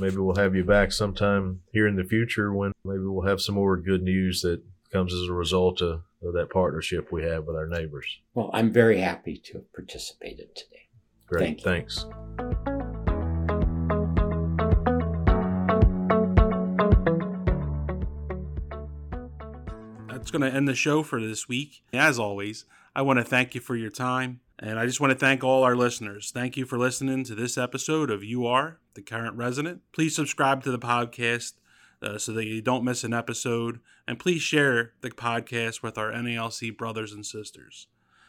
maybe 0.00 0.16
we'll 0.16 0.36
have 0.36 0.54
you 0.54 0.64
back 0.64 0.92
sometime 0.92 1.60
here 1.72 1.86
in 1.86 1.96
the 1.96 2.04
future 2.04 2.52
when 2.52 2.72
maybe 2.84 3.04
we'll 3.04 3.28
have 3.28 3.40
some 3.40 3.54
more 3.54 3.76
good 3.76 4.02
news 4.02 4.40
that 4.40 4.62
comes 4.92 5.12
as 5.12 5.28
a 5.28 5.32
result 5.32 5.80
of, 5.82 6.02
of 6.22 6.32
that 6.34 6.50
partnership 6.50 7.12
we 7.12 7.22
have 7.22 7.44
with 7.44 7.56
our 7.56 7.66
neighbors. 7.66 8.06
Well, 8.34 8.50
I'm 8.52 8.72
very 8.72 8.98
happy 8.98 9.40
to 9.44 9.52
have 9.54 9.72
participated 9.72 10.56
today. 10.56 10.88
Great. 11.26 11.60
Thank 11.62 11.62
Thanks. 11.62 12.06
That's 20.08 20.30
going 20.30 20.42
to 20.42 20.56
end 20.56 20.68
the 20.68 20.74
show 20.74 21.02
for 21.02 21.20
this 21.20 21.48
week. 21.48 21.82
As 21.92 22.18
always, 22.18 22.64
I 22.94 23.02
want 23.02 23.18
to 23.18 23.24
thank 23.24 23.54
you 23.54 23.60
for 23.60 23.76
your 23.76 23.90
time. 23.90 24.40
And 24.62 24.78
I 24.78 24.84
just 24.84 25.00
want 25.00 25.10
to 25.10 25.18
thank 25.18 25.42
all 25.42 25.64
our 25.64 25.74
listeners. 25.74 26.30
Thank 26.32 26.58
you 26.58 26.66
for 26.66 26.78
listening 26.78 27.24
to 27.24 27.34
this 27.34 27.56
episode 27.56 28.10
of 28.10 28.22
You 28.22 28.46
Are 28.46 28.78
the 28.92 29.00
Current 29.00 29.34
Resident. 29.34 29.80
Please 29.90 30.14
subscribe 30.14 30.62
to 30.64 30.70
the 30.70 30.78
podcast 30.78 31.54
uh, 32.02 32.18
so 32.18 32.32
that 32.34 32.44
you 32.44 32.60
don't 32.60 32.84
miss 32.84 33.02
an 33.02 33.14
episode. 33.14 33.80
And 34.06 34.18
please 34.18 34.42
share 34.42 34.92
the 35.00 35.10
podcast 35.10 35.82
with 35.82 35.96
our 35.96 36.12
NALC 36.12 36.76
brothers 36.76 37.10
and 37.10 37.24
sisters. 37.24 37.86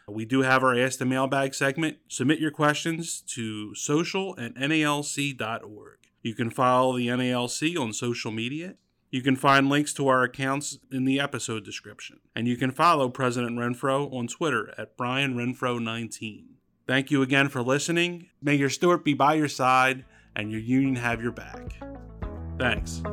We 0.08 0.24
do 0.24 0.42
have 0.42 0.64
our 0.64 0.78
Ask 0.78 1.00
the 1.00 1.06
Mailbag 1.06 1.54
segment. 1.54 1.98
Submit 2.08 2.40
your 2.40 2.52
questions 2.52 3.22
to 3.28 3.76
social 3.76 4.34
at 4.40 4.56
nalc.org. 4.56 5.98
You 6.22 6.34
can 6.34 6.50
follow 6.50 6.98
the 6.98 7.08
NALC 7.08 7.78
on 7.78 7.92
social 7.92 8.32
media 8.32 8.76
you 9.12 9.22
can 9.22 9.36
find 9.36 9.70
links 9.70 9.94
to 9.94 10.08
our 10.08 10.24
accounts 10.24 10.80
in 10.92 11.04
the 11.04 11.20
episode 11.20 11.66
description. 11.66 12.22
And 12.36 12.48
you 12.48 12.56
can 12.56 12.72
follow 12.72 13.10
President 13.10 13.60
Renfroe 13.60 14.12
on 14.14 14.28
Twitter 14.28 14.74
at 14.78 14.98
Brian 14.98 15.36
Renfroe19. 15.36 16.46
Thank 16.88 17.12
you 17.12 17.22
again 17.22 17.50
for 17.50 17.62
listening. 17.62 18.28
May 18.42 18.56
your 18.56 18.70
be 19.04 19.14
by 19.14 19.36
your 19.36 19.50
side 19.50 20.06
and 20.36 20.50
your 20.50 20.62
union 20.62 20.96
have 20.96 21.22
your 21.22 21.34
back. 21.34 21.74
Thanks. 22.58 23.04